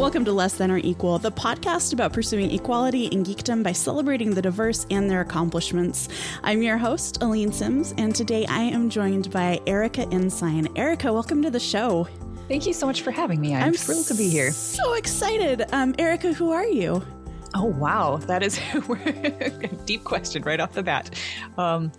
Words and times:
Welcome 0.00 0.24
to 0.24 0.32
Less 0.32 0.54
Than 0.54 0.70
or 0.70 0.78
Equal, 0.78 1.18
the 1.18 1.30
podcast 1.30 1.92
about 1.92 2.14
pursuing 2.14 2.50
equality 2.52 3.04
in 3.08 3.22
geekdom 3.22 3.62
by 3.62 3.72
celebrating 3.72 4.32
the 4.32 4.40
diverse 4.40 4.86
and 4.90 5.10
their 5.10 5.20
accomplishments. 5.20 6.08
I'm 6.42 6.62
your 6.62 6.78
host, 6.78 7.20
Aleen 7.20 7.52
Simms, 7.52 7.92
and 7.98 8.14
today 8.14 8.46
I 8.46 8.62
am 8.62 8.88
joined 8.88 9.30
by 9.30 9.60
Erika 9.66 10.08
Ensign. 10.10 10.68
Erika, 10.74 11.12
welcome 11.12 11.42
to 11.42 11.50
the 11.50 11.60
show. 11.60 12.08
Thank 12.48 12.66
you 12.66 12.72
so 12.72 12.86
much 12.86 13.02
for 13.02 13.10
having 13.10 13.42
me. 13.42 13.54
I'm, 13.54 13.62
I'm 13.62 13.74
thrilled 13.74 14.06
to 14.06 14.14
be 14.14 14.30
here. 14.30 14.52
So 14.52 14.94
excited. 14.94 15.66
Um, 15.70 15.94
Erika, 15.98 16.32
who 16.32 16.50
are 16.50 16.66
you? 16.66 17.04
Oh, 17.54 17.66
wow. 17.66 18.16
That 18.16 18.42
is 18.42 18.58
a 18.72 19.68
deep 19.84 20.04
question 20.04 20.42
right 20.44 20.60
off 20.60 20.72
the 20.72 20.82
bat. 20.82 21.10
Um, 21.58 21.92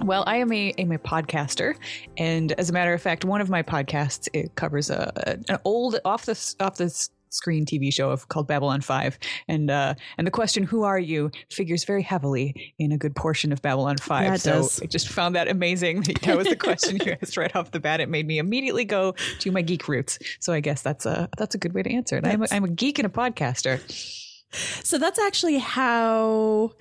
well, 0.00 0.24
I 0.26 0.36
am 0.36 0.52
a, 0.52 0.70
am 0.78 0.92
a 0.92 0.98
podcaster, 0.98 1.74
and 2.16 2.52
as 2.52 2.70
a 2.70 2.72
matter 2.72 2.92
of 2.92 3.02
fact, 3.02 3.24
one 3.24 3.40
of 3.40 3.50
my 3.50 3.62
podcasts 3.62 4.28
it 4.32 4.54
covers 4.54 4.90
a, 4.90 5.12
an 5.48 5.58
old 5.64 5.98
off 6.04 6.26
the 6.26 6.54
off 6.60 6.76
the 6.76 7.08
screen 7.32 7.64
TV 7.64 7.92
show 7.92 8.10
of, 8.10 8.28
called 8.28 8.46
Babylon 8.46 8.80
Five, 8.80 9.18
and 9.48 9.70
uh, 9.70 9.94
and 10.18 10.26
the 10.26 10.30
question 10.30 10.62
"Who 10.62 10.82
are 10.82 10.98
you?" 10.98 11.30
figures 11.50 11.84
very 11.84 12.02
heavily 12.02 12.74
in 12.78 12.92
a 12.92 12.98
good 12.98 13.16
portion 13.16 13.52
of 13.52 13.62
Babylon 13.62 13.96
Five. 13.98 14.40
So 14.40 14.62
does. 14.62 14.80
I 14.82 14.86
just 14.86 15.08
found 15.08 15.34
that 15.34 15.48
amazing. 15.48 16.04
That 16.22 16.36
was 16.36 16.46
the 16.46 16.56
question 16.56 16.98
you 17.04 17.16
asked 17.20 17.36
right 17.36 17.54
off 17.56 17.72
the 17.72 17.80
bat. 17.80 18.00
It 18.00 18.08
made 18.08 18.26
me 18.26 18.38
immediately 18.38 18.84
go 18.84 19.14
to 19.40 19.50
my 19.50 19.60
geek 19.60 19.88
roots. 19.88 20.18
So 20.40 20.52
I 20.52 20.60
guess 20.60 20.82
that's 20.82 21.04
a 21.04 21.28
that's 21.36 21.54
a 21.54 21.58
good 21.58 21.72
way 21.72 21.82
to 21.82 21.92
answer 21.92 22.16
it. 22.16 22.26
I'm 22.26 22.42
a, 22.42 22.46
I'm 22.50 22.64
a 22.64 22.68
geek 22.68 22.98
and 22.98 23.06
a 23.06 23.08
podcaster. 23.08 23.80
So 24.84 24.98
that's 24.98 25.18
actually 25.18 25.58
how 25.58 26.72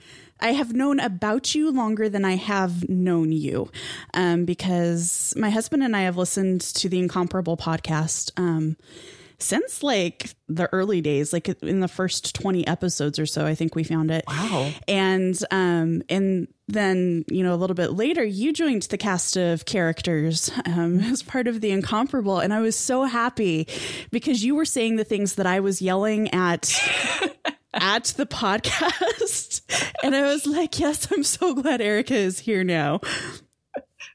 I 0.41 0.53
have 0.53 0.73
known 0.73 0.99
about 0.99 1.55
you 1.55 1.71
longer 1.71 2.09
than 2.09 2.25
I 2.25 2.35
have 2.35 2.87
known 2.89 3.31
you, 3.31 3.71
um, 4.13 4.45
because 4.45 5.33
my 5.37 5.49
husband 5.49 5.83
and 5.83 5.95
I 5.95 6.01
have 6.01 6.17
listened 6.17 6.61
to 6.61 6.89
the 6.89 6.99
Incomparable 6.99 7.57
podcast. 7.57 8.31
Um, 8.37 8.77
since 9.41 9.81
like 9.81 10.29
the 10.47 10.69
early 10.71 11.01
days 11.01 11.33
like 11.33 11.49
in 11.63 11.79
the 11.79 11.87
first 11.87 12.35
20 12.35 12.65
episodes 12.67 13.17
or 13.17 13.25
so 13.25 13.45
i 13.45 13.55
think 13.55 13.75
we 13.75 13.83
found 13.83 14.11
it 14.11 14.23
wow 14.27 14.71
and 14.87 15.39
um 15.49 16.03
and 16.09 16.47
then 16.67 17.25
you 17.27 17.43
know 17.43 17.53
a 17.53 17.57
little 17.57 17.73
bit 17.73 17.91
later 17.91 18.23
you 18.23 18.53
joined 18.53 18.83
the 18.83 18.97
cast 18.97 19.35
of 19.35 19.65
characters 19.65 20.51
um, 20.65 20.99
as 21.01 21.23
part 21.23 21.47
of 21.47 21.59
the 21.61 21.71
incomparable 21.71 22.39
and 22.39 22.53
i 22.53 22.61
was 22.61 22.75
so 22.75 23.03
happy 23.03 23.67
because 24.11 24.43
you 24.43 24.55
were 24.55 24.65
saying 24.65 24.95
the 24.95 25.03
things 25.03 25.35
that 25.35 25.47
i 25.47 25.59
was 25.59 25.81
yelling 25.81 26.31
at 26.33 26.71
at 27.73 28.05
the 28.17 28.25
podcast. 28.25 29.61
and 30.03 30.15
I 30.15 30.23
was 30.23 30.45
like, 30.45 30.79
yes, 30.79 31.11
I'm 31.11 31.23
so 31.23 31.53
glad 31.53 31.81
Erika 31.81 32.15
is 32.15 32.39
here 32.39 32.63
now. 32.63 33.01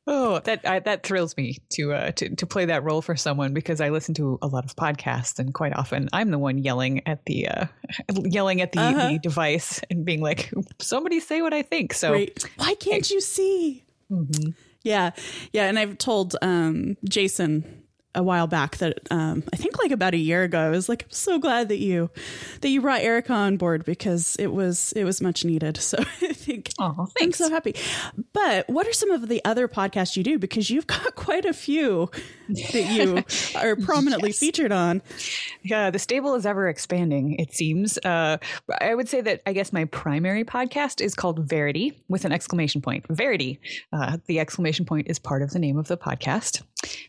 Oh, 0.08 0.38
that 0.40 0.60
I, 0.64 0.78
that 0.80 1.02
thrills 1.02 1.36
me 1.36 1.58
to, 1.70 1.92
uh, 1.92 2.10
to 2.12 2.36
to 2.36 2.46
play 2.46 2.66
that 2.66 2.84
role 2.84 3.02
for 3.02 3.16
someone 3.16 3.52
because 3.52 3.80
I 3.80 3.88
listen 3.88 4.14
to 4.14 4.38
a 4.40 4.46
lot 4.46 4.64
of 4.64 4.76
podcasts 4.76 5.40
and 5.40 5.52
quite 5.52 5.74
often 5.74 6.08
I'm 6.12 6.30
the 6.30 6.38
one 6.38 6.58
yelling 6.58 7.06
at 7.08 7.24
the 7.24 7.48
uh, 7.48 7.66
yelling 8.14 8.60
at 8.60 8.70
the, 8.70 8.80
uh-huh. 8.80 9.08
the, 9.08 9.18
device 9.18 9.80
and 9.90 10.04
being 10.04 10.20
like, 10.20 10.52
"Somebody 10.80 11.18
say 11.18 11.42
what 11.42 11.52
I 11.52 11.62
think." 11.62 11.92
So 11.92 12.12
right. 12.12 12.44
why 12.56 12.74
can't 12.74 13.10
you 13.10 13.20
see? 13.20 13.84
Mm-hmm. 14.10 14.50
Yeah, 14.84 15.10
yeah, 15.52 15.64
and 15.64 15.76
I've 15.76 15.98
told 15.98 16.36
um, 16.40 16.96
Jason 17.08 17.85
a 18.16 18.22
while 18.22 18.46
back 18.46 18.78
that 18.78 18.98
um, 19.10 19.44
I 19.52 19.56
think 19.56 19.78
like 19.78 19.92
about 19.92 20.14
a 20.14 20.18
year 20.18 20.42
ago. 20.42 20.58
I 20.58 20.70
was 20.70 20.88
like, 20.88 21.04
I'm 21.04 21.10
so 21.10 21.38
glad 21.38 21.68
that 21.68 21.78
you 21.78 22.10
that 22.62 22.68
you 22.68 22.80
brought 22.80 23.02
Erika 23.02 23.32
on 23.32 23.58
board 23.58 23.84
because 23.84 24.34
it 24.36 24.48
was 24.48 24.92
it 24.92 25.04
was 25.04 25.20
much 25.20 25.44
needed. 25.44 25.78
So 25.86 25.98
I 26.00 26.32
think 26.32 26.72
oh, 26.80 27.06
I'm 27.20 27.30
so 27.30 27.48
happy. 27.48 27.76
But 28.32 28.68
what 28.68 28.88
are 28.88 28.92
some 28.92 29.12
of 29.12 29.28
the 29.28 29.40
other 29.44 29.68
podcasts 29.68 30.16
you 30.16 30.24
do? 30.24 30.36
Because 30.36 30.68
you've 30.68 30.86
got 30.88 31.14
quite 31.14 31.44
a 31.44 31.52
few 31.52 32.10
that 32.48 32.90
you 32.90 33.22
are 33.60 33.76
prominently 33.76 34.30
yes. 34.30 34.38
featured 34.38 34.72
on. 34.72 35.00
Yeah, 35.62 35.90
the 35.90 36.00
stable 36.00 36.34
is 36.34 36.44
ever 36.44 36.68
expanding. 36.68 37.36
It 37.38 37.54
seems. 37.54 37.98
Uh, 37.98 38.38
I 38.80 38.96
would 38.96 39.08
say 39.08 39.20
that 39.20 39.42
I 39.46 39.52
guess 39.52 39.72
my 39.72 39.84
primary 39.84 40.42
podcast 40.42 41.00
is 41.00 41.14
called 41.14 41.38
Verity 41.48 41.92
with 42.08 42.24
an 42.24 42.32
exclamation 42.32 42.80
point. 42.80 43.06
Verity. 43.08 43.60
Uh, 43.92 44.16
the 44.26 44.40
exclamation 44.40 44.84
point 44.86 45.06
is 45.08 45.20
part 45.20 45.42
of 45.42 45.50
the 45.50 45.60
name 45.60 45.78
of 45.78 45.86
the 45.86 45.96
podcast 45.96 46.62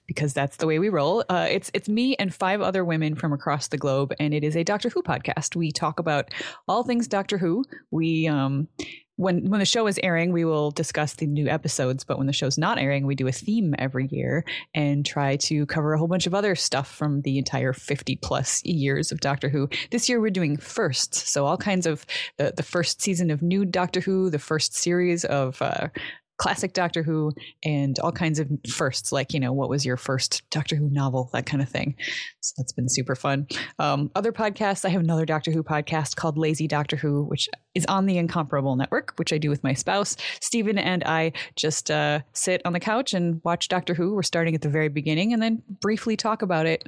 because 0.06 0.34
that's 0.34 0.58
the 0.58 0.68
way 0.68 0.80
we 0.80 0.90
Uh, 0.98 1.48
it's 1.50 1.70
it's 1.74 1.88
me 1.88 2.16
and 2.16 2.34
five 2.34 2.60
other 2.60 2.84
women 2.84 3.16
from 3.16 3.32
across 3.32 3.68
the 3.68 3.78
globe, 3.78 4.14
and 4.20 4.34
it 4.34 4.44
is 4.44 4.56
a 4.56 4.64
Doctor 4.64 4.90
Who 4.90 5.04
podcast. 5.04 5.56
We 5.56 5.72
talk 5.72 6.00
about 6.00 6.34
all 6.68 6.84
things 6.84 7.08
Doctor 7.08 7.38
Who. 7.38 7.64
We 7.92 8.28
um, 8.28 8.68
when 9.16 9.48
when 9.50 9.60
the 9.60 9.66
show 9.66 9.86
is 9.86 10.00
airing, 10.02 10.32
we 10.32 10.44
will 10.44 10.72
discuss 10.72 11.14
the 11.14 11.28
new 11.28 11.48
episodes. 11.48 12.04
But 12.04 12.18
when 12.18 12.26
the 12.26 12.34
show's 12.34 12.58
not 12.58 12.80
airing, 12.80 13.06
we 13.06 13.14
do 13.14 13.28
a 13.28 13.32
theme 13.32 13.76
every 13.78 14.08
year 14.08 14.44
and 14.74 15.06
try 15.06 15.36
to 15.38 15.68
cover 15.68 15.94
a 15.94 16.00
whole 16.00 16.08
bunch 16.08 16.26
of 16.26 16.34
other 16.34 16.56
stuff 16.56 16.92
from 16.92 17.22
the 17.22 17.38
entire 17.38 17.74
fifty 17.74 18.16
plus 18.16 18.64
years 18.66 19.12
of 19.12 19.20
Doctor 19.20 19.50
Who. 19.50 19.70
This 19.92 20.10
year, 20.10 20.20
we're 20.20 20.32
doing 20.32 20.58
firsts, 20.58 21.30
so 21.30 21.46
all 21.46 21.58
kinds 21.58 21.86
of 21.86 22.08
the 22.38 22.54
the 22.58 22.64
first 22.64 23.04
season 23.04 23.30
of 23.30 23.44
new 23.44 23.66
Doctor 23.66 24.02
Who, 24.02 24.32
the 24.32 24.40
first 24.40 24.74
series 24.74 25.26
of 25.26 25.62
uh, 25.62 25.90
classic 26.38 26.74
Doctor 26.74 27.04
Who 27.04 27.32
and 27.64 27.98
all 28.00 28.12
kinds 28.12 28.40
of 28.40 28.50
firsts, 28.70 29.12
like, 29.12 29.34
you 29.34 29.40
know, 29.40 29.54
what 29.54 29.70
was 29.70 29.86
your 29.86 29.98
first 29.98 30.44
Doctor 30.50 30.76
Who 30.76 30.90
novel, 30.90 31.30
that 31.34 31.46
kind 31.46 31.62
of 31.62 31.70
thing. 31.70 31.96
So 32.42 32.54
that's 32.58 32.74
been 32.74 32.90
super 32.90 33.16
fun. 33.16 33.48
Um, 33.80 34.12
other 34.16 34.32
podcasts, 34.32 34.86
I 34.86 34.90
have 34.90 35.02
another 35.02 35.26
Doctor 35.26 35.52
Who 35.52 35.64
podcast 35.64 36.16
called 36.16 36.38
Lazy 36.38 36.68
Doctor 36.68 36.96
Who, 36.96 37.24
which 37.24 37.50
is 37.76 37.86
on 37.88 38.06
the 38.06 38.18
Incomparable 38.18 38.76
Network, 38.76 39.14
which 39.18 39.34
I 39.34 39.38
do 39.38 39.50
with 39.50 39.64
my 39.64 39.74
spouse. 39.74 40.16
Steven 40.42 40.78
and 40.78 41.04
I 41.04 41.34
just 41.56 41.92
uh, 41.92 42.22
sit 42.34 42.62
on 42.66 42.74
the 42.74 42.80
couch 42.80 43.14
and 43.14 43.42
watch 43.44 43.68
Doctor 43.68 43.94
Who. 43.94 44.14
We're 44.14 44.24
starting 44.24 44.56
at 44.56 44.62
the 44.62 44.70
very 44.70 44.90
beginning 44.90 45.34
and 45.34 45.42
then 45.42 45.64
briefly 45.82 46.16
talk 46.16 46.42
about 46.42 46.66
it 46.66 46.88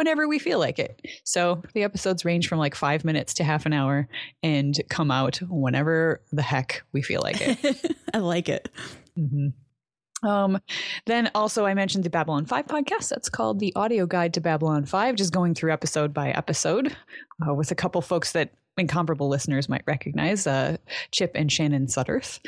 whenever 0.00 0.26
we 0.26 0.38
feel 0.38 0.58
like 0.58 0.78
it. 0.78 0.98
So 1.24 1.62
the 1.74 1.82
episodes 1.82 2.24
range 2.24 2.48
from 2.48 2.58
like 2.58 2.74
five 2.74 3.04
minutes 3.04 3.34
to 3.34 3.44
half 3.44 3.66
an 3.66 3.74
hour 3.74 4.08
and 4.42 4.74
come 4.88 5.10
out 5.10 5.36
whenever 5.46 6.22
the 6.32 6.40
heck 6.40 6.82
we 6.92 7.02
feel 7.02 7.20
like 7.22 7.36
it. 7.38 7.96
I 8.14 8.18
like 8.18 8.48
it. 8.48 8.70
Mm-hmm. 9.18 10.26
Um, 10.26 10.58
then 11.04 11.30
also 11.34 11.66
I 11.66 11.74
mentioned 11.74 12.04
the 12.04 12.10
Babylon 12.10 12.46
5 12.46 12.66
podcast. 12.66 13.10
That's 13.10 13.28
called 13.28 13.60
the 13.60 13.74
audio 13.76 14.06
guide 14.06 14.32
to 14.34 14.40
Babylon 14.40 14.86
5, 14.86 15.16
just 15.16 15.34
going 15.34 15.54
through 15.54 15.70
episode 15.70 16.14
by 16.14 16.30
episode 16.30 16.96
uh, 17.46 17.52
with 17.52 17.70
a 17.70 17.74
couple 17.74 18.00
folks 18.00 18.32
that 18.32 18.54
incomparable 18.78 19.28
listeners 19.28 19.68
might 19.68 19.82
recognize, 19.86 20.46
uh, 20.46 20.78
Chip 21.10 21.32
and 21.34 21.52
Shannon 21.52 21.88
Sudderth. 21.88 22.40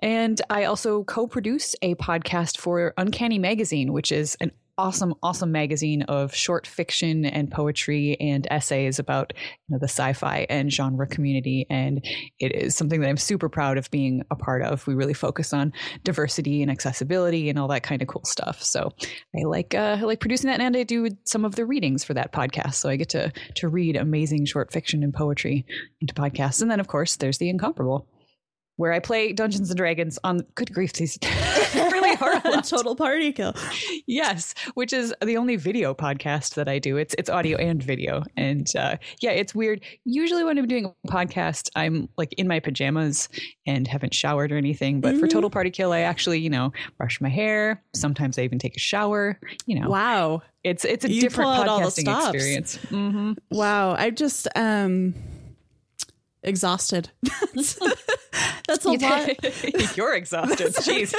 And 0.00 0.40
I 0.50 0.64
also 0.64 1.02
co-produce 1.02 1.74
a 1.82 1.96
podcast 1.96 2.58
for 2.58 2.94
Uncanny 2.96 3.40
Magazine, 3.40 3.92
which 3.92 4.12
is 4.12 4.36
an 4.40 4.52
awesome, 4.78 5.14
awesome 5.22 5.52
magazine 5.52 6.02
of 6.02 6.34
short 6.34 6.66
fiction 6.66 7.24
and 7.24 7.50
poetry 7.50 8.16
and 8.20 8.46
essays 8.50 8.98
about 8.98 9.32
you 9.36 9.74
know 9.74 9.78
the 9.78 9.88
sci-fi 9.88 10.46
and 10.48 10.72
genre 10.72 11.06
community. 11.06 11.66
And 11.70 12.04
it 12.38 12.54
is 12.54 12.76
something 12.76 13.00
that 13.00 13.08
I'm 13.08 13.16
super 13.16 13.48
proud 13.48 13.78
of 13.78 13.90
being 13.90 14.22
a 14.30 14.36
part 14.36 14.62
of. 14.62 14.86
We 14.86 14.94
really 14.94 15.14
focus 15.14 15.52
on 15.52 15.72
diversity 16.04 16.62
and 16.62 16.70
accessibility 16.70 17.48
and 17.48 17.58
all 17.58 17.68
that 17.68 17.82
kind 17.82 18.02
of 18.02 18.08
cool 18.08 18.24
stuff. 18.24 18.62
So 18.62 18.90
I 19.36 19.44
like 19.44 19.74
uh, 19.74 19.98
I 20.00 20.02
like 20.02 20.20
producing 20.20 20.48
that, 20.48 20.60
and 20.60 20.76
I 20.76 20.82
do 20.82 21.08
some 21.24 21.44
of 21.44 21.54
the 21.54 21.66
readings 21.66 22.04
for 22.04 22.14
that 22.14 22.32
podcast. 22.32 22.74
So 22.74 22.88
I 22.88 22.96
get 22.96 23.10
to 23.10 23.32
to 23.56 23.68
read 23.68 23.96
amazing 23.96 24.46
short 24.46 24.72
fiction 24.72 25.02
and 25.02 25.12
poetry 25.12 25.66
into 26.00 26.14
podcasts. 26.14 26.62
And 26.62 26.70
then 26.70 26.80
of 26.80 26.88
course 26.88 27.16
there's 27.16 27.38
the 27.38 27.48
incomparable 27.48 28.08
where 28.76 28.92
I 28.92 28.98
play 28.98 29.32
Dungeons 29.32 29.70
and 29.70 29.76
Dragons 29.76 30.18
on 30.24 30.40
good 30.54 30.72
grief 30.72 30.92
these 30.94 31.18
hard 32.42 32.64
total 32.64 32.96
party 32.96 33.32
kill. 33.32 33.54
Yes, 34.06 34.54
which 34.74 34.92
is 34.92 35.14
the 35.24 35.36
only 35.36 35.56
video 35.56 35.94
podcast 35.94 36.54
that 36.54 36.68
I 36.68 36.78
do. 36.78 36.96
It's 36.96 37.14
it's 37.18 37.28
audio 37.28 37.56
and 37.58 37.82
video, 37.82 38.22
and 38.36 38.70
uh, 38.76 38.96
yeah, 39.20 39.30
it's 39.30 39.54
weird. 39.54 39.80
Usually 40.04 40.44
when 40.44 40.58
I'm 40.58 40.66
doing 40.66 40.86
a 40.86 41.08
podcast, 41.08 41.70
I'm 41.74 42.08
like 42.16 42.32
in 42.34 42.46
my 42.48 42.60
pajamas 42.60 43.28
and 43.66 43.86
haven't 43.88 44.14
showered 44.14 44.52
or 44.52 44.56
anything. 44.56 45.00
But 45.00 45.12
mm-hmm. 45.12 45.20
for 45.20 45.26
Total 45.28 45.50
Party 45.50 45.70
Kill, 45.70 45.92
I 45.92 46.00
actually 46.00 46.38
you 46.38 46.50
know 46.50 46.72
brush 46.98 47.20
my 47.20 47.28
hair. 47.28 47.82
Sometimes 47.94 48.38
I 48.38 48.42
even 48.42 48.58
take 48.58 48.76
a 48.76 48.80
shower. 48.80 49.38
You 49.66 49.80
know, 49.80 49.88
wow, 49.88 50.42
it's 50.64 50.84
it's 50.84 51.04
a 51.04 51.10
you 51.10 51.20
different 51.20 51.50
podcasting 51.50 52.30
experience. 52.32 52.78
Mm-hmm. 52.90 53.32
Wow, 53.50 53.94
I 53.94 54.10
just 54.10 54.48
um 54.54 55.14
exhausted. 56.48 57.10
That's 58.66 58.84
a 58.84 58.90
lot. 58.90 59.96
You're 59.96 60.14
exhausted. 60.14 60.74
Jeez. 60.74 61.14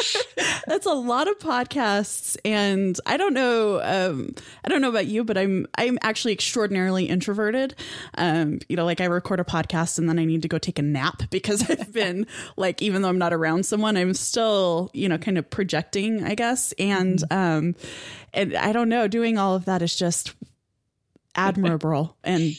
That's 0.67 0.85
a 0.85 0.93
lot 0.93 1.29
of 1.29 1.39
podcasts, 1.39 2.35
and 2.43 2.99
I 3.05 3.15
don't 3.17 3.33
know. 3.33 3.79
Um, 3.81 4.35
I 4.65 4.69
don't 4.69 4.81
know 4.81 4.89
about 4.89 5.07
you, 5.07 5.23
but 5.23 5.37
I'm 5.37 5.67
I'm 5.77 5.97
actually 6.01 6.33
extraordinarily 6.33 7.05
introverted. 7.05 7.75
Um, 8.15 8.59
you 8.67 8.75
know, 8.75 8.85
like 8.85 8.99
I 8.99 9.05
record 9.05 9.39
a 9.39 9.43
podcast 9.45 9.97
and 9.97 10.09
then 10.09 10.19
I 10.19 10.25
need 10.25 10.41
to 10.41 10.47
go 10.47 10.57
take 10.57 10.79
a 10.79 10.81
nap 10.81 11.23
because 11.29 11.69
I've 11.69 11.93
been 11.93 12.27
like, 12.57 12.81
even 12.81 13.01
though 13.01 13.09
I'm 13.09 13.19
not 13.19 13.33
around 13.33 13.65
someone, 13.65 13.95
I'm 13.95 14.13
still 14.13 14.89
you 14.93 15.07
know 15.07 15.17
kind 15.17 15.37
of 15.37 15.49
projecting, 15.49 16.23
I 16.23 16.35
guess, 16.35 16.73
and 16.73 17.19
mm-hmm. 17.19 17.67
um, 17.67 17.75
and 18.33 18.55
I 18.55 18.73
don't 18.73 18.89
know, 18.89 19.07
doing 19.07 19.37
all 19.37 19.55
of 19.55 19.65
that 19.65 19.81
is 19.81 19.95
just 19.95 20.33
admirable 21.35 22.15
and 22.23 22.55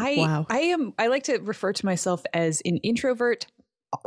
I 0.00 0.14
wow. 0.16 0.46
I 0.48 0.60
am 0.60 0.94
I 0.98 1.08
like 1.08 1.24
to 1.24 1.38
refer 1.38 1.72
to 1.72 1.86
myself 1.86 2.22
as 2.32 2.60
an 2.64 2.78
introvert 2.78 3.46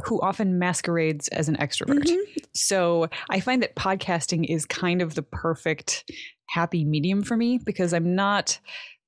who 0.06 0.22
often 0.22 0.60
masquerades 0.60 1.28
as 1.30 1.50
an 1.50 1.58
extrovert. 1.58 2.04
Mm-hmm. 2.04 2.40
So 2.54 3.10
I 3.30 3.40
find 3.40 3.62
that 3.64 3.76
podcasting 3.76 4.46
is 4.50 4.66
kind 4.66 5.02
of 5.02 5.16
the 5.16 5.24
perfect 5.24 6.10
happy 6.48 6.86
medium 6.86 7.24
for 7.24 7.36
me 7.36 7.60
because 7.64 7.94
I'm 7.94 8.16
not 8.16 8.60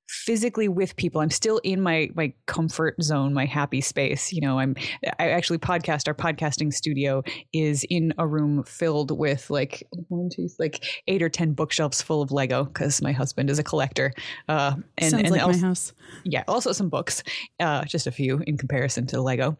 physically 0.08 0.68
with 0.68 0.96
people. 0.96 1.20
I'm 1.20 1.30
still 1.30 1.58
in 1.58 1.80
my 1.80 2.10
my 2.14 2.32
comfort 2.46 3.02
zone, 3.02 3.34
my 3.34 3.44
happy 3.44 3.80
space. 3.80 4.32
You 4.32 4.40
know, 4.40 4.58
I'm 4.58 4.76
I 5.18 5.30
actually 5.30 5.58
podcast. 5.58 6.08
Our 6.08 6.14
podcasting 6.14 6.72
studio 6.72 7.22
is 7.52 7.84
in 7.90 8.12
a 8.18 8.26
room 8.26 8.64
filled 8.64 9.16
with 9.16 9.50
like 9.50 9.86
one, 10.08 10.28
two, 10.34 10.48
like 10.58 10.84
eight 11.08 11.22
or 11.22 11.28
ten 11.28 11.52
bookshelves 11.52 12.02
full 12.02 12.22
of 12.22 12.32
Lego 12.32 12.64
because 12.64 13.02
my 13.02 13.12
husband 13.12 13.50
is 13.50 13.58
a 13.58 13.64
collector. 13.64 14.12
Uh, 14.48 14.76
and 14.98 15.10
Sounds 15.10 15.24
and 15.24 15.30
like 15.30 15.42
also, 15.42 15.60
my 15.60 15.66
house. 15.68 15.92
Yeah, 16.24 16.44
also 16.48 16.72
some 16.72 16.88
books, 16.88 17.22
uh, 17.60 17.84
just 17.84 18.06
a 18.06 18.12
few 18.12 18.42
in 18.46 18.56
comparison 18.56 19.06
to 19.08 19.20
Lego, 19.20 19.56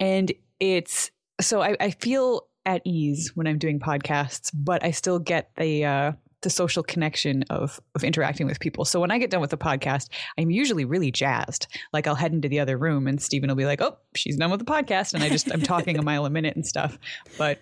and 0.00 0.32
it's 0.60 1.10
so 1.40 1.60
I, 1.60 1.76
I 1.80 1.90
feel 1.90 2.46
at 2.64 2.82
ease 2.84 3.32
when 3.34 3.46
I'm 3.46 3.58
doing 3.58 3.78
podcasts, 3.78 4.50
but 4.52 4.84
I 4.84 4.90
still 4.90 5.18
get 5.18 5.50
the 5.56 5.84
uh, 5.84 6.12
the 6.42 6.50
social 6.50 6.82
connection 6.82 7.44
of 7.50 7.80
of 7.94 8.04
interacting 8.04 8.46
with 8.46 8.60
people. 8.60 8.84
So 8.84 9.00
when 9.00 9.10
I 9.10 9.18
get 9.18 9.30
done 9.30 9.40
with 9.40 9.50
the 9.50 9.58
podcast, 9.58 10.08
I'm 10.38 10.50
usually 10.50 10.84
really 10.84 11.10
jazzed. 11.10 11.66
Like 11.92 12.06
I'll 12.06 12.14
head 12.14 12.32
into 12.32 12.48
the 12.48 12.60
other 12.60 12.76
room 12.76 13.06
and 13.06 13.20
Steven 13.20 13.48
will 13.48 13.56
be 13.56 13.66
like, 13.66 13.80
"Oh, 13.80 13.96
she's 14.14 14.36
done 14.36 14.50
with 14.50 14.60
the 14.60 14.66
podcast," 14.66 15.14
and 15.14 15.22
I 15.22 15.28
just 15.28 15.52
I'm 15.52 15.62
talking 15.62 15.98
a 15.98 16.02
mile 16.02 16.26
a 16.26 16.30
minute 16.30 16.56
and 16.56 16.66
stuff. 16.66 16.98
But 17.38 17.60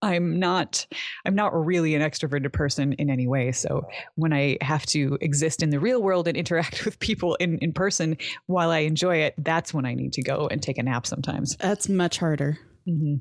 I'm 0.00 0.38
not 0.38 0.86
I'm 1.26 1.34
not 1.34 1.54
really 1.54 1.94
an 1.94 2.02
extroverted 2.02 2.52
person 2.52 2.92
in 2.94 3.10
any 3.10 3.26
way. 3.26 3.52
So 3.52 3.86
when 4.14 4.32
I 4.32 4.58
have 4.60 4.86
to 4.86 5.18
exist 5.20 5.62
in 5.62 5.70
the 5.70 5.80
real 5.80 6.02
world 6.02 6.28
and 6.28 6.36
interact 6.36 6.84
with 6.84 6.98
people 7.00 7.34
in, 7.36 7.58
in 7.58 7.72
person 7.72 8.16
while 8.46 8.70
I 8.70 8.80
enjoy 8.80 9.18
it, 9.18 9.34
that's 9.38 9.74
when 9.74 9.84
I 9.84 9.94
need 9.94 10.12
to 10.14 10.22
go 10.22 10.48
and 10.48 10.62
take 10.62 10.78
a 10.78 10.82
nap 10.82 11.06
sometimes. 11.06 11.56
That's 11.56 11.88
much 11.88 12.18
harder. 12.18 12.58
Mm-hmm. 12.88 13.16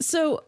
So 0.00 0.44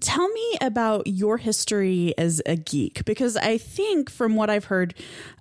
tell 0.00 0.28
me 0.28 0.56
about 0.60 1.06
your 1.06 1.36
history 1.36 2.14
as 2.16 2.40
a 2.46 2.56
geek 2.56 3.04
because 3.04 3.36
i 3.36 3.58
think 3.58 4.10
from 4.10 4.36
what 4.36 4.48
i've 4.48 4.64
heard 4.64 4.94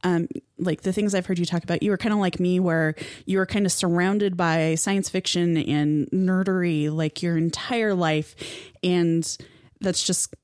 um, 0.04 0.28
like 0.58 0.82
the 0.82 0.92
things 0.92 1.16
i've 1.16 1.26
heard 1.26 1.40
you 1.40 1.46
talk 1.46 1.64
about 1.64 1.82
you 1.82 1.90
were 1.90 1.98
kind 1.98 2.14
of 2.14 2.20
like 2.20 2.40
me 2.40 2.60
where 2.60 2.96
you 3.26 3.38
were 3.38 3.46
kind 3.46 3.66
of 3.66 3.72
surrounded 3.72 4.36
by 4.36 4.76
science 4.76 5.10
fiction 5.10 5.58
and 5.58 6.08
nerdery 6.12 6.92
like 6.92 7.22
your 7.24 7.38
entire 7.38 7.94
life 7.94 8.36
and 8.84 9.38
that's 9.80 10.06
just 10.06 10.36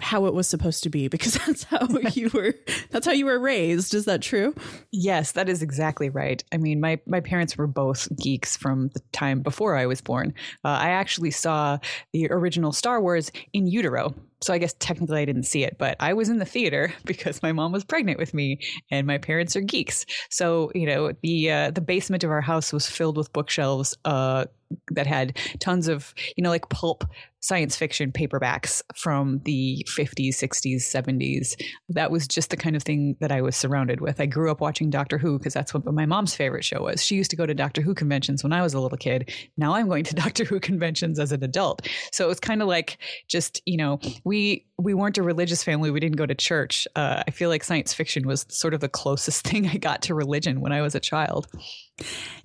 how 0.00 0.26
it 0.26 0.34
was 0.34 0.48
supposed 0.48 0.82
to 0.82 0.90
be 0.90 1.08
because 1.08 1.34
that's 1.46 1.64
how 1.64 1.86
you 2.12 2.30
were 2.34 2.54
that's 2.90 3.06
how 3.06 3.12
you 3.12 3.26
were 3.26 3.38
raised. 3.38 3.94
Is 3.94 4.04
that 4.06 4.22
true? 4.22 4.54
Yes 4.90 5.32
that 5.32 5.48
is 5.48 5.62
exactly 5.62 6.10
right. 6.10 6.42
I 6.52 6.56
mean 6.56 6.80
my 6.80 7.00
my 7.06 7.20
parents 7.20 7.56
were 7.56 7.66
both 7.66 8.08
geeks 8.16 8.56
from 8.56 8.88
the 8.88 9.00
time 9.12 9.40
before 9.40 9.76
i 9.76 9.86
was 9.86 10.00
born. 10.00 10.34
Uh, 10.64 10.68
i 10.68 10.90
actually 10.90 11.30
saw 11.30 11.78
the 12.12 12.28
original 12.30 12.72
star 12.72 13.00
wars 13.00 13.30
in 13.52 13.66
utero. 13.66 14.14
So 14.40 14.52
I 14.52 14.58
guess 14.58 14.74
technically 14.78 15.22
I 15.22 15.24
didn't 15.24 15.44
see 15.44 15.64
it, 15.64 15.78
but 15.78 15.96
I 16.00 16.12
was 16.12 16.28
in 16.28 16.38
the 16.38 16.44
theater 16.44 16.92
because 17.04 17.42
my 17.42 17.52
mom 17.52 17.72
was 17.72 17.82
pregnant 17.82 18.18
with 18.18 18.34
me, 18.34 18.58
and 18.90 19.06
my 19.06 19.16
parents 19.16 19.56
are 19.56 19.62
geeks. 19.62 20.04
So 20.28 20.70
you 20.74 20.86
know 20.86 21.12
the 21.22 21.50
uh, 21.50 21.70
the 21.70 21.80
basement 21.80 22.24
of 22.24 22.30
our 22.30 22.42
house 22.42 22.72
was 22.72 22.86
filled 22.86 23.16
with 23.16 23.32
bookshelves 23.32 23.96
uh, 24.04 24.44
that 24.90 25.06
had 25.06 25.38
tons 25.60 25.88
of 25.88 26.14
you 26.36 26.42
know 26.42 26.50
like 26.50 26.68
pulp 26.68 27.04
science 27.44 27.76
fiction 27.76 28.10
paperbacks 28.10 28.80
from 28.96 29.38
the 29.44 29.86
50s, 29.86 30.30
60s, 30.30 30.76
70s. 30.76 31.60
That 31.90 32.10
was 32.10 32.26
just 32.26 32.48
the 32.48 32.56
kind 32.56 32.74
of 32.74 32.82
thing 32.82 33.16
that 33.20 33.30
I 33.30 33.42
was 33.42 33.54
surrounded 33.54 34.00
with. 34.00 34.18
I 34.18 34.24
grew 34.24 34.50
up 34.50 34.62
watching 34.62 34.88
Doctor 34.88 35.18
Who 35.18 35.38
because 35.38 35.52
that's 35.52 35.74
what 35.74 35.84
my 35.84 36.06
mom's 36.06 36.34
favorite 36.34 36.64
show 36.64 36.80
was. 36.82 37.04
She 37.04 37.16
used 37.16 37.30
to 37.32 37.36
go 37.36 37.44
to 37.44 37.52
Doctor 37.52 37.82
Who 37.82 37.92
conventions 37.92 38.42
when 38.42 38.54
I 38.54 38.62
was 38.62 38.72
a 38.72 38.80
little 38.80 38.96
kid. 38.96 39.30
Now 39.58 39.74
I'm 39.74 39.88
going 39.88 40.04
to 40.04 40.14
Doctor 40.24 40.46
Who 40.46 40.58
conventions 40.58 41.18
as 41.18 41.32
an 41.32 41.44
adult. 41.44 41.86
So 42.12 42.24
it 42.24 42.28
was 42.28 42.40
kind 42.40 42.62
of 42.62 42.68
like 42.68 42.96
just, 43.28 43.60
you 43.66 43.76
know, 43.76 44.00
we 44.24 44.64
we 44.78 44.94
weren't 44.94 45.18
a 45.18 45.22
religious 45.22 45.62
family. 45.62 45.90
We 45.90 46.00
didn't 46.00 46.16
go 46.16 46.26
to 46.26 46.34
church. 46.34 46.88
Uh, 46.96 47.22
I 47.28 47.30
feel 47.30 47.50
like 47.50 47.62
science 47.62 47.92
fiction 47.92 48.26
was 48.26 48.46
sort 48.48 48.72
of 48.72 48.80
the 48.80 48.88
closest 48.88 49.44
thing 49.46 49.68
I 49.68 49.76
got 49.76 50.00
to 50.02 50.14
religion 50.14 50.62
when 50.62 50.72
I 50.72 50.80
was 50.80 50.94
a 50.94 51.00
child. 51.00 51.46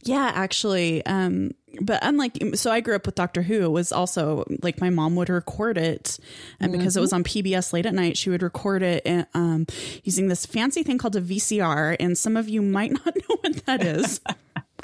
Yeah, 0.03 0.31
actually. 0.33 1.05
Um, 1.05 1.51
but 1.81 1.99
unlike, 2.01 2.55
so 2.55 2.71
I 2.71 2.79
grew 2.79 2.95
up 2.95 3.05
with 3.05 3.15
Doctor 3.15 3.41
Who. 3.41 3.65
It 3.65 3.69
was 3.69 3.91
also 3.91 4.45
like 4.61 4.81
my 4.81 4.89
mom 4.89 5.15
would 5.15 5.29
record 5.29 5.77
it, 5.77 6.17
and 6.59 6.71
because 6.71 6.93
mm-hmm. 6.93 6.99
it 6.99 7.01
was 7.01 7.13
on 7.13 7.23
PBS 7.23 7.73
late 7.73 7.85
at 7.85 7.93
night, 7.93 8.17
she 8.17 8.29
would 8.29 8.41
record 8.41 8.81
it 8.81 9.03
and, 9.05 9.25
um, 9.33 9.67
using 10.03 10.27
this 10.27 10.45
fancy 10.45 10.83
thing 10.83 10.97
called 10.97 11.15
a 11.15 11.21
VCR. 11.21 11.95
And 11.99 12.17
some 12.17 12.37
of 12.37 12.49
you 12.49 12.61
might 12.61 12.91
not 13.05 13.15
know 13.15 13.37
what 13.41 13.65
that 13.65 13.83
is. 13.83 14.19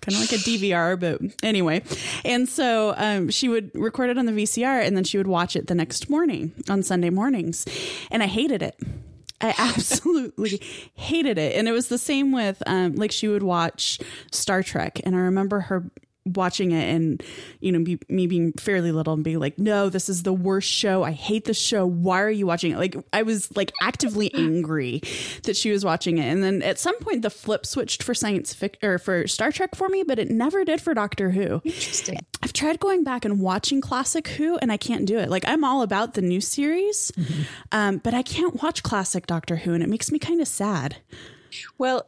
kind 0.02 0.16
of 0.16 0.22
like 0.22 0.34
a 0.34 0.44
DVR, 0.44 1.00
but 1.00 1.22
anyway. 1.42 1.82
And 2.24 2.48
so 2.48 2.94
um, 2.98 3.30
she 3.30 3.50
would 3.50 3.72
record 3.74 4.10
it 4.10 4.18
on 4.18 4.26
the 4.26 4.32
VCR 4.32 4.86
and 4.86 4.96
then 4.96 5.04
she 5.04 5.18
would 5.18 5.28
watch 5.28 5.56
it 5.56 5.68
the 5.68 5.76
next 5.76 6.10
morning 6.10 6.54
on 6.70 6.84
Sunday 6.84 7.10
mornings. 7.10 7.66
And 8.12 8.22
I 8.22 8.28
hated 8.28 8.62
it. 8.62 8.78
I 9.42 9.54
absolutely 9.58 10.62
hated 10.94 11.38
it. 11.38 11.56
And 11.56 11.68
it 11.68 11.72
was 11.72 11.88
the 11.88 11.98
same 11.98 12.32
with 12.32 12.62
um, 12.66 12.96
like 12.96 13.12
she 13.12 13.28
would 13.28 13.44
watch 13.44 14.00
Star 14.32 14.64
Trek. 14.64 15.02
And 15.04 15.16
I 15.16 15.20
remember 15.20 15.62
her 15.62 15.90
watching 16.26 16.72
it 16.72 16.90
and 16.90 17.22
you 17.60 17.72
know 17.72 17.80
be, 17.80 18.00
me 18.10 18.26
being 18.26 18.52
fairly 18.54 18.92
little 18.92 19.14
and 19.14 19.24
being 19.24 19.40
like 19.40 19.60
no 19.60 19.90
this 19.90 20.10
is 20.10 20.24
the 20.24 20.34
worst 20.34 20.70
show. 20.70 21.04
I 21.04 21.12
hate 21.12 21.46
the 21.46 21.54
show. 21.54 21.86
Why 21.86 22.22
are 22.22 22.32
you 22.32 22.48
watching 22.48 22.72
it? 22.72 22.78
Like 22.78 22.96
i 23.14 23.22
was 23.22 23.56
like 23.56 23.72
actively 23.82 24.34
angry 24.34 25.02
that 25.44 25.56
she 25.56 25.72
was 25.72 25.86
watching 25.86 26.18
it. 26.18 26.26
And 26.26 26.44
then 26.44 26.64
at 26.64 26.80
some 26.80 26.98
point 27.00 27.22
the 27.22 27.30
flip 27.30 27.66
switched 27.66 28.02
for 28.02 28.14
science 28.14 28.54
fiction 28.54 28.90
or 28.90 28.98
for 28.98 29.28
star 29.28 29.52
trek 29.52 29.76
for 29.76 29.88
me 29.88 30.04
but 30.04 30.18
it 30.18 30.32
never 30.32 30.66
did 30.66 30.82
for 30.82 30.94
doctor 30.94 31.30
who. 31.32 31.62
Interesting. 31.64 32.20
I've 32.42 32.54
tried 32.54 32.80
going 32.80 33.04
back 33.04 33.24
and 33.26 33.40
watching 33.40 33.80
classic 33.80 34.28
who 34.30 34.58
and 34.58 34.72
i 34.72 34.78
can't 34.78 35.06
do 35.06 35.20
it. 35.20 35.30
Like 35.30 35.48
i'm 35.48 35.64
all 35.64 35.84
about 35.84 36.16
the 36.16 36.22
new 36.22 36.42
series 36.42 37.12
mm-hmm. 37.12 37.44
um, 37.72 37.98
but 37.98 38.14
i 38.14 38.24
can't 38.24 38.64
watch 38.64 38.82
classic 38.82 39.28
doctor 39.28 39.58
who 39.58 39.74
and 39.74 39.84
it 39.84 39.90
makes 39.90 40.12
me 40.12 40.18
kind 40.18 40.42
of 40.42 40.48
sad 40.48 40.98
well, 41.78 42.08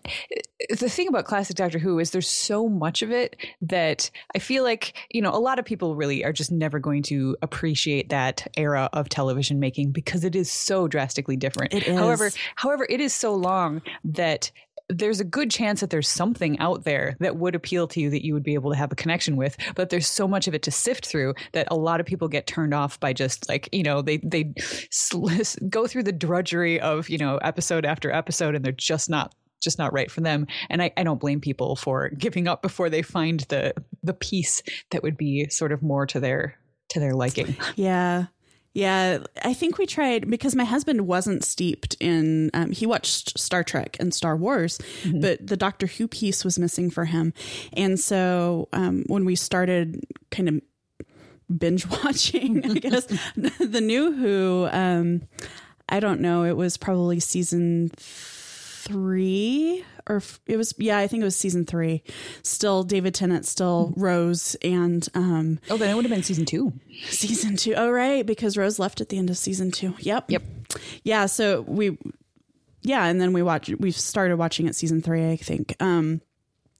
the 0.69 0.89
thing 0.89 1.07
about 1.07 1.25
classic 1.25 1.55
Doctor 1.55 1.79
Who 1.79 1.99
is 1.99 2.11
there's 2.11 2.29
so 2.29 2.67
much 2.67 3.01
of 3.01 3.11
it 3.11 3.35
that 3.61 4.09
I 4.35 4.39
feel 4.39 4.63
like, 4.63 4.93
you 5.11 5.21
know, 5.21 5.31
a 5.31 5.39
lot 5.39 5.59
of 5.59 5.65
people 5.65 5.95
really 5.95 6.23
are 6.23 6.33
just 6.33 6.51
never 6.51 6.79
going 6.79 7.03
to 7.03 7.35
appreciate 7.41 8.09
that 8.09 8.47
era 8.57 8.89
of 8.93 9.09
television 9.09 9.59
making 9.59 9.91
because 9.91 10.23
it 10.23 10.35
is 10.35 10.51
so 10.51 10.87
drastically 10.87 11.37
different. 11.37 11.73
It 11.73 11.87
is. 11.87 11.97
However, 11.97 12.31
however, 12.55 12.87
it 12.89 13.01
is 13.01 13.13
so 13.13 13.35
long 13.35 13.81
that 14.03 14.51
there's 14.89 15.19
a 15.19 15.25
good 15.25 15.51
chance 15.51 15.81
that 15.81 15.89
there's 15.89 16.07
something 16.07 16.57
out 16.59 16.83
there 16.83 17.17
that 17.19 17.35
would 17.35 17.55
appeal 17.55 17.87
to 17.87 17.99
you 17.99 18.09
that 18.09 18.25
you 18.25 18.33
would 18.33 18.43
be 18.43 18.53
able 18.53 18.71
to 18.71 18.77
have 18.77 18.91
a 18.91 18.95
connection 18.95 19.35
with 19.35 19.57
but 19.75 19.89
there's 19.89 20.07
so 20.07 20.27
much 20.27 20.47
of 20.47 20.53
it 20.53 20.63
to 20.63 20.71
sift 20.71 21.05
through 21.05 21.33
that 21.53 21.67
a 21.69 21.75
lot 21.75 21.99
of 21.99 22.05
people 22.05 22.27
get 22.27 22.47
turned 22.47 22.73
off 22.73 22.99
by 22.99 23.11
just 23.11 23.47
like 23.49 23.67
you 23.71 23.83
know 23.83 24.01
they 24.01 24.17
they 24.17 24.53
go 25.69 25.87
through 25.87 26.03
the 26.03 26.11
drudgery 26.11 26.79
of 26.79 27.09
you 27.09 27.17
know 27.17 27.37
episode 27.37 27.85
after 27.85 28.11
episode 28.11 28.55
and 28.55 28.63
they're 28.63 28.71
just 28.71 29.09
not 29.09 29.33
just 29.61 29.79
not 29.79 29.93
right 29.93 30.09
for 30.09 30.21
them. 30.21 30.47
And 30.69 30.81
I, 30.81 30.91
I 30.97 31.03
don't 31.03 31.19
blame 31.19 31.41
people 31.41 31.75
for 31.75 32.09
giving 32.09 32.47
up 32.47 32.61
before 32.61 32.89
they 32.89 33.01
find 33.01 33.41
the 33.49 33.73
the 34.03 34.13
piece 34.13 34.61
that 34.91 35.03
would 35.03 35.17
be 35.17 35.49
sort 35.49 35.71
of 35.71 35.81
more 35.81 36.05
to 36.07 36.19
their 36.19 36.57
to 36.89 36.99
their 36.99 37.13
liking. 37.13 37.55
Yeah. 37.75 38.27
Yeah, 38.77 39.23
I 39.43 39.55
think 39.55 39.79
we 39.79 39.87
tried 39.87 40.29
because 40.29 40.55
my 40.55 40.63
husband 40.63 41.07
wasn't 41.07 41.43
steeped 41.43 41.95
in. 41.99 42.51
Um, 42.53 42.71
he 42.71 42.85
watched 42.85 43.39
Star 43.39 43.63
Trek 43.63 43.97
and 43.99 44.13
Star 44.13 44.37
Wars, 44.37 44.77
mm-hmm. 45.01 45.19
but 45.19 45.47
the 45.47 45.57
Doctor 45.57 45.87
Who 45.87 46.07
piece 46.07 46.45
was 46.45 46.59
missing 46.59 46.91
for 46.91 47.05
him. 47.05 47.33
And 47.73 47.99
so 47.99 48.69
um, 48.73 49.03
when 49.07 49.25
we 49.25 49.35
started 49.35 50.05
kind 50.29 50.47
of 50.47 50.61
binge 51.57 51.87
watching, 52.03 52.63
I 52.69 52.75
guess 52.75 53.05
the 53.35 53.81
new 53.81 54.11
Who, 54.11 54.69
um, 54.71 55.23
I 55.89 55.99
don't 55.99 56.21
know, 56.21 56.43
it 56.43 56.55
was 56.55 56.77
probably 56.77 57.19
season 57.19 57.89
three 57.97 58.36
or 60.09 60.21
it 60.45 60.57
was 60.57 60.73
yeah 60.77 60.97
i 60.97 61.07
think 61.07 61.21
it 61.21 61.25
was 61.25 61.35
season 61.35 61.65
three. 61.65 62.03
Still 62.43 62.83
david 62.83 63.13
tennant 63.13 63.45
still 63.45 63.89
mm-hmm. 63.91 64.01
rose 64.01 64.55
and 64.63 65.07
um 65.13 65.59
oh 65.69 65.77
then 65.77 65.89
it 65.89 65.95
would 65.95 66.05
have 66.05 66.11
been 66.11 66.23
season 66.23 66.45
two. 66.45 66.73
Season 67.09 67.55
two. 67.55 67.73
Oh 67.75 67.89
right 67.89 68.25
because 68.25 68.57
rose 68.57 68.79
left 68.79 69.01
at 69.01 69.09
the 69.09 69.17
end 69.17 69.29
of 69.29 69.37
season 69.37 69.71
two. 69.71 69.95
Yep. 69.99 70.31
Yep. 70.31 70.43
Yeah 71.03 71.25
so 71.25 71.61
we 71.61 71.97
yeah 72.81 73.05
and 73.05 73.19
then 73.19 73.33
we 73.33 73.41
watched 73.41 73.69
we 73.79 73.91
started 73.91 74.37
watching 74.37 74.67
it 74.67 74.75
season 74.75 75.01
three 75.01 75.29
i 75.29 75.35
think. 75.35 75.75
Um 75.79 76.21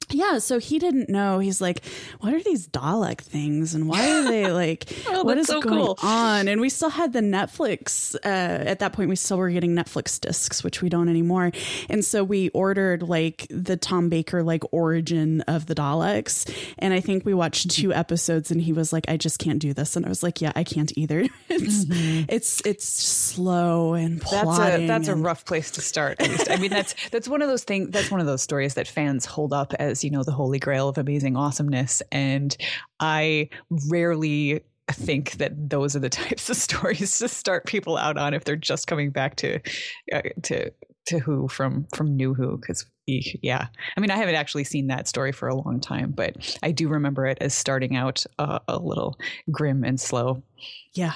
yeah, 0.09 0.37
so 0.37 0.57
he 0.57 0.79
didn't 0.79 1.09
know. 1.09 1.39
He's 1.39 1.59
like, 1.59 1.83
"What 2.21 2.33
are 2.33 2.41
these 2.41 2.67
Dalek 2.67 3.19
things, 3.19 3.75
and 3.75 3.89
why 3.89 4.09
are 4.09 4.23
they 4.23 4.49
like? 4.51 4.85
oh, 5.09 5.23
what 5.23 5.37
is 5.37 5.47
so 5.47 5.61
going 5.61 5.85
cool. 5.85 5.99
on?" 6.01 6.47
And 6.47 6.61
we 6.61 6.69
still 6.69 6.89
had 6.89 7.11
the 7.11 7.19
Netflix. 7.19 8.15
Uh, 8.15 8.27
at 8.27 8.79
that 8.79 8.93
point, 8.93 9.09
we 9.09 9.17
still 9.17 9.37
were 9.37 9.49
getting 9.49 9.75
Netflix 9.75 10.19
discs, 10.19 10.63
which 10.63 10.81
we 10.81 10.87
don't 10.87 11.09
anymore. 11.09 11.51
And 11.89 12.05
so 12.05 12.23
we 12.23 12.49
ordered 12.49 13.03
like 13.03 13.47
the 13.49 13.75
Tom 13.75 14.07
Baker 14.07 14.43
like 14.43 14.63
origin 14.71 15.41
of 15.41 15.65
the 15.65 15.75
Daleks, 15.75 16.49
and 16.79 16.93
I 16.93 17.01
think 17.01 17.25
we 17.25 17.33
watched 17.33 17.69
two 17.71 17.93
episodes, 17.93 18.49
and 18.49 18.61
he 18.61 18.71
was 18.71 18.93
like, 18.93 19.05
"I 19.09 19.17
just 19.17 19.39
can't 19.39 19.59
do 19.59 19.73
this," 19.73 19.97
and 19.97 20.05
I 20.05 20.09
was 20.09 20.23
like, 20.23 20.39
"Yeah, 20.39 20.53
I 20.55 20.63
can't 20.63 20.97
either." 20.97 21.27
it's 21.49 21.83
mm-hmm. 21.83 22.25
it's 22.29 22.61
it's 22.65 22.87
slow 22.87 23.93
and 23.93 24.21
that's 24.21 24.59
a 24.59 24.87
that's 24.87 25.09
and, 25.09 25.19
a 25.19 25.21
rough 25.21 25.43
place 25.43 25.71
to 25.71 25.81
start. 25.81 26.17
I 26.49 26.55
mean, 26.55 26.69
that's 26.69 26.95
that's 27.09 27.27
one 27.27 27.41
of 27.41 27.49
those 27.49 27.65
things. 27.65 27.89
That's 27.89 28.09
one 28.09 28.21
of 28.21 28.25
those 28.25 28.41
stories 28.41 28.75
that 28.75 28.87
fans 28.87 29.25
hold 29.25 29.51
up 29.51 29.73
as 29.73 29.86
you 30.03 30.09
know 30.09 30.23
the 30.23 30.31
holy 30.31 30.59
grail 30.59 30.89
of 30.89 30.97
amazing 30.97 31.35
awesomeness 31.35 32.01
and 32.11 32.57
i 32.99 33.49
rarely 33.89 34.61
think 34.91 35.33
that 35.33 35.69
those 35.69 35.95
are 35.95 35.99
the 35.99 36.09
types 36.23 36.49
of 36.49 36.55
stories 36.55 37.17
to 37.17 37.27
start 37.27 37.65
people 37.65 37.97
out 37.97 38.17
on 38.17 38.33
if 38.33 38.43
they're 38.43 38.55
just 38.55 38.87
coming 38.87 39.11
back 39.11 39.35
to 39.35 39.59
uh, 40.13 40.21
to 40.43 40.71
to 41.07 41.19
Who 41.19 41.47
from 41.47 41.87
from 41.95 42.15
New 42.15 42.33
Who 42.33 42.57
because 42.57 42.85
yeah, 43.05 43.67
I 43.95 43.99
mean 43.99 44.11
I 44.11 44.17
haven't 44.17 44.35
actually 44.35 44.65
seen 44.65 44.87
that 44.87 45.07
story 45.07 45.31
for 45.31 45.47
a 45.47 45.55
long 45.55 45.79
time, 45.79 46.11
but 46.11 46.57
I 46.61 46.71
do 46.71 46.89
remember 46.89 47.25
it 47.25 47.37
as 47.39 47.53
starting 47.53 47.95
out 47.95 48.25
uh, 48.37 48.59
a 48.67 48.77
little 48.77 49.17
grim 49.49 49.83
and 49.83 49.99
slow. 49.99 50.43
Yeah. 50.93 51.13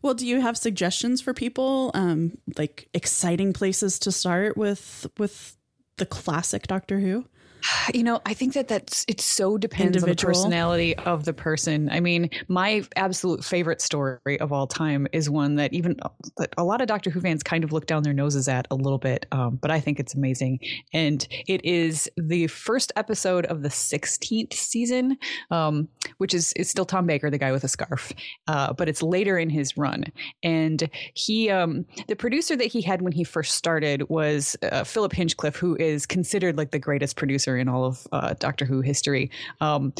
Well, 0.00 0.14
do 0.14 0.24
you 0.24 0.40
have 0.40 0.56
suggestions 0.56 1.20
for 1.20 1.34
people, 1.34 1.90
um, 1.94 2.38
like 2.56 2.88
exciting 2.94 3.52
places 3.52 3.98
to 4.00 4.12
start 4.12 4.56
with 4.56 5.08
with 5.18 5.56
the 5.96 6.06
classic 6.06 6.68
Doctor 6.68 7.00
Who? 7.00 7.26
You 7.94 8.02
know, 8.02 8.20
I 8.26 8.34
think 8.34 8.52
that 8.52 8.68
that's 8.68 9.06
it 9.08 9.18
so 9.18 9.56
depends 9.56 9.96
Individual. 9.96 10.10
on 10.10 10.16
the 10.16 10.50
personality 10.50 10.96
of 10.98 11.24
the 11.24 11.32
person. 11.32 11.88
I 11.88 12.00
mean, 12.00 12.28
my 12.46 12.82
absolute 12.96 13.42
favorite 13.42 13.80
story 13.80 14.38
of 14.40 14.52
all 14.52 14.66
time 14.66 15.08
is 15.12 15.30
one 15.30 15.54
that 15.54 15.72
even 15.72 15.96
that 16.36 16.52
a 16.58 16.64
lot 16.64 16.82
of 16.82 16.86
Doctor 16.86 17.08
Who 17.08 17.22
fans 17.22 17.42
kind 17.42 17.64
of 17.64 17.72
look 17.72 17.86
down 17.86 18.02
their 18.02 18.12
noses 18.12 18.46
at 18.46 18.68
a 18.70 18.74
little 18.74 18.98
bit, 18.98 19.24
um, 19.32 19.56
but 19.56 19.70
I 19.70 19.80
think 19.80 19.98
it's 19.98 20.14
amazing. 20.14 20.60
And 20.92 21.26
it 21.46 21.64
is 21.64 22.10
the 22.18 22.46
first 22.48 22.92
episode 22.94 23.46
of 23.46 23.62
the 23.62 23.70
16th 23.70 24.52
season, 24.52 25.16
um, 25.50 25.88
which 26.18 26.34
is 26.34 26.52
is 26.52 26.68
still 26.68 26.84
Tom 26.84 27.06
Baker, 27.06 27.30
the 27.30 27.38
guy 27.38 27.52
with 27.52 27.64
a 27.64 27.68
scarf, 27.68 28.12
uh, 28.48 28.74
but 28.74 28.88
it's 28.88 29.02
later 29.02 29.38
in 29.38 29.48
his 29.48 29.78
run. 29.78 30.04
And 30.42 30.90
he, 31.14 31.48
um, 31.48 31.86
the 32.06 32.16
producer 32.16 32.54
that 32.54 32.66
he 32.66 32.82
had 32.82 33.00
when 33.00 33.12
he 33.12 33.24
first 33.24 33.54
started 33.54 34.08
was 34.10 34.56
uh, 34.70 34.84
Philip 34.84 35.14
Hinchcliffe, 35.14 35.56
who 35.56 35.74
is 35.76 36.04
considered 36.04 36.58
like 36.58 36.70
the 36.70 36.78
greatest 36.78 37.16
producer 37.16 37.47
in 37.56 37.68
all 37.68 37.84
of 37.84 38.06
uh, 38.12 38.34
Doctor 38.38 38.64
Who 38.64 38.80
history. 38.80 39.30
Um, 39.60 39.92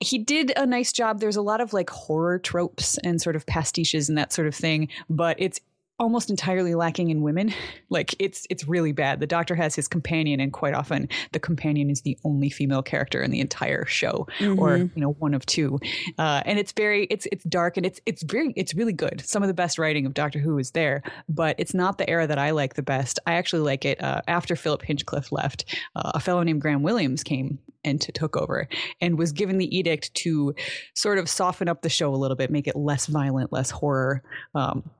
he 0.00 0.18
did 0.18 0.52
a 0.56 0.66
nice 0.66 0.92
job. 0.92 1.20
There's 1.20 1.36
a 1.36 1.42
lot 1.42 1.60
of 1.60 1.72
like 1.72 1.90
horror 1.90 2.38
tropes 2.38 2.98
and 2.98 3.20
sort 3.20 3.36
of 3.36 3.46
pastiches 3.46 4.08
and 4.08 4.16
that 4.18 4.32
sort 4.32 4.48
of 4.48 4.54
thing, 4.54 4.88
but 5.10 5.36
it's 5.38 5.60
almost 5.98 6.30
entirely 6.30 6.74
lacking 6.74 7.10
in 7.10 7.22
women. 7.22 7.52
Like 7.88 8.16
it's 8.18 8.48
it's 8.50 8.66
really 8.66 8.90
bad. 8.90 9.20
The 9.20 9.28
doctor 9.28 9.54
has 9.54 9.76
his 9.76 9.86
companion, 9.86 10.40
and 10.40 10.52
quite 10.52 10.74
often 10.74 11.08
the 11.30 11.38
companion 11.38 11.88
is 11.88 12.02
the 12.02 12.18
only 12.24 12.50
female 12.50 12.82
character 12.82 13.22
in 13.22 13.30
the 13.30 13.38
entire 13.38 13.86
show, 13.86 14.26
mm-hmm. 14.40 14.58
or 14.58 14.76
you 14.78 14.90
know 14.96 15.12
one 15.12 15.34
of 15.34 15.46
two. 15.46 15.78
Uh, 16.18 16.42
and 16.44 16.58
it's 16.58 16.72
very 16.72 17.06
it's 17.08 17.28
it's 17.30 17.44
dark 17.44 17.76
and 17.76 17.86
it's 17.86 18.00
it's 18.04 18.24
very 18.24 18.52
it's 18.56 18.74
really 18.74 18.92
good. 18.92 19.22
Some 19.24 19.44
of 19.44 19.46
the 19.46 19.54
best 19.54 19.78
writing 19.78 20.04
of 20.04 20.14
Doctor 20.14 20.40
Who 20.40 20.58
is 20.58 20.72
there, 20.72 21.04
but 21.28 21.54
it's 21.58 21.74
not 21.74 21.98
the 21.98 22.10
era 22.10 22.26
that 22.26 22.38
I 22.38 22.50
like 22.50 22.74
the 22.74 22.82
best. 22.82 23.20
I 23.24 23.34
actually 23.34 23.62
like 23.62 23.84
it 23.84 24.02
uh, 24.02 24.22
after 24.26 24.56
Philip 24.56 24.82
Hinchcliffe 24.82 25.30
left. 25.30 25.64
Uh, 25.94 26.10
a 26.14 26.20
fellow 26.20 26.42
named 26.42 26.60
Graham 26.60 26.82
Williams 26.82 27.22
came 27.22 27.60
and 27.84 28.00
to, 28.00 28.12
took 28.12 28.36
over 28.36 28.68
and 29.00 29.16
was 29.16 29.32
given 29.32 29.58
the 29.58 29.76
edict 29.76 30.12
to 30.14 30.54
sort 30.94 31.18
of 31.18 31.28
soften 31.28 31.68
up 31.68 31.82
the 31.82 31.88
show 31.88 32.12
a 32.12 32.16
little 32.16 32.36
bit, 32.36 32.50
make 32.50 32.66
it 32.66 32.74
less 32.74 33.06
violent, 33.06 33.52
less 33.52 33.70
horror. 33.70 34.22
Um, 34.54 34.90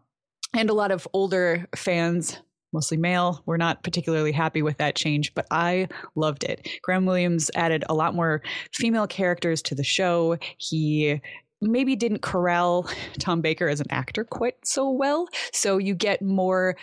and 0.54 0.70
a 0.70 0.74
lot 0.74 0.90
of 0.90 1.06
older 1.12 1.66
fans 1.74 2.38
mostly 2.72 2.96
male 2.96 3.42
were 3.46 3.58
not 3.58 3.82
particularly 3.82 4.32
happy 4.32 4.60
with 4.60 4.76
that 4.78 4.96
change 4.96 5.34
but 5.34 5.46
i 5.50 5.88
loved 6.14 6.44
it. 6.44 6.68
Graham 6.82 7.06
williams 7.06 7.50
added 7.54 7.84
a 7.88 7.94
lot 7.94 8.14
more 8.14 8.42
female 8.72 9.06
characters 9.06 9.62
to 9.62 9.74
the 9.74 9.84
show. 9.84 10.36
He 10.58 11.20
maybe 11.62 11.96
didn't 11.96 12.20
corral 12.20 12.88
tom 13.18 13.40
baker 13.40 13.68
as 13.68 13.80
an 13.80 13.86
actor 13.90 14.24
quite 14.24 14.54
so 14.62 14.90
well 14.90 15.26
so 15.52 15.78
you 15.78 15.94
get 15.94 16.20
more 16.20 16.76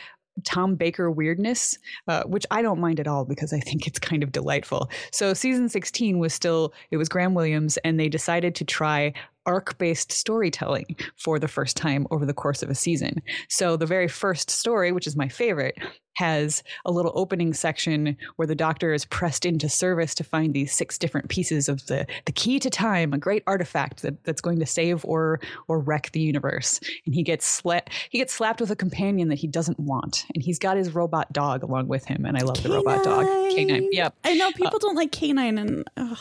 Tom 0.43 0.75
Baker 0.75 1.11
weirdness, 1.11 1.77
uh, 2.07 2.23
which 2.23 2.45
I 2.51 2.61
don't 2.61 2.79
mind 2.79 2.99
at 2.99 3.07
all 3.07 3.25
because 3.25 3.53
I 3.53 3.59
think 3.59 3.87
it's 3.87 3.99
kind 3.99 4.23
of 4.23 4.31
delightful. 4.31 4.89
So 5.11 5.33
season 5.33 5.69
16 5.69 6.19
was 6.19 6.33
still, 6.33 6.73
it 6.91 6.97
was 6.97 7.09
Graham 7.09 7.33
Williams, 7.33 7.77
and 7.77 7.99
they 7.99 8.09
decided 8.09 8.55
to 8.55 8.65
try 8.65 9.13
arc 9.45 9.77
based 9.77 10.11
storytelling 10.11 10.95
for 11.17 11.37
the 11.37 11.47
first 11.47 11.75
time 11.75 12.07
over 12.11 12.25
the 12.25 12.33
course 12.33 12.63
of 12.63 12.69
a 12.69 12.75
season. 12.75 13.21
So 13.49 13.75
the 13.75 13.85
very 13.85 14.07
first 14.07 14.49
story, 14.49 14.91
which 14.91 15.07
is 15.07 15.15
my 15.15 15.27
favorite, 15.27 15.77
has 16.15 16.63
a 16.85 16.91
little 16.91 17.11
opening 17.15 17.53
section 17.53 18.17
where 18.35 18.47
the 18.47 18.55
doctor 18.55 18.93
is 18.93 19.05
pressed 19.05 19.45
into 19.45 19.69
service 19.69 20.13
to 20.15 20.23
find 20.23 20.53
these 20.53 20.73
six 20.73 20.97
different 20.97 21.29
pieces 21.29 21.69
of 21.69 21.85
the, 21.87 22.05
the 22.25 22.31
key 22.31 22.59
to 22.59 22.69
time, 22.69 23.13
a 23.13 23.17
great 23.17 23.43
artifact 23.47 24.01
that, 24.01 24.23
that's 24.23 24.41
going 24.41 24.59
to 24.59 24.65
save 24.65 25.03
or 25.05 25.39
or 25.67 25.79
wreck 25.79 26.11
the 26.11 26.19
universe. 26.19 26.79
And 27.05 27.15
he 27.15 27.23
gets 27.23 27.61
sla- 27.61 27.87
he 28.09 28.19
gets 28.19 28.33
slapped 28.33 28.61
with 28.61 28.71
a 28.71 28.75
companion 28.75 29.29
that 29.29 29.39
he 29.39 29.47
doesn't 29.47 29.79
want. 29.79 30.25
And 30.33 30.43
he's 30.43 30.59
got 30.59 30.77
his 30.77 30.93
robot 30.93 31.31
dog 31.33 31.63
along 31.63 31.87
with 31.87 32.05
him. 32.05 32.25
And 32.25 32.37
I 32.37 32.41
love 32.41 32.57
K9. 32.57 32.63
the 32.63 32.69
robot 32.69 33.03
dog. 33.03 33.25
K9. 33.25 33.87
Yep. 33.91 34.15
I 34.23 34.33
know 34.35 34.51
people 34.51 34.75
uh, 34.75 34.79
don't 34.79 34.95
like 34.95 35.11
K9 35.11 35.59
and 35.59 35.83
ugh. 35.97 36.17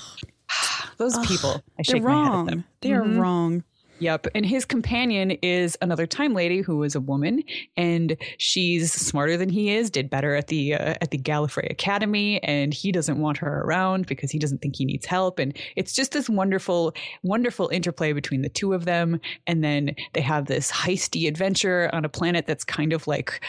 Those 0.98 1.16
Ugh, 1.16 1.26
people, 1.26 1.62
I 1.78 1.82
shake 1.82 2.02
wrong. 2.02 2.16
my 2.16 2.24
head 2.24 2.40
at 2.40 2.46
them. 2.50 2.64
They 2.80 2.90
mm-hmm. 2.90 3.18
are 3.18 3.22
wrong. 3.22 3.64
Yep. 4.02 4.26
And 4.34 4.44
his 4.44 4.64
companion 4.64 5.30
is 5.30 5.78
another 5.80 6.08
time 6.08 6.34
lady 6.34 6.60
who 6.60 6.82
is 6.82 6.96
a 6.96 7.00
woman 7.00 7.44
and 7.76 8.16
she's 8.36 8.92
smarter 8.92 9.36
than 9.36 9.48
he 9.48 9.70
is, 9.70 9.90
did 9.90 10.10
better 10.10 10.34
at 10.34 10.48
the 10.48 10.74
uh, 10.74 10.94
at 11.00 11.12
the 11.12 11.18
Gallifrey 11.18 11.70
Academy 11.70 12.42
and 12.42 12.74
he 12.74 12.90
doesn't 12.90 13.20
want 13.20 13.38
her 13.38 13.62
around 13.62 14.08
because 14.08 14.32
he 14.32 14.40
doesn't 14.40 14.58
think 14.58 14.74
he 14.74 14.84
needs 14.84 15.06
help. 15.06 15.38
And 15.38 15.56
it's 15.76 15.92
just 15.92 16.10
this 16.10 16.28
wonderful 16.28 16.94
wonderful 17.22 17.68
interplay 17.68 18.12
between 18.12 18.42
the 18.42 18.48
two 18.48 18.72
of 18.72 18.86
them. 18.86 19.20
And 19.46 19.62
then 19.62 19.94
they 20.14 20.20
have 20.20 20.46
this 20.46 20.72
heisty 20.72 21.28
adventure 21.28 21.88
on 21.92 22.04
a 22.04 22.08
planet 22.08 22.44
that's 22.44 22.64
kind 22.64 22.92
of 22.92 23.06
like 23.06 23.40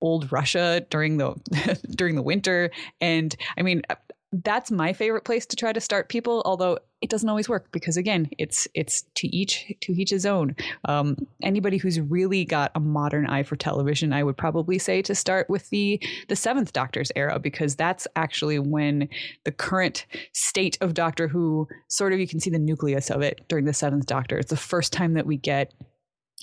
old 0.00 0.32
Russia 0.32 0.80
during 0.88 1.18
the 1.18 1.78
during 1.94 2.14
the 2.14 2.22
winter. 2.22 2.70
And 3.02 3.36
I 3.58 3.62
mean 3.62 3.82
that's 4.32 4.70
my 4.70 4.92
favorite 4.92 5.24
place 5.24 5.46
to 5.46 5.56
try 5.56 5.72
to 5.72 5.80
start 5.80 6.08
people 6.08 6.42
although 6.44 6.78
it 7.00 7.08
doesn't 7.08 7.28
always 7.28 7.48
work 7.48 7.70
because 7.72 7.96
again 7.96 8.28
it's 8.38 8.68
it's 8.74 9.04
to 9.14 9.26
each 9.34 9.72
to 9.80 9.92
each 9.92 10.10
his 10.10 10.26
own. 10.26 10.54
Um, 10.84 11.16
anybody 11.42 11.78
who's 11.78 11.98
really 11.98 12.44
got 12.44 12.70
a 12.74 12.80
modern 12.80 13.26
eye 13.26 13.42
for 13.42 13.56
television 13.56 14.12
i 14.12 14.22
would 14.22 14.36
probably 14.36 14.78
say 14.78 15.02
to 15.02 15.14
start 15.14 15.48
with 15.48 15.68
the 15.70 16.00
the 16.28 16.36
seventh 16.36 16.72
doctor's 16.72 17.10
era 17.16 17.38
because 17.38 17.74
that's 17.74 18.06
actually 18.16 18.58
when 18.58 19.08
the 19.44 19.52
current 19.52 20.06
state 20.32 20.76
of 20.80 20.94
doctor 20.94 21.26
who 21.26 21.66
sort 21.88 22.12
of 22.12 22.20
you 22.20 22.28
can 22.28 22.40
see 22.40 22.50
the 22.50 22.58
nucleus 22.58 23.10
of 23.10 23.22
it 23.22 23.40
during 23.48 23.64
the 23.64 23.72
seventh 23.72 24.06
doctor. 24.06 24.38
It's 24.38 24.50
the 24.50 24.56
first 24.56 24.92
time 24.92 25.14
that 25.14 25.26
we 25.26 25.36
get 25.36 25.72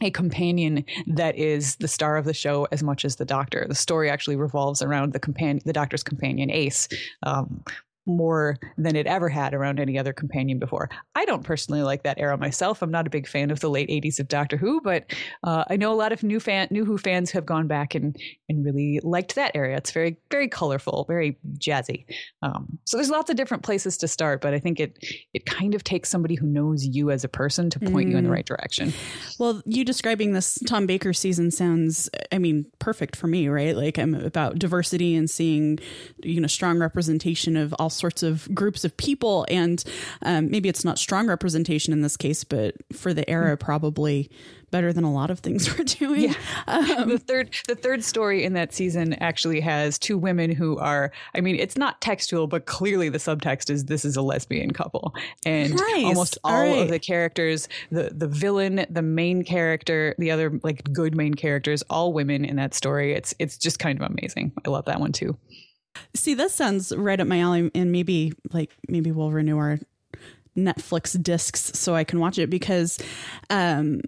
a 0.02 0.12
companion 0.12 0.86
that 1.08 1.36
is 1.38 1.76
the 1.78 1.88
star 1.88 2.18
of 2.18 2.26
the 2.26 2.34
show 2.34 2.68
as 2.72 2.84
much 2.84 3.04
as 3.04 3.16
the 3.16 3.26
doctor. 3.26 3.66
The 3.68 3.76
story 3.76 4.10
actually 4.10 4.36
revolves 4.36 4.82
around 4.82 5.14
the 5.14 5.20
companion, 5.20 5.62
the 5.66 5.74
doctor's 5.74 6.04
companion, 6.04 6.52
Ace, 6.52 6.88
um, 7.24 7.64
more 8.08 8.58
than 8.78 8.96
it 8.96 9.06
ever 9.06 9.30
had 9.30 9.54
around 9.54 9.80
any 9.80 10.00
other 10.00 10.14
companion 10.14 10.60
before. 10.60 10.90
I 11.16 11.26
don't 11.26 11.44
personally 11.44 11.82
like 11.82 12.04
that 12.04 12.18
era 12.20 12.38
myself. 12.38 12.82
I'm 12.82 12.92
not 12.92 13.08
a 13.08 13.10
big 13.10 13.28
fan 13.28 13.52
of 13.52 13.60
the 13.60 13.70
late 13.70 13.90
80s 13.90 14.20
of 14.20 14.28
Doctor 14.28 14.58
Who, 14.58 14.82
but 14.82 15.14
uh, 15.44 15.66
I 15.70 15.76
know 15.76 15.92
a 15.92 15.96
lot 15.96 16.12
of 16.12 16.24
new 16.24 16.40
fan 16.40 16.68
new 16.72 16.86
Who 16.86 16.98
fans 16.98 17.32
have 17.32 17.46
gone 17.46 17.68
back 17.68 17.96
and 17.96 18.16
and 18.50 18.66
really 18.66 19.00
liked 19.04 19.36
that 19.36 19.52
area. 19.56 19.78
It's 19.78 19.92
very 19.92 20.18
very 20.32 20.48
colorful, 20.48 21.06
very 21.08 21.38
jazzy. 21.58 22.06
Um, 22.42 22.80
so 22.86 22.98
there's 22.98 23.10
lots 23.10 23.30
of 23.30 23.36
different 23.36 23.64
places 23.64 23.98
to 23.98 24.08
start, 24.08 24.42
but 24.42 24.54
I 24.54 24.60
think 24.60 24.80
it 24.80 24.98
it 25.34 25.46
kind 25.46 25.76
of 25.76 25.84
takes 25.84 26.10
somebody 26.10 26.36
who 26.36 26.48
knows 26.48 26.86
you 26.86 27.12
as 27.12 27.24
a 27.24 27.30
person 27.30 27.70
to 27.72 27.80
point 27.80 28.10
mm. 28.10 28.12
you 28.12 28.18
in 28.18 28.24
the 28.24 28.30
mm. 28.30 28.34
right 28.34 28.46
direction. 28.46 28.94
Well, 29.40 29.62
you 29.66 29.84
describing 29.84 30.34
this 30.34 30.58
Tom 30.68 30.86
Baker 30.86 31.14
season 31.14 31.52
sounds, 31.52 32.10
I 32.32 32.38
mean, 32.38 32.66
perfect 32.80 33.16
for 33.16 33.28
me, 33.28 33.48
right? 33.48 33.76
Like 33.76 33.98
I'm 33.98 34.16
about 34.16 34.60
diversity 34.60 35.16
and 35.16 35.30
seeing, 35.30 35.80
you 36.24 36.40
know, 36.40 36.48
strong 36.48 36.80
representation 36.80 37.58
of 37.58 37.74
all 37.80 37.90
sorts 37.98 38.24
of 38.24 38.54
groups 38.54 38.86
of 38.86 38.96
people. 38.98 39.46
And 39.50 39.84
um, 40.22 40.50
maybe 40.50 40.70
it's 40.70 40.86
not 40.86 41.00
strong 41.00 41.28
representation 41.28 41.94
in 41.94 42.02
this 42.02 42.18
case, 42.18 42.44
but 42.44 42.76
for 42.94 43.14
the 43.14 43.30
era, 43.30 43.58
probably 43.58 44.30
better 44.70 44.92
than 44.92 45.04
a 45.04 45.12
lot 45.12 45.32
of 45.32 45.40
things 45.40 45.70
we're 45.78 45.86
doing. 45.86 46.22
Yeah. 46.22 46.34
Um, 46.68 47.10
the 47.10 47.18
third 47.18 47.56
the 47.68 47.76
third 47.76 48.04
story 48.04 48.44
in 48.44 48.54
that 48.54 48.74
season 48.74 49.14
actually 49.14 49.62
has 49.62 49.98
two 49.98 50.18
women 50.18 50.52
who 50.52 50.78
are 50.78 51.12
I 51.34 51.42
mean 51.42 51.56
it's 51.56 51.78
not 51.78 52.02
textual 52.02 52.48
but 52.48 52.66
clearly 52.66 53.10
the 53.10 53.18
subtext 53.18 53.70
is 53.70 53.86
this 53.86 54.04
is 54.04 54.18
a 54.18 54.22
lesbian 54.22 54.72
couple 54.72 55.16
and 55.46 55.74
nice. 55.74 56.04
almost 56.04 56.38
all, 56.44 56.54
all 56.54 56.62
right. 56.62 56.82
of 56.82 56.90
the 56.90 57.00
characters 57.00 57.70
the 57.92 58.12
the 58.14 58.28
villain 58.28 58.86
the 58.90 59.02
main 59.02 59.44
character 59.44 60.14
the 60.18 60.32
other 60.32 60.60
like 60.64 60.84
good 60.92 61.16
main 61.16 61.34
characters 61.34 61.84
all 61.90 62.12
women 62.12 62.44
in 62.44 62.58
that 62.58 62.74
story 62.74 63.14
it's 63.14 63.34
it's 63.40 63.58
just 63.58 63.80
kind 63.80 64.02
of 64.02 64.10
amazing. 64.10 64.52
I 64.66 64.70
love 64.70 64.86
that 64.86 65.00
one 65.00 65.12
too. 65.12 65.38
See, 66.14 66.34
this 66.34 66.54
sounds 66.54 66.96
right 66.96 67.20
up 67.20 67.28
my 67.28 67.40
alley, 67.40 67.72
and 67.74 67.92
maybe 67.92 68.34
like 68.52 68.76
maybe 68.88 69.12
we'll 69.12 69.32
renew 69.32 69.58
our 69.58 69.80
Netflix 70.58 71.22
discs 71.22 71.72
so 71.78 71.96
I 71.96 72.04
can 72.04 72.20
watch 72.20 72.38
it 72.38 72.50
because 72.50 72.98
um, 73.50 74.02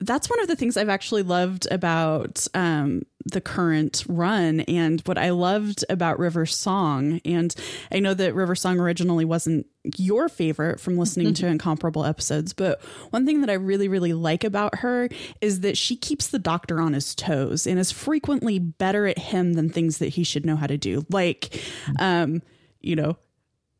that's 0.00 0.28
one 0.28 0.40
of 0.40 0.48
the 0.48 0.56
things 0.56 0.76
I've 0.76 0.90
actually 0.90 1.22
loved 1.22 1.66
about 1.70 2.46
um, 2.52 3.02
the 3.24 3.40
current 3.40 4.04
run 4.06 4.60
and 4.60 5.00
what 5.06 5.16
I 5.16 5.30
loved 5.30 5.84
about 5.88 6.18
River 6.18 6.44
Song. 6.44 7.20
And 7.24 7.54
I 7.90 8.00
know 8.00 8.12
that 8.12 8.34
River 8.34 8.54
Song 8.54 8.78
originally 8.78 9.24
wasn't 9.24 9.66
your 9.96 10.28
favorite 10.28 10.80
from 10.80 10.98
listening 10.98 11.32
to 11.34 11.46
incomparable 11.46 12.04
episodes, 12.04 12.52
but 12.52 12.82
one 13.10 13.24
thing 13.24 13.40
that 13.40 13.50
I 13.50 13.54
really, 13.54 13.88
really 13.88 14.12
like 14.12 14.44
about 14.44 14.76
her 14.76 15.08
is 15.40 15.60
that 15.60 15.78
she 15.78 15.96
keeps 15.96 16.26
the 16.26 16.38
doctor 16.38 16.80
on 16.80 16.92
his 16.92 17.14
toes 17.14 17.66
and 17.66 17.78
is 17.78 17.90
frequently 17.90 18.58
better 18.58 19.06
at 19.06 19.18
him 19.18 19.54
than 19.54 19.70
things 19.70 19.98
that 19.98 20.08
he 20.08 20.24
should 20.24 20.44
know 20.44 20.56
how 20.56 20.66
to 20.66 20.76
do. 20.76 21.06
Like, 21.08 21.58
um, 21.98 22.42
you 22.80 22.96
know, 22.96 23.16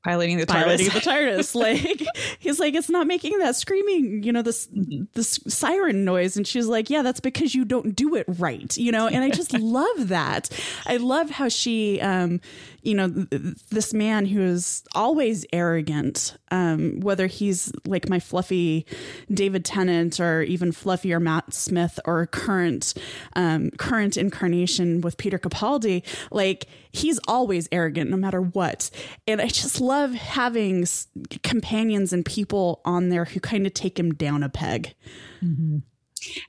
piloting 0.06 0.38
the 0.38 0.46
piloting 0.46 0.86
TARDIS. 0.86 0.92
the 0.92 1.10
TARDIS. 1.10 1.54
like 1.56 2.02
he's 2.38 2.60
like, 2.60 2.74
it's 2.74 2.88
not 2.88 3.08
making 3.08 3.38
that 3.38 3.56
screaming, 3.56 4.22
you 4.22 4.32
know, 4.32 4.42
this 4.42 4.68
this 5.14 5.40
siren 5.48 6.04
noise. 6.04 6.36
And 6.36 6.46
she's 6.46 6.66
like, 6.66 6.88
yeah, 6.88 7.02
that's 7.02 7.18
because 7.18 7.56
you 7.56 7.64
don't 7.64 7.96
do 7.96 8.14
it 8.14 8.24
right, 8.28 8.76
you 8.76 8.92
know. 8.92 9.08
And 9.08 9.24
I 9.24 9.30
just 9.30 9.52
love 9.58 10.08
that. 10.08 10.48
I 10.86 10.98
love 10.98 11.30
how 11.30 11.48
she, 11.48 12.00
um, 12.00 12.40
you 12.82 12.94
know, 12.94 13.10
th- 13.10 13.56
this 13.70 13.92
man 13.92 14.26
who 14.26 14.40
is 14.42 14.84
always 14.94 15.44
arrogant, 15.52 16.36
um, 16.52 17.00
whether 17.00 17.26
he's 17.26 17.72
like 17.84 18.08
my 18.08 18.20
fluffy 18.20 18.86
David 19.32 19.64
Tennant 19.64 20.20
or 20.20 20.42
even 20.42 20.70
fluffier 20.70 21.20
Matt 21.20 21.52
Smith 21.52 21.98
or 22.04 22.26
current 22.26 22.94
um, 23.34 23.70
current 23.72 24.16
incarnation 24.16 25.00
with 25.00 25.16
Peter 25.16 25.38
Capaldi, 25.38 26.04
like 26.30 26.66
he's 26.92 27.18
always 27.26 27.68
arrogant 27.72 28.08
no 28.08 28.16
matter 28.16 28.40
what. 28.40 28.90
And 29.26 29.40
I 29.40 29.48
just 29.48 29.80
love 29.80 29.95
having 30.14 30.82
s- 30.82 31.08
companions 31.42 32.12
and 32.12 32.24
people 32.24 32.80
on 32.84 33.08
there 33.08 33.24
who 33.24 33.40
kind 33.40 33.66
of 33.66 33.74
take 33.74 33.98
him 33.98 34.12
down 34.14 34.42
a 34.42 34.48
peg. 34.48 34.94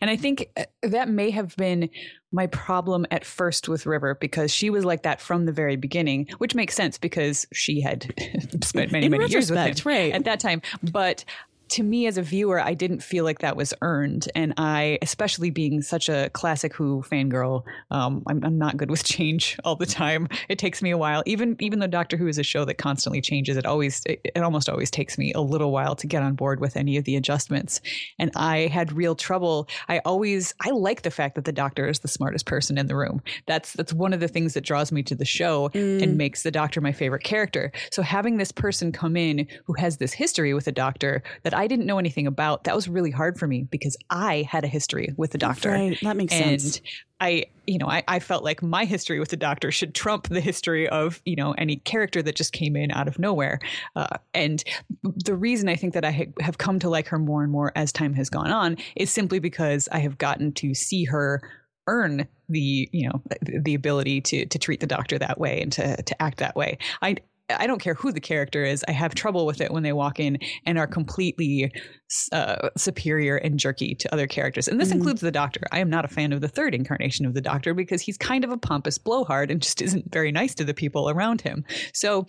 And 0.02 0.10
I 0.10 0.16
think 0.16 0.50
uh, 0.58 0.64
that 0.82 1.08
may 1.10 1.30
have 1.30 1.56
been 1.56 1.90
my 2.32 2.48
problem 2.48 3.06
at 3.12 3.24
first 3.24 3.70
with 3.70 3.86
River 3.86 4.16
because 4.16 4.52
she 4.52 4.70
was 4.70 4.84
like 4.86 5.04
that 5.04 5.22
from 5.22 5.46
the 5.46 5.52
very 5.52 5.76
beginning, 5.76 6.28
which 6.40 6.56
makes 6.56 6.76
sense 6.76 6.98
because 6.98 7.46
she 7.54 7.82
had 7.82 8.14
spent 8.64 8.92
many, 8.92 9.06
In 9.06 9.12
many 9.12 9.28
years 9.28 9.52
with 9.52 9.60
him 9.60 9.76
right. 9.86 10.14
at 10.14 10.24
that 10.26 10.40
time. 10.40 10.62
But 10.92 11.26
to 11.70 11.84
me 11.84 12.08
as 12.08 12.18
a 12.18 12.22
viewer, 12.22 12.60
I 12.60 12.74
didn't 12.74 13.02
feel 13.02 13.24
like 13.24 13.40
that 13.40 13.56
was 13.56 13.74
earned. 13.82 14.30
And 14.36 14.54
I, 14.58 14.98
especially 15.02 15.50
being 15.50 15.82
such 15.82 16.10
a 16.10 16.30
classic 16.34 16.74
Who 16.74 17.04
fangirl, 17.04 17.64
um, 17.92 18.24
I'm, 18.28 18.44
I'm 18.44 18.58
not 18.58 18.78
good 18.78 18.90
with 18.90 19.04
change 19.06 19.58
all 19.64 19.76
the 19.76 19.86
time. 19.86 20.28
It 20.50 20.60
takes 20.60 20.82
me 20.82 20.92
a 20.92 20.98
while. 20.98 21.24
Even 21.26 21.56
even 21.60 21.80
though 21.80 21.88
Doctor 21.88 22.18
Who 22.18 22.28
is 22.28 22.38
a 22.38 22.44
show 22.44 22.66
that 22.66 22.76
constantly 22.76 23.22
changes, 23.22 23.58
it 23.58 23.66
always 23.66 24.02
it, 24.06 24.22
it 24.24 24.42
almost 24.42 24.70
always 24.70 24.92
takes 24.92 25.18
me 25.18 25.34
a 25.34 25.42
little 25.42 25.72
while 25.72 25.96
to 25.96 26.08
get 26.08 26.24
on 26.24 26.36
board 26.36 26.60
with 26.60 26.78
any 26.78 26.98
of 26.98 27.04
the 27.04 27.16
adjustments. 27.16 27.82
And 28.20 28.32
I 28.36 28.68
had 28.68 28.92
real 28.94 29.16
trouble. 29.16 29.68
I 29.88 30.00
always 30.00 30.54
I 30.62 30.70
like 30.72 31.02
the 31.02 31.12
fact 31.12 31.36
that 31.36 31.46
the 31.46 31.52
Doctor 31.52 31.88
is 31.88 32.00
the 32.00 32.08
smartest 32.08 32.46
person 32.46 32.78
in 32.78 32.88
the 32.88 32.96
room. 32.96 33.22
That's 33.46 33.74
that's 33.74 33.94
one 33.94 34.14
of 34.14 34.20
the 34.20 34.28
things 34.28 34.54
that 34.54 34.64
draws 34.64 34.92
me 34.92 35.04
to 35.04 35.16
the 35.16 35.26
show 35.26 35.70
and 35.74 36.18
makes 36.18 36.44
the 36.44 36.52
Doctor 36.52 36.82
my 36.82 36.92
favorite 36.92 37.24
character. 37.24 37.72
So 37.92 38.02
having 38.02 38.38
this 38.38 38.52
person 38.52 38.92
come 38.92 39.18
in 39.18 39.48
who 39.66 39.74
has 39.74 39.98
this 39.98 40.14
history 40.14 40.54
with 40.54 40.66
the 40.66 40.72
Doctor 40.72 41.24
that 41.44 41.54
I 41.58 41.66
didn't 41.66 41.88
know 41.88 41.98
anything 41.98 42.28
about, 42.28 42.66
that 42.66 42.76
was 42.76 42.88
really 42.88 43.10
hard 43.10 43.40
for 43.40 43.48
me 43.48 43.64
because 43.64 43.98
I 44.12 44.48
had 44.50 44.64
a 44.64 44.68
history 44.68 45.14
with 45.18 45.32
the 45.32 45.40
Doctor. 45.40 45.72
Right, 45.72 45.98
that 46.04 46.16
makes 46.16 46.34
and 46.34 46.62
sense. 46.62 46.82
I, 47.20 47.46
you 47.66 47.80
know, 47.80 47.88
I, 47.88 48.04
I 48.08 48.20
felt 48.20 48.44
like 48.44 48.62
my 48.62 48.86
history 48.86 49.20
with 49.20 49.30
the 49.30 49.38
Doctor 49.38 49.72
should 49.72 49.96
trump 49.96 50.28
the 50.28 50.40
history 50.40 50.88
of, 50.88 51.20
you 51.26 51.36
know, 51.36 51.54
any 51.54 51.78
character 51.78 52.22
that 52.22 52.36
just 52.36 52.54
came 52.54 52.76
in 52.76 52.92
out 52.92 53.08
of 53.08 53.18
nowhere. 53.18 53.60
Uh, 53.96 54.18
and 54.36 54.64
the 55.04 55.36
reason 55.36 55.68
I 55.68 55.76
think 55.76 55.96
that 55.96 56.06
I 56.06 56.12
ha- 56.12 56.34
have 56.42 56.60
come 56.60 56.78
to 56.80 56.90
like 56.90 57.08
her 57.08 57.18
more 57.18 57.42
and 57.42 57.52
more 57.52 57.72
as 57.76 57.92
time 57.92 58.14
has 58.14 58.30
gone 58.30 58.52
on 58.52 58.78
is 58.96 59.10
simply 59.10 59.40
because 59.40 59.90
I 59.92 59.98
have 59.98 60.20
gotten 60.20 60.54
to 60.54 60.76
see 60.76 61.06
her 61.06 61.42
earn 61.88 62.28
the 62.50 62.90
you 62.92 63.08
know 63.08 63.22
the 63.42 63.74
ability 63.74 64.22
to 64.22 64.46
to 64.46 64.60
treat 64.60 64.80
the 64.82 64.88
doctor 64.88 65.18
that 65.18 65.40
way 65.40 65.62
and 65.62 65.72
to 65.72 66.02
to 66.04 66.22
act 66.22 66.38
that 66.38 66.56
way 66.56 66.78
i 67.02 67.16
I 67.50 67.66
don't 67.66 67.80
care 67.80 67.94
who 67.94 68.12
the 68.12 68.20
character 68.20 68.66
is. 68.66 68.84
I 68.88 68.92
have 68.92 69.16
trouble 69.16 69.46
with 69.46 69.62
it 69.62 69.72
when 69.72 69.84
they 69.84 69.94
walk 69.94 70.20
in 70.20 70.38
and 70.66 70.78
are 70.78 70.88
completely 70.88 71.72
uh, 72.32 72.70
superior 72.76 73.38
and 73.38 73.58
jerky 73.58 73.96
to 73.96 74.14
other 74.14 74.28
characters. 74.28 74.68
And 74.68 74.82
this 74.82 74.92
includes 74.92 75.22
the 75.22 75.32
Doctor. 75.32 75.62
I 75.72 75.80
am 75.80 75.90
not 75.90 76.04
a 76.04 76.10
fan 76.10 76.34
of 76.34 76.42
the 76.42 76.50
third 76.50 76.76
incarnation 76.76 77.26
of 77.26 77.34
the 77.34 77.42
Doctor 77.42 77.74
because 77.74 78.02
he's 78.02 78.18
kind 78.18 78.44
of 78.44 78.52
a 78.52 78.58
pompous 78.58 78.98
blowhard 78.98 79.50
and 79.50 79.62
just 79.62 79.82
isn't 79.82 80.12
very 80.12 80.32
nice 80.32 80.54
to 80.56 80.66
the 80.66 80.74
people 80.74 81.10
around 81.10 81.42
him. 81.42 81.64
So 81.94 82.26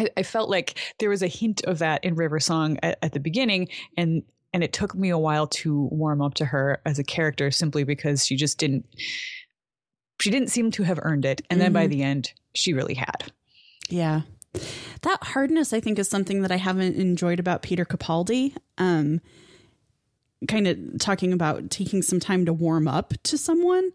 I, 0.00 0.08
I 0.16 0.22
felt 0.24 0.50
like 0.50 0.78
there 0.98 1.10
was 1.10 1.22
a 1.22 1.28
hint 1.28 1.62
of 1.64 1.78
that 1.78 2.02
in 2.04 2.16
River 2.16 2.40
Song 2.40 2.78
at, 2.82 2.98
at 3.02 3.12
the 3.12 3.20
beginning, 3.20 3.68
and 3.96 4.22
and 4.52 4.62
it 4.62 4.72
took 4.72 4.94
me 4.94 5.10
a 5.10 5.18
while 5.18 5.48
to 5.48 5.88
warm 5.90 6.22
up 6.22 6.34
to 6.34 6.44
her 6.44 6.80
as 6.86 6.98
a 6.98 7.04
character 7.04 7.50
simply 7.50 7.82
because 7.84 8.24
she 8.24 8.36
just 8.36 8.58
didn't 8.58 8.86
she 10.20 10.30
didn't 10.30 10.48
seem 10.48 10.70
to 10.70 10.84
have 10.84 11.00
earned 11.02 11.24
it 11.24 11.42
and 11.50 11.60
then 11.60 11.72
by 11.72 11.88
the 11.88 12.02
end 12.02 12.32
she 12.54 12.72
really 12.72 12.94
had 12.94 13.32
Yeah. 13.88 14.22
That 15.02 15.22
hardness, 15.22 15.72
I 15.72 15.80
think, 15.80 15.98
is 15.98 16.08
something 16.08 16.42
that 16.42 16.52
I 16.52 16.56
haven't 16.56 16.96
enjoyed 16.96 17.40
about 17.40 17.62
Peter 17.62 17.84
Capaldi. 17.84 18.56
Um, 18.78 19.20
kind 20.48 20.66
of 20.66 20.78
talking 20.98 21.32
about 21.32 21.70
taking 21.70 22.02
some 22.02 22.20
time 22.20 22.46
to 22.46 22.52
warm 22.52 22.86
up 22.88 23.14
to 23.24 23.38
someone. 23.38 23.92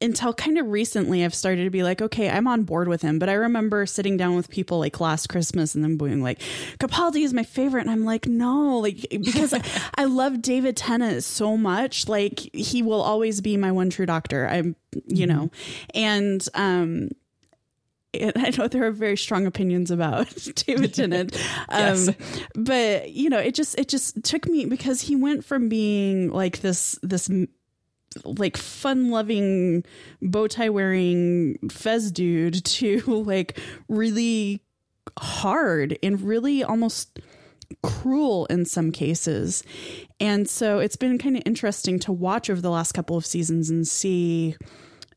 Until 0.00 0.32
kind 0.32 0.58
of 0.58 0.68
recently, 0.68 1.24
I've 1.24 1.34
started 1.34 1.64
to 1.64 1.70
be 1.70 1.82
like, 1.82 2.00
okay, 2.00 2.30
I'm 2.30 2.46
on 2.46 2.62
board 2.62 2.86
with 2.86 3.02
him. 3.02 3.18
But 3.18 3.28
I 3.28 3.32
remember 3.32 3.84
sitting 3.84 4.16
down 4.16 4.36
with 4.36 4.48
people 4.48 4.78
like 4.78 5.00
last 5.00 5.28
Christmas 5.28 5.74
and 5.74 5.82
them 5.82 5.96
being 5.96 6.22
like, 6.22 6.40
Capaldi 6.78 7.24
is 7.24 7.34
my 7.34 7.42
favorite. 7.42 7.80
And 7.80 7.90
I'm 7.90 8.04
like, 8.04 8.28
no, 8.28 8.78
like, 8.78 9.08
because 9.10 9.52
I, 9.96 10.04
love 10.04 10.40
David 10.40 10.76
Tennant 10.76 11.24
so 11.24 11.56
much. 11.56 12.06
Like, 12.06 12.38
he 12.54 12.80
will 12.80 13.02
always 13.02 13.40
be 13.40 13.56
my 13.56 13.72
one 13.72 13.90
true 13.90 14.06
doctor. 14.06 14.46
I'm, 14.46 14.76
you 15.08 15.26
know, 15.26 15.50
and, 15.94 16.48
um, 16.54 17.08
I 18.14 18.52
know 18.56 18.68
there 18.68 18.86
are 18.86 18.90
very 18.90 19.16
strong 19.16 19.46
opinions 19.46 19.90
about 19.90 20.28
David 20.66 20.94
Tennant, 20.94 21.34
um, 21.68 21.78
Yes. 21.78 22.10
but 22.54 23.10
you 23.12 23.28
know, 23.28 23.38
it 23.38 23.54
just 23.54 23.78
it 23.78 23.88
just 23.88 24.22
took 24.24 24.46
me 24.46 24.64
because 24.64 25.02
he 25.02 25.14
went 25.14 25.44
from 25.44 25.68
being 25.68 26.30
like 26.30 26.60
this 26.60 26.98
this 27.02 27.30
like 28.24 28.56
fun 28.56 29.10
loving 29.10 29.84
bow 30.22 30.46
tie 30.48 30.70
wearing 30.70 31.58
fez 31.70 32.10
dude 32.10 32.64
to 32.64 33.00
like 33.26 33.58
really 33.88 34.62
hard 35.18 35.98
and 36.02 36.20
really 36.22 36.64
almost 36.64 37.20
cruel 37.82 38.46
in 38.46 38.64
some 38.64 38.90
cases. 38.90 39.62
And 40.18 40.48
so 40.48 40.78
it's 40.78 40.96
been 40.96 41.18
kind 41.18 41.36
of 41.36 41.42
interesting 41.44 41.98
to 42.00 42.12
watch 42.12 42.48
over 42.48 42.62
the 42.62 42.70
last 42.70 42.92
couple 42.92 43.16
of 43.18 43.26
seasons 43.26 43.68
and 43.68 43.86
see 43.86 44.56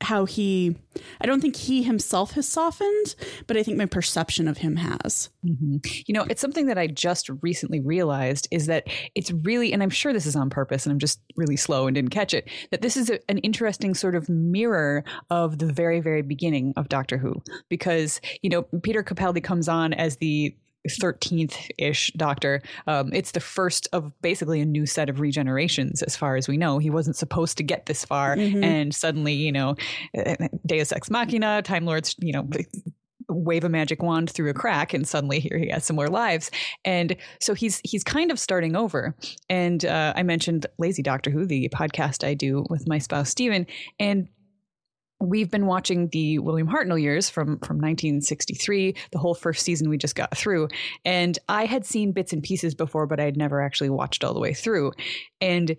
how 0.02 0.26
he 0.26 0.76
I 1.22 1.26
don't 1.26 1.42
think 1.42 1.56
he 1.56 1.84
himself 1.84 2.32
has 2.32 2.48
softened, 2.48 3.16
but 3.48 3.56
I 3.58 3.64
think 3.64 3.78
my 3.78 3.86
perception 3.86 4.48
of 4.48 4.58
him 4.58 4.76
has. 4.76 5.30
Mm-hmm. 5.46 5.78
You 6.06 6.14
know, 6.14 6.26
it's 6.30 6.42
something 6.42 6.68
that 6.68 6.78
I 6.78 6.88
just 6.88 7.30
recently 7.42 7.80
realized 7.80 8.48
is 8.52 8.66
that 8.68 8.88
it's 9.16 9.32
really, 9.32 9.72
and 9.72 9.82
I'm 9.82 9.90
sure 9.90 10.14
this 10.14 10.26
is 10.26 10.36
on 10.36 10.50
purpose, 10.50 10.86
and 10.86 10.92
I'm 10.92 11.00
just 11.00 11.22
really 11.36 11.58
slow 11.58 11.88
and 11.88 11.96
didn't 11.96 12.12
catch 12.12 12.34
it, 12.34 12.50
that 12.72 12.82
this 12.82 12.98
is 12.98 13.10
a, 13.10 13.20
an 13.30 13.38
interesting 13.40 13.94
sort 13.94 14.16
of 14.16 14.28
mirror 14.30 15.04
of 15.30 15.60
the 15.60 15.72
very, 15.72 16.00
very 16.00 16.22
beginning 16.22 16.74
of 16.76 16.90
Doctor 16.90 17.18
Who. 17.18 17.42
Because, 17.70 18.20
you 18.42 18.50
know, 18.50 18.64
Peter 18.84 19.04
Capaldi 19.04 19.44
comes 19.44 19.70
on 19.70 19.94
as 19.94 20.18
the 20.18 20.56
13th 20.88 21.70
ish 21.78 22.12
doctor. 22.18 22.62
Um, 22.88 23.12
it's 23.14 23.32
the 23.32 23.40
first 23.40 23.88
of 23.94 24.12
basically 24.22 24.62
a 24.62 24.66
new 24.66 24.86
set 24.86 25.10
of 25.10 25.18
regenerations, 25.18 26.04
as 26.04 26.16
far 26.16 26.36
as 26.36 26.48
we 26.48 26.58
know. 26.58 26.80
He 26.80 26.90
wasn't 26.90 27.16
supposed 27.16 27.58
to 27.58 27.64
get 27.64 27.86
this 27.86 28.06
far, 28.06 28.34
and 28.64 28.94
suddenly, 28.94 29.34
you 29.34 29.52
know, 29.52 29.76
Deus 30.66 30.92
Ex 30.92 31.10
Machina, 31.10 31.62
Time 31.62 31.86
Lords, 31.86 32.16
you 32.20 32.34
know, 32.34 32.48
wave 33.32 33.64
a 33.64 33.70
magic 33.70 34.04
wand 34.04 34.30
through 34.30 34.50
a 34.50 34.54
crack 34.54 34.94
and 34.94 35.08
suddenly 35.08 35.40
here 35.40 35.58
he 35.58 35.70
has 35.70 35.86
some 35.86 35.96
more 35.96 36.10
lives. 36.10 36.52
And 36.84 37.16
so 37.40 37.54
he's 37.54 37.80
he's 37.84 38.04
kind 38.04 38.32
of 38.32 38.40
starting 38.40 38.76
over. 38.76 39.16
And 39.50 39.86
uh, 39.86 40.14
i 40.16 40.24
mentioned 40.24 40.66
lazy 40.78 41.02
doctor 41.02 41.32
who 41.32 41.46
the 41.46 41.70
podcast 41.70 42.28
i 42.28 42.34
do 42.34 42.66
with 42.70 42.88
my 42.88 42.98
spouse 42.98 43.30
Steven. 43.30 43.66
And 44.00 44.28
we've 45.22 45.52
been 45.52 45.66
watching 45.66 46.10
the 46.10 46.40
William 46.40 46.68
Hartnell 46.68 47.02
years 47.02 47.30
from 47.30 47.60
from 47.60 47.78
1963, 47.78 48.96
the 49.12 49.20
whole 49.20 49.36
first 49.36 49.64
season 49.64 49.90
we 49.90 49.98
just 49.98 50.16
got 50.16 50.36
through. 50.36 50.68
And 51.06 51.38
I 51.48 51.66
had 51.66 51.86
seen 51.86 52.12
bits 52.12 52.34
and 52.34 52.44
pieces 52.44 52.76
before, 52.76 53.08
but 53.08 53.20
I 53.20 53.24
had 53.24 53.38
never 53.38 53.62
actually 53.62 53.90
watched 53.90 54.24
all 54.24 54.34
the 54.34 54.40
way 54.40 54.54
through. 54.54 54.94
And 55.40 55.76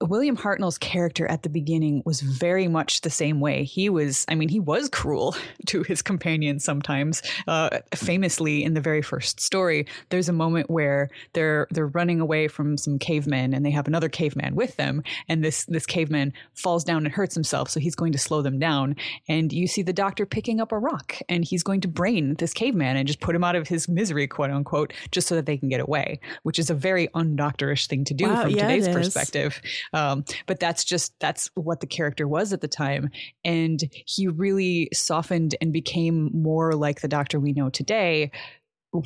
William 0.00 0.36
Hartnell's 0.36 0.78
character 0.78 1.26
at 1.26 1.42
the 1.42 1.48
beginning 1.48 2.02
was 2.04 2.20
very 2.20 2.68
much 2.68 3.00
the 3.00 3.10
same 3.10 3.40
way. 3.40 3.64
He 3.64 3.88
was, 3.88 4.24
I 4.28 4.36
mean, 4.36 4.48
he 4.48 4.60
was 4.60 4.88
cruel 4.88 5.34
to 5.66 5.82
his 5.82 6.02
companions 6.02 6.64
sometimes. 6.64 7.22
Uh, 7.48 7.80
famously, 7.94 8.62
in 8.62 8.74
the 8.74 8.80
very 8.80 9.02
first 9.02 9.40
story, 9.40 9.86
there's 10.10 10.28
a 10.28 10.32
moment 10.32 10.70
where 10.70 11.10
they're 11.32 11.66
they're 11.70 11.88
running 11.88 12.20
away 12.20 12.46
from 12.46 12.76
some 12.76 12.98
cavemen, 12.98 13.52
and 13.52 13.66
they 13.66 13.70
have 13.70 13.88
another 13.88 14.08
caveman 14.08 14.54
with 14.54 14.76
them, 14.76 15.02
and 15.28 15.42
this 15.42 15.64
this 15.64 15.86
caveman 15.86 16.32
falls 16.54 16.84
down 16.84 17.04
and 17.04 17.14
hurts 17.14 17.34
himself, 17.34 17.68
so 17.68 17.80
he's 17.80 17.96
going 17.96 18.12
to 18.12 18.18
slow 18.18 18.40
them 18.40 18.58
down. 18.58 18.94
And 19.28 19.52
you 19.52 19.66
see 19.66 19.82
the 19.82 19.92
doctor 19.92 20.26
picking 20.26 20.60
up 20.60 20.70
a 20.70 20.78
rock, 20.78 21.16
and 21.28 21.44
he's 21.44 21.64
going 21.64 21.80
to 21.80 21.88
brain 21.88 22.34
this 22.34 22.52
caveman 22.52 22.96
and 22.96 23.06
just 23.06 23.20
put 23.20 23.34
him 23.34 23.42
out 23.42 23.56
of 23.56 23.66
his 23.66 23.88
misery, 23.88 24.28
quote 24.28 24.50
unquote, 24.50 24.92
just 25.10 25.26
so 25.26 25.34
that 25.34 25.46
they 25.46 25.56
can 25.56 25.68
get 25.68 25.80
away, 25.80 26.20
which 26.44 26.58
is 26.58 26.70
a 26.70 26.74
very 26.74 27.08
undoctorish 27.08 27.88
thing 27.88 28.04
to 28.04 28.14
do 28.14 28.28
Wow, 28.28 28.42
from 28.42 28.50
yeah, 28.52 28.68
today's 28.68 28.88
perspective. 28.88 29.60
Um, 29.92 30.24
but 30.46 30.60
that's 30.60 30.84
just 30.84 31.18
that's 31.20 31.50
what 31.54 31.80
the 31.80 31.86
character 31.86 32.26
was 32.28 32.52
at 32.52 32.60
the 32.60 32.68
time, 32.68 33.10
and 33.44 33.82
he 34.06 34.28
really 34.28 34.88
softened 34.92 35.54
and 35.60 35.72
became 35.72 36.30
more 36.32 36.74
like 36.74 37.00
the 37.00 37.08
Doctor 37.08 37.40
we 37.40 37.52
know 37.52 37.70
today 37.70 38.30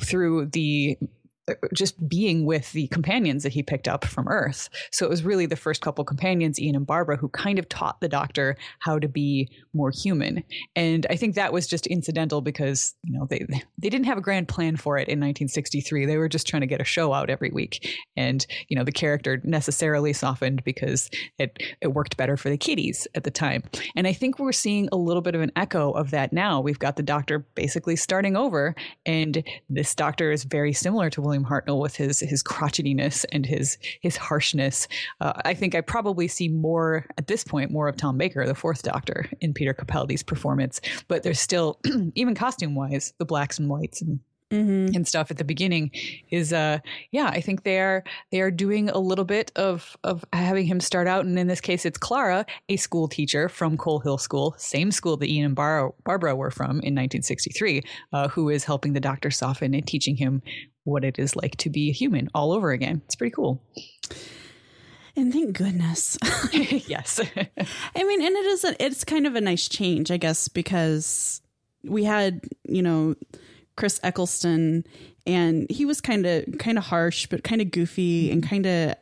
through 0.01 0.47
the 0.47 0.97
just 1.73 2.07
being 2.07 2.45
with 2.45 2.71
the 2.71 2.87
companions 2.87 3.43
that 3.43 3.53
he 3.53 3.61
picked 3.61 3.87
up 3.87 4.05
from 4.05 4.27
Earth. 4.27 4.69
So 4.91 5.05
it 5.05 5.09
was 5.09 5.23
really 5.23 5.45
the 5.45 5.55
first 5.55 5.81
couple 5.81 6.05
companions, 6.05 6.59
Ian 6.59 6.75
and 6.75 6.87
Barbara, 6.87 7.17
who 7.17 7.27
kind 7.29 7.59
of 7.59 7.67
taught 7.67 7.99
the 7.99 8.07
doctor 8.07 8.55
how 8.79 8.97
to 8.99 9.07
be 9.07 9.49
more 9.73 9.91
human. 9.91 10.43
And 10.75 11.05
I 11.09 11.15
think 11.15 11.35
that 11.35 11.51
was 11.51 11.67
just 11.67 11.87
incidental 11.87 12.41
because, 12.41 12.95
you 13.03 13.17
know, 13.17 13.27
they 13.29 13.45
they 13.77 13.89
didn't 13.89 14.05
have 14.05 14.17
a 14.17 14.21
grand 14.21 14.47
plan 14.47 14.77
for 14.77 14.97
it 14.97 15.07
in 15.07 15.19
1963. 15.19 16.05
They 16.05 16.17
were 16.17 16.29
just 16.29 16.47
trying 16.47 16.61
to 16.61 16.67
get 16.67 16.81
a 16.81 16.85
show 16.85 17.11
out 17.11 17.29
every 17.29 17.51
week. 17.51 17.87
And, 18.15 18.45
you 18.69 18.77
know, 18.77 18.83
the 18.83 18.91
character 18.91 19.41
necessarily 19.43 20.13
softened 20.13 20.63
because 20.63 21.09
it 21.37 21.61
it 21.81 21.87
worked 21.87 22.15
better 22.15 22.37
for 22.37 22.49
the 22.49 22.57
kiddies 22.57 23.07
at 23.15 23.23
the 23.23 23.31
time. 23.31 23.63
And 23.95 24.07
I 24.07 24.13
think 24.13 24.39
we're 24.39 24.53
seeing 24.53 24.87
a 24.91 24.97
little 24.97 25.21
bit 25.21 25.35
of 25.35 25.41
an 25.41 25.51
echo 25.55 25.91
of 25.91 26.11
that 26.11 26.31
now. 26.31 26.61
We've 26.61 26.79
got 26.79 26.95
the 26.95 27.03
doctor 27.03 27.39
basically 27.55 27.97
starting 27.97 28.37
over 28.37 28.75
and 29.05 29.43
this 29.69 29.93
doctor 29.93 30.31
is 30.31 30.45
very 30.45 30.71
similar 30.71 31.09
to 31.09 31.21
William 31.21 31.32
William 31.33 31.49
Hartnell 31.49 31.81
with 31.81 31.95
his 31.95 32.19
his 32.19 32.43
crotchetiness 32.43 33.25
and 33.31 33.43
his 33.43 33.79
his 34.01 34.15
harshness. 34.15 34.87
Uh, 35.19 35.33
I 35.45 35.55
think 35.55 35.73
I 35.73 35.81
probably 35.81 36.27
see 36.27 36.47
more 36.47 37.07
at 37.17 37.25
this 37.25 37.43
point 37.43 37.71
more 37.71 37.87
of 37.87 37.97
Tom 37.97 38.19
Baker, 38.19 38.45
the 38.45 38.53
Fourth 38.53 38.83
Doctor, 38.83 39.25
in 39.41 39.51
Peter 39.51 39.73
Capaldi's 39.73 40.21
performance. 40.21 40.79
But 41.07 41.23
there's 41.23 41.39
still, 41.39 41.79
even 42.15 42.35
costume 42.35 42.75
wise, 42.75 43.13
the 43.17 43.25
blacks 43.25 43.57
and 43.57 43.67
whites 43.67 44.01
and 44.01 44.19
Mm-hmm. 44.51 44.95
and 44.95 45.07
stuff 45.07 45.31
at 45.31 45.37
the 45.37 45.43
beginning 45.43 45.89
is 46.29 46.53
uh 46.53 46.77
yeah 47.09 47.25
i 47.25 47.41
think 47.41 47.63
they 47.63 47.79
are 47.79 48.03
they 48.31 48.39
are 48.39 48.51
doing 48.51 48.87
a 48.87 48.99
little 48.99 49.25
bit 49.25 49.51
of 49.55 49.97
of 50.03 50.23
having 50.31 50.67
him 50.67 50.79
start 50.79 51.07
out 51.07 51.25
and 51.25 51.39
in 51.39 51.47
this 51.47 51.61
case 51.61 51.87
it's 51.87 51.97
clara 51.97 52.45
a 52.69 52.77
school 52.77 53.07
teacher 53.07 53.49
from 53.49 53.77
coal 53.77 53.99
hill 53.99 54.19
school 54.19 54.53
same 54.59 54.91
school 54.91 55.17
that 55.17 55.27
ian 55.27 55.45
and 55.45 55.55
Bar- 55.55 55.95
barbara 56.03 56.35
were 56.35 56.51
from 56.51 56.71
in 56.81 56.93
1963 56.93 57.81
uh, 58.11 58.27
who 58.27 58.49
is 58.49 58.63
helping 58.63 58.93
the 58.93 58.99
doctor 58.99 59.31
soften 59.31 59.73
and 59.73 59.87
teaching 59.87 60.17
him 60.17 60.43
what 60.83 61.03
it 61.03 61.19
is 61.19 61.35
like 61.35 61.55
to 61.57 61.69
be 61.69 61.89
a 61.89 61.93
human 61.93 62.29
all 62.33 62.51
over 62.51 62.71
again. 62.71 63.01
It's 63.05 63.15
pretty 63.15 63.33
cool. 63.33 63.61
And 65.15 65.31
thank 65.31 65.55
goodness. 65.55 66.17
yes. 66.53 67.19
I 67.95 68.03
mean, 68.03 68.21
and 68.21 68.35
it 68.35 68.45
is 68.45 68.63
a, 68.63 68.83
it's 68.83 69.03
kind 69.03 69.27
of 69.27 69.35
a 69.35 69.41
nice 69.41 69.67
change, 69.67 70.11
I 70.11 70.17
guess, 70.17 70.47
because 70.47 71.41
we 71.83 72.03
had, 72.03 72.41
you 72.63 72.81
know, 72.81 73.15
Chris 73.75 73.99
Eccleston 74.03 74.85
and 75.25 75.69
he 75.69 75.85
was 75.85 76.01
kind 76.01 76.25
of 76.25 76.45
kind 76.59 76.77
of 76.77 76.83
harsh 76.83 77.27
but 77.27 77.43
kind 77.43 77.61
of 77.61 77.71
goofy 77.71 78.29
and 78.29 78.47
kind 78.47 78.65
of 78.65 78.95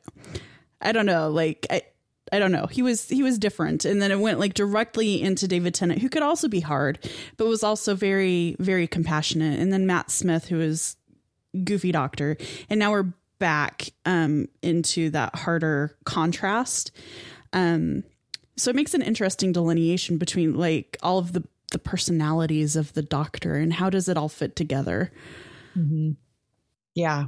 I 0.81 0.91
don't 0.91 1.05
know, 1.05 1.29
like 1.29 1.67
I 1.69 1.83
I 2.31 2.39
don't 2.39 2.51
know. 2.51 2.65
He 2.67 2.81
was 2.81 3.09
he 3.09 3.23
was 3.23 3.37
different, 3.37 3.83
and 3.83 4.01
then 4.01 4.11
it 4.11 4.19
went 4.19 4.39
like 4.39 4.53
directly 4.53 5.21
into 5.21 5.47
David 5.47 5.73
Tennant, 5.73 6.01
who 6.01 6.09
could 6.09 6.23
also 6.23 6.47
be 6.47 6.61
hard, 6.61 6.97
but 7.37 7.47
was 7.47 7.63
also 7.63 7.93
very 7.93 8.55
very 8.59 8.87
compassionate. 8.87 9.59
And 9.59 9.73
then 9.73 9.85
Matt 9.85 10.09
Smith, 10.09 10.47
who 10.47 10.57
was 10.57 10.95
goofy 11.63 11.91
doctor. 11.91 12.37
And 12.69 12.79
now 12.79 12.91
we're 12.91 13.13
back 13.39 13.89
um, 14.05 14.47
into 14.61 15.09
that 15.11 15.35
harder 15.35 15.97
contrast. 16.05 16.91
Um, 17.53 18.03
so 18.57 18.69
it 18.69 18.75
makes 18.75 18.93
an 18.93 19.01
interesting 19.01 19.51
delineation 19.51 20.17
between 20.17 20.55
like 20.55 20.97
all 21.01 21.17
of 21.17 21.33
the 21.33 21.43
the 21.71 21.79
personalities 21.79 22.75
of 22.75 22.93
the 22.93 23.01
doctor 23.01 23.55
and 23.55 23.73
how 23.73 23.89
does 23.89 24.07
it 24.07 24.17
all 24.17 24.29
fit 24.29 24.55
together. 24.55 25.11
Mm-hmm. 25.77 26.11
yeah. 26.93 27.27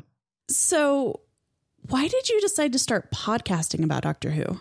So 0.49 1.21
why 1.87 2.07
did 2.07 2.29
you 2.29 2.39
decide 2.41 2.73
to 2.73 2.79
start 2.79 3.09
podcasting 3.11 3.83
about 3.83 4.03
doctor 4.03 4.31
who 4.31 4.59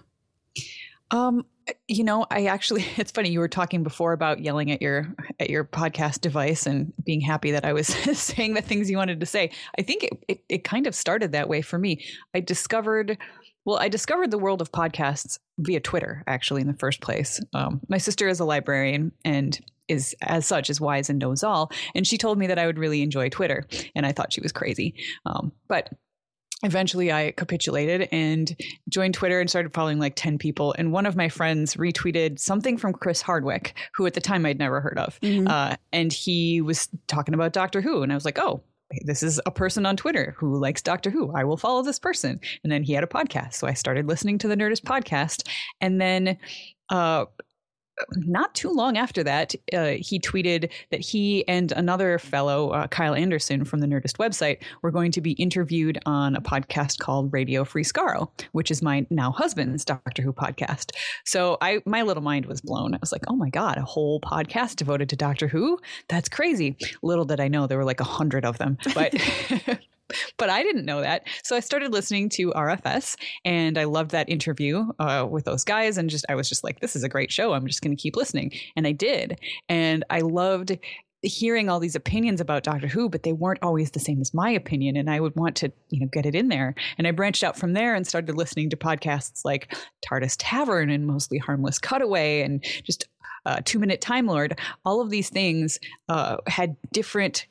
um 1.12 1.44
you 1.86 2.02
know 2.02 2.26
i 2.30 2.46
actually 2.46 2.84
it's 2.96 3.12
funny 3.12 3.30
you 3.30 3.38
were 3.38 3.48
talking 3.48 3.82
before 3.82 4.12
about 4.12 4.40
yelling 4.40 4.70
at 4.72 4.82
your 4.82 5.14
at 5.38 5.48
your 5.48 5.64
podcast 5.64 6.20
device 6.20 6.66
and 6.66 6.92
being 7.04 7.20
happy 7.20 7.52
that 7.52 7.64
i 7.64 7.72
was 7.72 7.86
saying 8.18 8.54
the 8.54 8.62
things 8.62 8.90
you 8.90 8.96
wanted 8.96 9.20
to 9.20 9.26
say. 9.26 9.50
I 9.78 9.82
think 9.82 10.04
it, 10.04 10.24
it, 10.28 10.44
it 10.48 10.64
kind 10.64 10.86
of 10.86 10.94
started 10.94 11.32
that 11.32 11.48
way 11.48 11.62
for 11.62 11.78
me. 11.78 12.04
I 12.34 12.40
discovered 12.40 13.18
well 13.64 13.78
i 13.78 13.88
discovered 13.88 14.30
the 14.30 14.38
world 14.38 14.60
of 14.60 14.72
podcasts 14.72 15.38
via 15.58 15.78
twitter 15.78 16.24
actually 16.26 16.62
in 16.62 16.66
the 16.66 16.74
first 16.74 17.00
place. 17.00 17.40
Um, 17.54 17.80
my 17.88 17.98
sister 17.98 18.28
is 18.28 18.40
a 18.40 18.44
librarian 18.44 19.12
and 19.24 19.58
is 19.88 20.16
as 20.22 20.46
such 20.46 20.70
is 20.70 20.80
wise 20.80 21.10
and 21.10 21.18
knows 21.18 21.42
all. 21.42 21.70
And 21.94 22.06
she 22.06 22.18
told 22.18 22.38
me 22.38 22.46
that 22.48 22.58
i 22.58 22.66
would 22.66 22.78
really 22.78 23.02
enjoy 23.02 23.28
twitter 23.28 23.66
and 23.94 24.06
i 24.06 24.12
thought 24.12 24.32
she 24.32 24.40
was 24.40 24.52
crazy. 24.52 24.94
Um, 25.26 25.52
but 25.68 25.90
eventually 26.62 27.12
I 27.12 27.32
capitulated 27.32 28.08
and 28.12 28.56
joined 28.88 29.14
Twitter 29.14 29.40
and 29.40 29.48
started 29.48 29.72
following 29.72 29.98
like 29.98 30.14
10 30.16 30.38
people. 30.38 30.74
And 30.78 30.92
one 30.92 31.06
of 31.06 31.16
my 31.16 31.28
friends 31.28 31.74
retweeted 31.74 32.38
something 32.38 32.76
from 32.76 32.92
Chris 32.92 33.22
Hardwick, 33.22 33.74
who 33.94 34.06
at 34.06 34.14
the 34.14 34.20
time 34.20 34.46
I'd 34.46 34.58
never 34.58 34.80
heard 34.80 34.98
of. 34.98 35.18
Mm-hmm. 35.20 35.48
Uh, 35.48 35.76
and 35.92 36.12
he 36.12 36.60
was 36.60 36.88
talking 37.06 37.34
about 37.34 37.52
Doctor 37.52 37.80
Who. 37.80 38.02
And 38.02 38.12
I 38.12 38.14
was 38.14 38.24
like, 38.24 38.38
oh, 38.38 38.62
this 39.04 39.22
is 39.22 39.40
a 39.46 39.50
person 39.50 39.86
on 39.86 39.96
Twitter 39.96 40.34
who 40.36 40.58
likes 40.58 40.82
Doctor 40.82 41.10
Who. 41.10 41.32
I 41.34 41.44
will 41.44 41.56
follow 41.56 41.82
this 41.82 41.98
person. 41.98 42.40
And 42.62 42.70
then 42.70 42.82
he 42.82 42.92
had 42.92 43.04
a 43.04 43.08
podcast. 43.08 43.54
So 43.54 43.66
I 43.66 43.72
started 43.72 44.06
listening 44.06 44.38
to 44.38 44.48
the 44.48 44.56
Nerdist 44.56 44.82
podcast. 44.82 45.48
And 45.80 46.00
then 46.00 46.36
uh, 46.90 47.24
not 48.16 48.54
too 48.54 48.70
long 48.70 48.96
after 48.96 49.22
that, 49.24 49.54
uh, 49.72 49.92
he 49.98 50.18
tweeted 50.18 50.70
that 50.90 51.00
he 51.00 51.46
and 51.48 51.72
another 51.72 52.18
fellow, 52.18 52.70
uh, 52.70 52.86
Kyle 52.88 53.14
Anderson 53.14 53.64
from 53.64 53.80
the 53.80 53.86
Nerdist 53.86 54.16
website, 54.16 54.58
were 54.82 54.90
going 54.90 55.12
to 55.12 55.20
be 55.20 55.32
interviewed 55.32 55.98
on 56.06 56.34
a 56.34 56.40
podcast 56.40 56.98
called 56.98 57.32
Radio 57.32 57.64
Free 57.64 57.84
Skaro, 57.84 58.30
which 58.52 58.70
is 58.70 58.82
my 58.82 59.06
now 59.10 59.30
husband's 59.30 59.84
Doctor 59.84 60.22
Who 60.22 60.32
podcast. 60.32 60.92
So 61.24 61.58
I, 61.60 61.80
my 61.86 62.02
little 62.02 62.22
mind 62.22 62.46
was 62.46 62.60
blown. 62.60 62.94
I 62.94 62.98
was 63.00 63.12
like, 63.12 63.24
oh 63.28 63.36
my 63.36 63.50
God, 63.50 63.78
a 63.78 63.82
whole 63.82 64.20
podcast 64.20 64.76
devoted 64.76 65.08
to 65.10 65.16
Doctor 65.16 65.48
Who? 65.48 65.78
That's 66.08 66.28
crazy. 66.28 66.76
Little 67.02 67.24
did 67.24 67.40
I 67.40 67.48
know 67.48 67.66
there 67.66 67.78
were 67.78 67.84
like 67.84 68.00
a 68.00 68.04
hundred 68.04 68.44
of 68.44 68.58
them. 68.58 68.78
But 68.94 69.14
but 70.38 70.50
I 70.50 70.62
didn't 70.62 70.84
know 70.84 71.00
that. 71.00 71.26
So 71.44 71.56
I 71.56 71.60
started 71.60 71.92
listening 71.92 72.28
to 72.30 72.50
RFS 72.52 73.16
and 73.44 73.78
I 73.78 73.84
loved 73.84 74.10
that 74.12 74.28
interview 74.28 74.86
uh, 74.98 75.26
with 75.28 75.44
those 75.44 75.64
guys. 75.64 75.98
And 75.98 76.10
just, 76.10 76.24
I 76.28 76.34
was 76.34 76.48
just 76.48 76.64
like, 76.64 76.80
this 76.80 76.96
is 76.96 77.04
a 77.04 77.08
great 77.08 77.32
show. 77.32 77.52
I'm 77.52 77.66
just 77.66 77.82
going 77.82 77.96
to 77.96 78.00
keep 78.00 78.16
listening. 78.16 78.52
And 78.76 78.86
I 78.86 78.92
did. 78.92 79.40
And 79.68 80.04
I 80.10 80.20
loved 80.20 80.78
hearing 81.22 81.68
all 81.68 81.78
these 81.78 81.94
opinions 81.94 82.40
about 82.40 82.64
Doctor 82.64 82.88
Who, 82.88 83.08
but 83.08 83.22
they 83.22 83.32
weren't 83.32 83.62
always 83.62 83.92
the 83.92 84.00
same 84.00 84.20
as 84.20 84.34
my 84.34 84.50
opinion. 84.50 84.96
And 84.96 85.08
I 85.08 85.20
would 85.20 85.36
want 85.36 85.56
to, 85.56 85.72
you 85.90 86.00
know, 86.00 86.08
get 86.12 86.26
it 86.26 86.34
in 86.34 86.48
there. 86.48 86.74
And 86.98 87.06
I 87.06 87.12
branched 87.12 87.44
out 87.44 87.56
from 87.56 87.74
there 87.74 87.94
and 87.94 88.06
started 88.06 88.36
listening 88.36 88.70
to 88.70 88.76
podcasts 88.76 89.44
like 89.44 89.74
TARDIS 90.04 90.36
Tavern 90.38 90.90
and 90.90 91.06
Mostly 91.06 91.38
Harmless 91.38 91.78
Cutaway 91.78 92.42
and 92.42 92.64
just 92.82 93.08
uh, 93.46 93.60
Two 93.64 93.78
Minute 93.78 94.00
Time 94.00 94.26
Lord. 94.26 94.58
All 94.84 95.00
of 95.00 95.10
these 95.10 95.30
things 95.30 95.78
uh, 96.08 96.38
had 96.46 96.76
different 96.92 97.46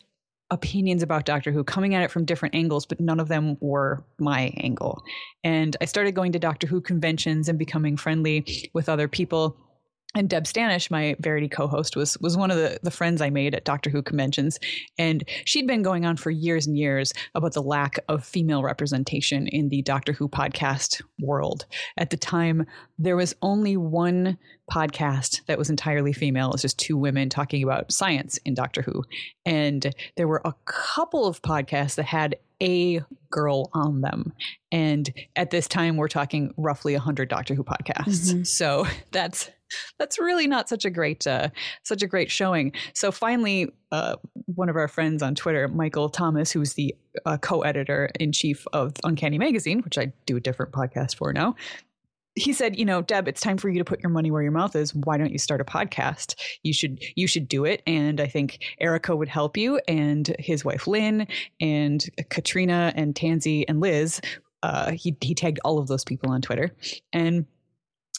opinions 0.51 1.01
about 1.01 1.25
Doctor 1.25 1.51
Who 1.51 1.63
coming 1.63 1.95
at 1.95 2.03
it 2.03 2.11
from 2.11 2.25
different 2.25 2.53
angles, 2.53 2.85
but 2.85 2.99
none 2.99 3.19
of 3.19 3.29
them 3.29 3.57
were 3.61 4.03
my 4.19 4.53
angle. 4.57 5.01
And 5.43 5.75
I 5.81 5.85
started 5.85 6.13
going 6.13 6.33
to 6.33 6.39
Doctor 6.39 6.67
Who 6.67 6.81
conventions 6.81 7.49
and 7.49 7.57
becoming 7.57 7.97
friendly 7.97 8.69
with 8.73 8.89
other 8.89 9.07
people 9.07 9.57
and 10.13 10.29
Deb 10.29 10.43
Stanish, 10.43 10.91
my 10.91 11.15
Verity 11.19 11.47
co-host, 11.47 11.95
was 11.95 12.17
was 12.19 12.35
one 12.35 12.51
of 12.51 12.57
the, 12.57 12.79
the 12.83 12.91
friends 12.91 13.21
I 13.21 13.29
made 13.29 13.55
at 13.55 13.63
Doctor 13.63 13.89
Who 13.89 14.01
conventions, 14.01 14.59
and 14.97 15.23
she'd 15.45 15.67
been 15.67 15.83
going 15.83 16.05
on 16.05 16.17
for 16.17 16.31
years 16.31 16.67
and 16.67 16.77
years 16.77 17.13
about 17.33 17.53
the 17.53 17.61
lack 17.61 17.97
of 18.09 18.25
female 18.25 18.61
representation 18.61 19.47
in 19.47 19.69
the 19.69 19.81
Doctor 19.81 20.11
Who 20.11 20.27
podcast 20.27 21.01
world. 21.19 21.65
At 21.97 22.09
the 22.09 22.17
time, 22.17 22.65
there 22.99 23.15
was 23.15 23.33
only 23.41 23.77
one 23.77 24.37
podcast 24.69 25.45
that 25.45 25.57
was 25.57 25.69
entirely 25.69 26.13
female. 26.13 26.49
It 26.49 26.53
was 26.53 26.61
just 26.61 26.79
two 26.79 26.97
women 26.97 27.29
talking 27.29 27.63
about 27.63 27.91
science 27.91 28.37
in 28.45 28.53
Doctor 28.53 28.81
Who, 28.81 29.03
and 29.45 29.93
there 30.17 30.27
were 30.27 30.41
a 30.43 30.53
couple 30.65 31.25
of 31.25 31.41
podcasts 31.41 31.95
that 31.95 32.05
had 32.05 32.35
a 32.61 33.01
girl 33.31 33.69
on 33.73 34.01
them. 34.01 34.33
And 34.71 35.11
at 35.35 35.49
this 35.49 35.67
time, 35.67 35.97
we're 35.97 36.07
talking 36.07 36.53
roughly 36.57 36.93
100 36.93 37.27
Doctor 37.27 37.55
Who 37.55 37.63
podcasts. 37.63 38.31
Mm-hmm. 38.31 38.43
So 38.43 38.85
that's 39.11 39.49
that's 39.97 40.19
really 40.19 40.47
not 40.47 40.69
such 40.69 40.85
a 40.85 40.89
great 40.89 41.25
uh, 41.27 41.49
such 41.83 42.03
a 42.03 42.07
great 42.07 42.31
showing. 42.31 42.73
So 42.93 43.11
finally, 43.11 43.71
uh, 43.91 44.15
one 44.55 44.69
of 44.69 44.75
our 44.75 44.87
friends 44.87 45.21
on 45.21 45.35
Twitter, 45.35 45.67
Michael 45.67 46.09
Thomas, 46.09 46.51
who's 46.51 46.73
the 46.73 46.95
uh, 47.25 47.37
co-editor 47.37 48.09
in 48.19 48.31
chief 48.31 48.65
of 48.73 48.93
Uncanny 49.03 49.37
Magazine, 49.37 49.81
which 49.81 49.97
I 49.97 50.13
do 50.25 50.37
a 50.37 50.39
different 50.39 50.71
podcast 50.71 51.15
for 51.15 51.33
now. 51.33 51.55
He 52.35 52.53
said, 52.53 52.77
"You 52.77 52.85
know, 52.85 53.01
Deb, 53.01 53.27
it's 53.27 53.41
time 53.41 53.57
for 53.57 53.67
you 53.69 53.77
to 53.79 53.85
put 53.85 53.99
your 54.01 54.09
money 54.09 54.31
where 54.31 54.41
your 54.41 54.53
mouth 54.53 54.75
is. 54.75 54.95
Why 54.95 55.17
don't 55.17 55.31
you 55.31 55.37
start 55.37 55.59
a 55.59 55.65
podcast? 55.65 56.35
You 56.63 56.73
should 56.73 57.03
you 57.15 57.27
should 57.27 57.47
do 57.47 57.65
it. 57.65 57.81
And 57.85 58.21
I 58.21 58.27
think 58.27 58.59
Erika 58.79 59.15
would 59.15 59.27
help 59.27 59.57
you, 59.57 59.81
and 59.87 60.33
his 60.39 60.63
wife 60.63 60.87
Lynne, 60.87 61.27
and 61.59 62.05
Katrina, 62.29 62.93
and 62.95 63.13
Tansy, 63.13 63.65
and 63.67 63.81
Liz. 63.81 64.21
Uh, 64.63 64.91
he 64.91 65.17
he 65.19 65.35
tagged 65.35 65.59
all 65.65 65.77
of 65.79 65.87
those 65.87 66.05
people 66.05 66.31
on 66.31 66.41
Twitter, 66.41 66.73
and." 67.11 67.45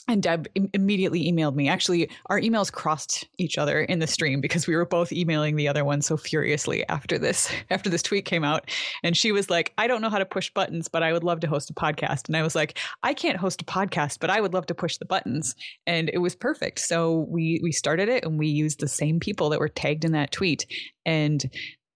And 0.07 0.21
Deb 0.21 0.47
immediately 0.73 1.31
emailed 1.31 1.55
me. 1.55 1.69
Actually, 1.69 2.09
our 2.25 2.39
emails 2.39 2.71
crossed 2.71 3.27
each 3.37 3.57
other 3.57 3.81
in 3.81 3.99
the 3.99 4.07
stream 4.07 4.41
because 4.41 4.67
we 4.67 4.75
were 4.75 4.85
both 4.85 5.13
emailing 5.13 5.55
the 5.55 5.67
other 5.67 5.85
one 5.85 6.01
so 6.01 6.17
furiously 6.17 6.87
after 6.89 7.17
this 7.17 7.49
after 7.69 7.89
this 7.89 8.03
tweet 8.03 8.25
came 8.25 8.43
out. 8.43 8.69
And 9.03 9.15
she 9.15 9.31
was 9.31 9.49
like, 9.49 9.73
"I 9.77 9.87
don't 9.87 10.01
know 10.01 10.09
how 10.09 10.19
to 10.19 10.25
push 10.25 10.49
buttons, 10.53 10.87
but 10.87 11.03
I 11.03 11.13
would 11.13 11.23
love 11.23 11.39
to 11.41 11.47
host 11.47 11.69
a 11.69 11.73
podcast." 11.73 12.27
And 12.27 12.35
I 12.35 12.43
was 12.43 12.55
like, 12.55 12.77
"I 13.03 13.13
can't 13.13 13.37
host 13.37 13.61
a 13.61 13.65
podcast, 13.65 14.19
but 14.19 14.29
I 14.29 14.41
would 14.41 14.53
love 14.53 14.65
to 14.67 14.75
push 14.75 14.97
the 14.97 15.05
buttons." 15.05 15.55
And 15.87 16.09
it 16.13 16.19
was 16.19 16.35
perfect. 16.35 16.79
So 16.79 17.25
we 17.29 17.59
we 17.63 17.71
started 17.71 18.09
it 18.09 18.25
and 18.25 18.37
we 18.37 18.47
used 18.47 18.79
the 18.79 18.87
same 18.87 19.19
people 19.19 19.49
that 19.49 19.59
were 19.59 19.69
tagged 19.69 20.03
in 20.03 20.11
that 20.11 20.31
tweet 20.31 20.65
and 21.05 21.49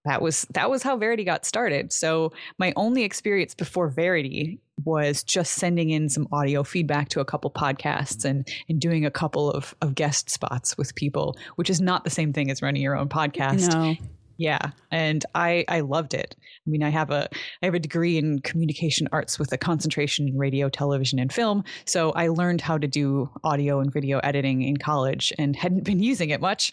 that 0.05 0.21
was 0.21 0.47
that 0.53 0.69
was 0.69 0.83
how 0.83 0.95
Verity 0.97 1.25
got 1.25 1.45
started. 1.45 1.91
So 1.91 2.31
my 2.57 2.71
only 2.77 3.03
experience 3.03 3.53
before 3.53 3.89
Verity 3.89 4.59
was 4.83 5.23
just 5.23 5.53
sending 5.53 5.89
in 5.89 6.09
some 6.09 6.27
audio 6.31 6.63
feedback 6.63 7.09
to 7.09 7.19
a 7.19 7.25
couple 7.25 7.49
podcasts 7.51 8.25
and 8.25 8.47
and 8.69 8.79
doing 8.79 9.05
a 9.05 9.11
couple 9.11 9.51
of, 9.51 9.75
of 9.81 9.95
guest 9.95 10.29
spots 10.29 10.77
with 10.77 10.95
people, 10.95 11.37
which 11.55 11.69
is 11.69 11.81
not 11.81 12.03
the 12.03 12.09
same 12.09 12.33
thing 12.33 12.51
as 12.51 12.61
running 12.61 12.81
your 12.81 12.97
own 12.97 13.09
podcast. 13.09 13.71
No. 13.73 13.95
Yeah, 14.37 14.69
and 14.91 15.25
I 15.33 15.65
I 15.67 15.79
loved 15.79 16.13
it. 16.13 16.35
I 16.39 16.69
mean, 16.69 16.83
I 16.83 16.89
have 16.89 17.09
a 17.09 17.27
I 17.63 17.65
have 17.65 17.73
a 17.73 17.79
degree 17.79 18.17
in 18.17 18.39
communication 18.39 19.07
arts 19.11 19.39
with 19.39 19.51
a 19.51 19.57
concentration 19.57 20.27
in 20.27 20.37
radio, 20.37 20.69
television, 20.69 21.17
and 21.17 21.33
film. 21.33 21.63
So 21.85 22.11
I 22.11 22.27
learned 22.27 22.61
how 22.61 22.77
to 22.77 22.87
do 22.87 23.31
audio 23.43 23.79
and 23.79 23.91
video 23.91 24.19
editing 24.19 24.61
in 24.61 24.77
college 24.77 25.33
and 25.39 25.55
hadn't 25.55 25.85
been 25.85 25.99
using 26.03 26.29
it 26.29 26.39
much. 26.39 26.71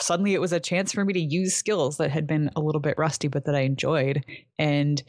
Suddenly, 0.00 0.34
it 0.34 0.40
was 0.40 0.52
a 0.52 0.58
chance 0.58 0.92
for 0.92 1.04
me 1.04 1.12
to 1.12 1.20
use 1.20 1.54
skills 1.54 1.98
that 1.98 2.10
had 2.10 2.26
been 2.26 2.50
a 2.56 2.60
little 2.60 2.80
bit 2.80 2.98
rusty, 2.98 3.28
but 3.28 3.44
that 3.44 3.54
I 3.54 3.60
enjoyed. 3.60 4.24
And 4.58 5.00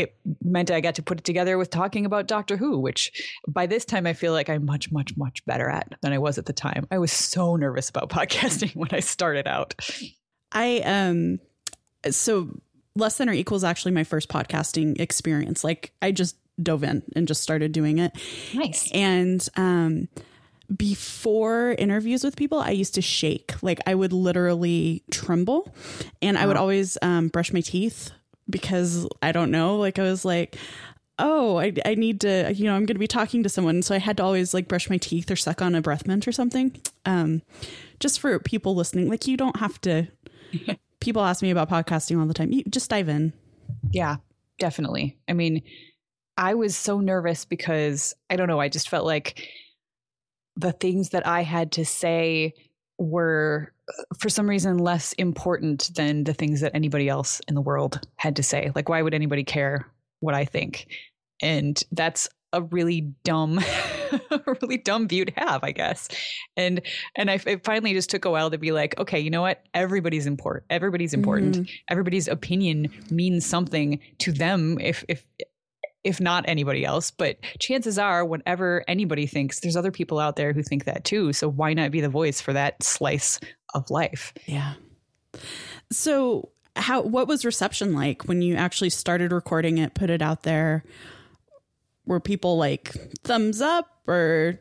it 0.00 0.16
meant 0.42 0.70
I 0.70 0.80
got 0.80 0.96
to 0.96 1.02
put 1.02 1.18
it 1.18 1.24
together 1.24 1.56
with 1.58 1.70
talking 1.70 2.06
about 2.06 2.26
Doctor 2.26 2.56
Who, 2.56 2.78
which 2.78 3.22
by 3.46 3.66
this 3.66 3.84
time 3.84 4.06
I 4.06 4.12
feel 4.12 4.32
like 4.32 4.48
I'm 4.48 4.64
much, 4.64 4.90
much, 4.90 5.16
much 5.16 5.44
better 5.46 5.68
at 5.68 5.94
than 6.02 6.12
I 6.12 6.18
was 6.18 6.38
at 6.38 6.46
the 6.46 6.52
time. 6.52 6.86
I 6.90 6.98
was 6.98 7.12
so 7.12 7.56
nervous 7.56 7.88
about 7.88 8.08
podcasting 8.10 8.74
when 8.74 8.88
I 8.92 9.00
started 9.00 9.46
out. 9.46 9.74
I 10.52 10.78
um 10.84 11.38
so 12.10 12.60
less 12.96 13.18
than 13.18 13.28
or 13.28 13.32
equals 13.32 13.62
actually 13.62 13.92
my 13.92 14.04
first 14.04 14.28
podcasting 14.28 15.00
experience. 15.00 15.62
Like 15.62 15.92
I 16.02 16.12
just 16.12 16.36
dove 16.60 16.82
in 16.82 17.02
and 17.14 17.28
just 17.28 17.42
started 17.42 17.72
doing 17.72 17.98
it. 17.98 18.12
Nice. 18.54 18.90
And 18.92 19.46
um 19.56 20.08
before 20.76 21.72
interviews 21.72 22.22
with 22.22 22.36
people, 22.36 22.58
I 22.58 22.70
used 22.70 22.94
to 22.94 23.02
shake. 23.02 23.60
Like 23.62 23.80
I 23.86 23.94
would 23.94 24.12
literally 24.12 25.02
tremble 25.10 25.74
and 26.22 26.38
I 26.38 26.46
would 26.46 26.56
always 26.56 26.96
um, 27.02 27.28
brush 27.28 27.52
my 27.52 27.60
teeth 27.60 28.12
because 28.50 29.06
I 29.22 29.32
don't 29.32 29.50
know. 29.50 29.76
Like 29.76 29.98
I 29.98 30.02
was 30.02 30.24
like, 30.24 30.56
oh, 31.18 31.58
I, 31.58 31.72
I 31.84 31.94
need 31.94 32.20
to, 32.22 32.52
you 32.54 32.64
know, 32.64 32.74
I'm 32.74 32.86
going 32.86 32.94
to 32.94 33.00
be 33.00 33.06
talking 33.06 33.42
to 33.42 33.48
someone. 33.48 33.82
So 33.82 33.94
I 33.94 33.98
had 33.98 34.16
to 34.16 34.22
always 34.24 34.54
like 34.54 34.68
brush 34.68 34.88
my 34.88 34.96
teeth 34.96 35.30
or 35.30 35.36
suck 35.36 35.62
on 35.62 35.74
a 35.74 35.82
breath 35.82 36.06
mint 36.06 36.26
or 36.26 36.32
something. 36.32 36.80
Um, 37.04 37.42
just 38.00 38.20
for 38.20 38.38
people 38.38 38.74
listening, 38.74 39.08
like 39.08 39.26
you 39.26 39.36
don't 39.36 39.56
have 39.56 39.80
to, 39.82 40.08
people 41.00 41.22
ask 41.22 41.42
me 41.42 41.50
about 41.50 41.68
podcasting 41.68 42.18
all 42.18 42.26
the 42.26 42.34
time. 42.34 42.52
You 42.52 42.64
just 42.64 42.90
dive 42.90 43.08
in. 43.08 43.32
Yeah, 43.90 44.16
definitely. 44.58 45.18
I 45.28 45.34
mean, 45.34 45.62
I 46.36 46.54
was 46.54 46.76
so 46.76 47.00
nervous 47.00 47.44
because 47.44 48.14
I 48.30 48.36
don't 48.36 48.48
know, 48.48 48.60
I 48.60 48.68
just 48.68 48.88
felt 48.88 49.04
like 49.04 49.46
the 50.56 50.72
things 50.72 51.10
that 51.10 51.26
I 51.26 51.42
had 51.42 51.72
to 51.72 51.84
say 51.84 52.54
were 52.98 53.72
for 54.18 54.28
some 54.28 54.48
reason 54.48 54.78
less 54.78 55.12
important 55.14 55.90
than 55.94 56.24
the 56.24 56.34
things 56.34 56.60
that 56.60 56.74
anybody 56.74 57.08
else 57.08 57.40
in 57.48 57.54
the 57.54 57.60
world 57.60 58.00
had 58.16 58.36
to 58.36 58.42
say. 58.42 58.70
Like 58.74 58.88
why 58.88 59.02
would 59.02 59.14
anybody 59.14 59.44
care 59.44 59.86
what 60.20 60.34
I 60.34 60.44
think? 60.44 60.86
And 61.42 61.82
that's 61.92 62.28
a 62.52 62.62
really 62.62 63.12
dumb 63.24 63.58
a 64.30 64.56
really 64.60 64.76
dumb 64.76 65.06
view 65.06 65.24
to 65.24 65.32
have 65.36 65.62
i 65.62 65.70
guess 65.70 66.08
and 66.56 66.80
and 67.16 67.30
I, 67.30 67.40
it 67.46 67.64
finally 67.64 67.92
just 67.92 68.10
took 68.10 68.24
a 68.24 68.30
while 68.30 68.50
to 68.50 68.58
be 68.58 68.72
like 68.72 68.98
okay 68.98 69.20
you 69.20 69.30
know 69.30 69.42
what 69.42 69.62
everybody's 69.74 70.26
important 70.26 70.64
everybody's 70.70 71.14
important 71.14 71.56
mm-hmm. 71.56 71.74
everybody's 71.88 72.28
opinion 72.28 72.90
means 73.10 73.46
something 73.46 74.00
to 74.18 74.32
them 74.32 74.78
if 74.80 75.04
if 75.08 75.24
if 76.04 76.20
not 76.20 76.44
anybody 76.48 76.84
else. 76.84 77.10
But 77.10 77.38
chances 77.58 77.98
are, 77.98 78.24
whenever 78.24 78.84
anybody 78.88 79.26
thinks, 79.26 79.60
there's 79.60 79.76
other 79.76 79.90
people 79.90 80.18
out 80.18 80.36
there 80.36 80.52
who 80.52 80.62
think 80.62 80.84
that 80.84 81.04
too. 81.04 81.32
So 81.32 81.48
why 81.48 81.74
not 81.74 81.90
be 81.90 82.00
the 82.00 82.08
voice 82.08 82.40
for 82.40 82.52
that 82.52 82.82
slice 82.82 83.40
of 83.74 83.90
life? 83.90 84.32
Yeah. 84.46 84.74
So 85.92 86.50
how 86.76 87.02
what 87.02 87.28
was 87.28 87.44
reception 87.44 87.92
like 87.92 88.24
when 88.24 88.42
you 88.42 88.54
actually 88.54 88.90
started 88.90 89.32
recording 89.32 89.78
it, 89.78 89.94
put 89.94 90.10
it 90.10 90.22
out 90.22 90.42
there? 90.42 90.84
Were 92.06 92.20
people 92.20 92.56
like 92.56 92.92
thumbs 93.22 93.60
up 93.60 93.86
or 94.06 94.58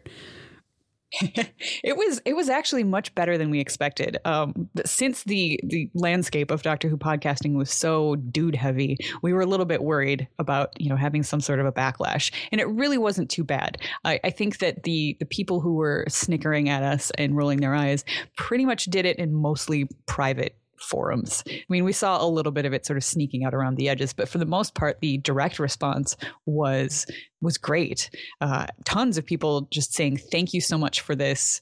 it 1.21 1.97
was 1.97 2.21
it 2.23 2.35
was 2.35 2.49
actually 2.49 2.83
much 2.83 3.13
better 3.15 3.37
than 3.37 3.49
we 3.49 3.59
expected. 3.59 4.17
Um, 4.25 4.69
since 4.85 5.23
the 5.23 5.59
the 5.63 5.89
landscape 5.95 6.51
of 6.51 6.61
Doctor 6.61 6.87
Who 6.87 6.97
podcasting 6.97 7.55
was 7.55 7.71
so 7.71 8.15
dude 8.15 8.55
heavy, 8.55 8.97
we 9.23 9.33
were 9.33 9.41
a 9.41 9.45
little 9.47 9.65
bit 9.65 9.83
worried 9.83 10.27
about 10.37 10.79
you 10.79 10.89
know 10.89 10.95
having 10.95 11.23
some 11.23 11.41
sort 11.41 11.59
of 11.59 11.65
a 11.65 11.71
backlash, 11.71 12.31
and 12.51 12.61
it 12.61 12.67
really 12.67 12.99
wasn't 12.99 13.29
too 13.29 13.43
bad. 13.43 13.79
I, 14.05 14.19
I 14.23 14.29
think 14.29 14.59
that 14.59 14.83
the 14.83 15.17
the 15.19 15.25
people 15.25 15.61
who 15.61 15.75
were 15.75 16.05
snickering 16.07 16.69
at 16.69 16.83
us 16.83 17.11
and 17.17 17.35
rolling 17.35 17.59
their 17.59 17.73
eyes 17.73 18.05
pretty 18.37 18.65
much 18.65 18.85
did 18.85 19.05
it 19.05 19.17
in 19.17 19.33
mostly 19.33 19.89
private 20.05 20.55
forums. 20.81 21.43
I 21.47 21.63
mean, 21.69 21.83
we 21.83 21.93
saw 21.93 22.23
a 22.23 22.27
little 22.27 22.51
bit 22.51 22.65
of 22.65 22.73
it 22.73 22.85
sort 22.85 22.97
of 22.97 23.03
sneaking 23.03 23.43
out 23.43 23.53
around 23.53 23.75
the 23.75 23.89
edges, 23.89 24.13
but 24.13 24.29
for 24.29 24.37
the 24.37 24.45
most 24.45 24.75
part, 24.75 24.99
the 25.01 25.17
direct 25.19 25.59
response 25.59 26.15
was 26.45 27.05
was 27.41 27.57
great. 27.57 28.09
Uh, 28.41 28.67
tons 28.83 29.17
of 29.17 29.25
people 29.25 29.67
just 29.71 29.93
saying 29.93 30.17
thank 30.17 30.53
you 30.53 30.59
so 30.59 30.77
much 30.77 31.01
for 31.01 31.15
this 31.15 31.61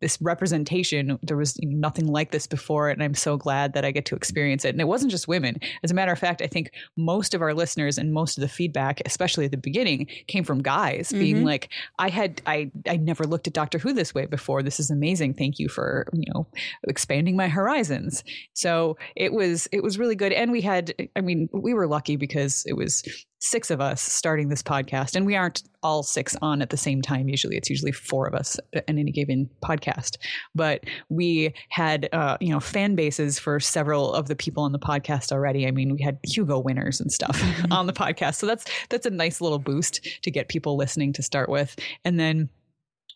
this 0.00 0.20
representation. 0.20 1.18
There 1.22 1.36
was 1.36 1.58
nothing 1.62 2.06
like 2.06 2.30
this 2.30 2.46
before, 2.46 2.88
and 2.88 3.02
I'm 3.02 3.14
so 3.14 3.36
glad 3.36 3.72
that 3.74 3.84
I 3.84 3.90
get 3.90 4.04
to 4.06 4.16
experience 4.16 4.64
it. 4.64 4.70
And 4.70 4.80
it 4.80 4.86
wasn't 4.86 5.10
just 5.10 5.28
women. 5.28 5.58
As 5.82 5.90
a 5.90 5.94
matter 5.94 6.12
of 6.12 6.18
fact, 6.18 6.42
I 6.42 6.46
think 6.46 6.72
most 6.96 7.34
of 7.34 7.42
our 7.42 7.54
listeners 7.54 7.98
and 7.98 8.12
most 8.12 8.38
of 8.38 8.42
the 8.42 8.48
feedback, 8.48 9.00
especially 9.06 9.44
at 9.44 9.50
the 9.50 9.56
beginning, 9.56 10.06
came 10.26 10.44
from 10.44 10.62
guys 10.62 11.08
mm-hmm. 11.08 11.18
being 11.18 11.44
like, 11.44 11.70
"I 11.98 12.08
had 12.08 12.42
I 12.46 12.70
I 12.88 12.96
never 12.96 13.24
looked 13.24 13.46
at 13.46 13.52
Doctor 13.52 13.78
Who 13.78 13.92
this 13.92 14.14
way 14.14 14.26
before. 14.26 14.62
This 14.62 14.80
is 14.80 14.90
amazing. 14.90 15.34
Thank 15.34 15.58
you 15.58 15.68
for 15.68 16.06
you 16.12 16.24
know 16.32 16.46
expanding 16.84 17.36
my 17.36 17.48
horizons." 17.48 18.22
So 18.54 18.96
it 19.16 19.32
was 19.32 19.68
it 19.72 19.82
was 19.82 19.98
really 19.98 20.16
good, 20.16 20.32
and 20.32 20.52
we 20.52 20.60
had 20.60 20.94
I 21.16 21.20
mean 21.20 21.48
we 21.52 21.74
were 21.74 21.86
lucky 21.86 22.16
because 22.16 22.64
it 22.66 22.74
was 22.74 23.02
six 23.40 23.70
of 23.70 23.80
us 23.80 24.00
starting 24.00 24.48
this 24.48 24.62
podcast, 24.62 25.16
and 25.16 25.26
we 25.26 25.34
aren't 25.34 25.62
all 25.82 26.02
six 26.02 26.36
on 26.42 26.62
at 26.62 26.70
the 26.70 26.76
same 26.76 27.02
time. 27.02 27.28
Usually, 27.28 27.56
it's 27.56 27.70
usually 27.70 27.92
four 27.92 28.26
of 28.26 28.34
us 28.34 28.58
in 28.72 28.98
any 28.98 29.10
given 29.10 29.48
podcast. 29.62 30.16
But 30.54 30.84
we 31.08 31.54
had, 31.70 32.08
uh, 32.12 32.36
you 32.40 32.50
know, 32.50 32.60
fan 32.60 32.94
bases 32.94 33.38
for 33.38 33.58
several 33.58 34.12
of 34.12 34.28
the 34.28 34.36
people 34.36 34.62
on 34.62 34.72
the 34.72 34.78
podcast 34.78 35.32
already. 35.32 35.66
I 35.66 35.70
mean, 35.70 35.94
we 35.94 36.02
had 36.02 36.18
Hugo 36.24 36.58
winners 36.58 37.00
and 37.00 37.10
stuff 37.10 37.40
mm-hmm. 37.40 37.72
on 37.72 37.86
the 37.86 37.92
podcast, 37.92 38.36
so 38.36 38.46
that's 38.46 38.64
that's 38.88 39.06
a 39.06 39.10
nice 39.10 39.40
little 39.40 39.58
boost 39.58 40.06
to 40.22 40.30
get 40.30 40.48
people 40.48 40.76
listening 40.76 41.12
to 41.14 41.22
start 41.22 41.48
with, 41.48 41.76
and 42.04 42.20
then 42.20 42.48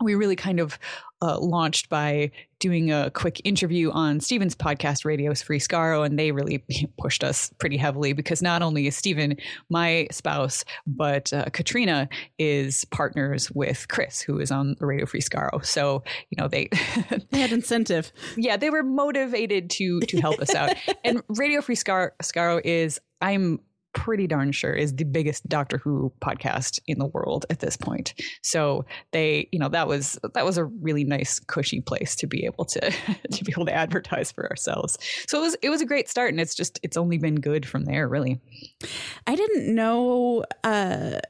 we 0.02 0.14
really 0.14 0.37
kind 0.37 0.58
of 0.58 0.78
uh, 1.24 1.38
launched 1.38 1.88
by 1.88 2.30
doing 2.58 2.92
a 2.92 3.10
quick 3.10 3.40
interview 3.44 3.90
on 3.90 4.20
Steven's 4.20 4.54
podcast, 4.54 5.04
Radio's 5.04 5.40
Free 5.40 5.58
Skaro, 5.58 6.04
and 6.04 6.18
they 6.18 6.32
really 6.32 6.62
pushed 6.98 7.24
us 7.24 7.50
pretty 7.58 7.78
heavily 7.78 8.12
because 8.12 8.42
not 8.42 8.60
only 8.60 8.87
is 8.87 8.94
Steven 8.94 9.37
my 9.70 10.06
spouse, 10.10 10.64
but 10.87 11.32
uh, 11.32 11.46
Katrina 11.52 12.08
is 12.38 12.84
partners 12.87 13.50
with 13.50 13.88
Chris, 13.88 14.20
who 14.20 14.38
is 14.38 14.50
on 14.50 14.76
Radio 14.80 15.06
Free 15.06 15.22
Skaro. 15.22 15.64
So 15.64 16.04
you 16.28 16.37
know 16.37 16.48
they 16.48 16.68
they 17.30 17.40
had 17.40 17.52
incentive. 17.52 18.12
Yeah, 18.37 18.58
they 18.58 18.68
were 18.68 18.82
motivated 18.82 19.70
to 19.70 20.00
to 20.00 20.20
help 20.20 20.40
us 20.40 20.54
out. 20.54 20.74
And 21.04 21.22
Radio 21.28 21.60
Free 21.60 21.76
Skaro 21.76 22.60
is 22.64 23.00
I'm 23.20 23.60
pretty 23.94 24.26
darn 24.26 24.52
sure 24.52 24.72
is 24.72 24.94
the 24.94 25.04
biggest 25.04 25.48
Doctor 25.48 25.78
Who 25.78 26.12
podcast 26.20 26.80
in 26.87 26.98
the 26.98 27.07
world 27.07 27.46
at 27.48 27.61
this 27.61 27.76
point. 27.76 28.14
So 28.42 28.85
they, 29.12 29.48
you 29.52 29.59
know, 29.59 29.68
that 29.70 29.88
was 29.88 30.18
that 30.35 30.44
was 30.44 30.59
a 30.59 30.64
really 30.64 31.04
nice 31.04 31.38
cushy 31.40 31.80
place 31.80 32.14
to 32.16 32.26
be 32.26 32.44
able 32.44 32.64
to 32.66 32.80
to 33.33 33.44
be 33.44 33.52
able 33.52 33.66
to 33.66 33.74
advertise 33.74 34.30
for 34.30 34.48
ourselves. 34.50 34.98
So 35.26 35.38
it 35.38 35.42
was 35.42 35.57
it 35.62 35.70
was 35.70 35.80
a 35.80 35.87
great 35.87 36.09
start 36.09 36.30
and 36.30 36.40
it's 36.40 36.54
just 36.54 36.78
it's 36.83 36.96
only 36.96 37.18
been 37.18 37.37
good 37.37 37.66
from 37.66 37.85
there 37.85 38.09
really. 38.09 38.40
I 39.26 39.37
didn't 39.37 39.74
know 39.74 40.44
uh 40.62 41.20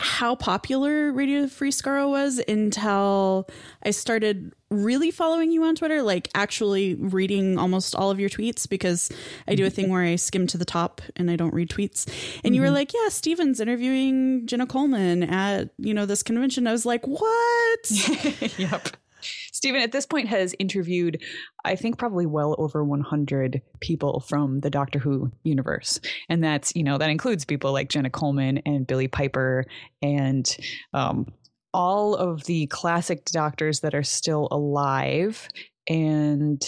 how 0.00 0.34
popular 0.34 1.12
Radio 1.12 1.46
Free 1.46 1.70
Skaro 1.70 2.08
was 2.08 2.40
until 2.48 3.46
I 3.82 3.90
started 3.90 4.54
really 4.70 5.10
following 5.10 5.52
you 5.52 5.64
on 5.64 5.74
Twitter, 5.74 6.02
like 6.02 6.30
actually 6.34 6.94
reading 6.94 7.58
almost 7.58 7.94
all 7.94 8.10
of 8.10 8.18
your 8.18 8.30
tweets 8.30 8.68
because 8.68 9.10
I 9.46 9.54
do 9.54 9.66
a 9.66 9.70
thing 9.70 9.90
where 9.90 10.02
I 10.02 10.16
skim 10.16 10.46
to 10.48 10.58
the 10.58 10.64
top 10.64 11.02
and 11.16 11.30
I 11.30 11.36
don't 11.36 11.52
read 11.52 11.68
tweets. 11.68 12.06
And 12.06 12.14
mm-hmm. 12.14 12.54
you 12.54 12.60
were 12.62 12.68
mm-hmm. 12.68 12.74
like, 12.74 12.94
"Yeah, 12.94 13.08
Steven's 13.10 13.60
interviewing 13.60 14.46
Jenna 14.46 14.66
Coleman 14.66 15.22
at, 15.22 15.70
you 15.78 15.92
know, 15.92 16.06
this 16.06 16.22
convention." 16.22 16.66
I 16.66 16.72
was 16.72 16.86
like, 16.86 17.06
"What?" 17.06 17.90
yep. 18.58 18.88
Steven 19.20 19.82
at 19.82 19.92
this 19.92 20.06
point 20.06 20.28
has 20.28 20.54
interviewed, 20.58 21.22
I 21.64 21.76
think, 21.76 21.98
probably 21.98 22.26
well 22.26 22.54
over 22.58 22.84
100 22.84 23.62
people 23.80 24.20
from 24.20 24.60
the 24.60 24.70
Doctor 24.70 24.98
Who 24.98 25.30
universe. 25.42 26.00
And 26.28 26.42
that's, 26.42 26.74
you 26.74 26.82
know, 26.82 26.98
that 26.98 27.10
includes 27.10 27.44
people 27.44 27.72
like 27.72 27.88
Jenna 27.88 28.10
Coleman 28.10 28.58
and 28.66 28.86
Billie 28.86 29.08
Piper 29.08 29.64
and 30.02 30.56
um, 30.94 31.26
all 31.72 32.14
of 32.14 32.44
the 32.44 32.66
classic 32.66 33.24
doctors 33.26 33.80
that 33.80 33.94
are 33.94 34.02
still 34.02 34.48
alive. 34.50 35.48
And 35.88 36.62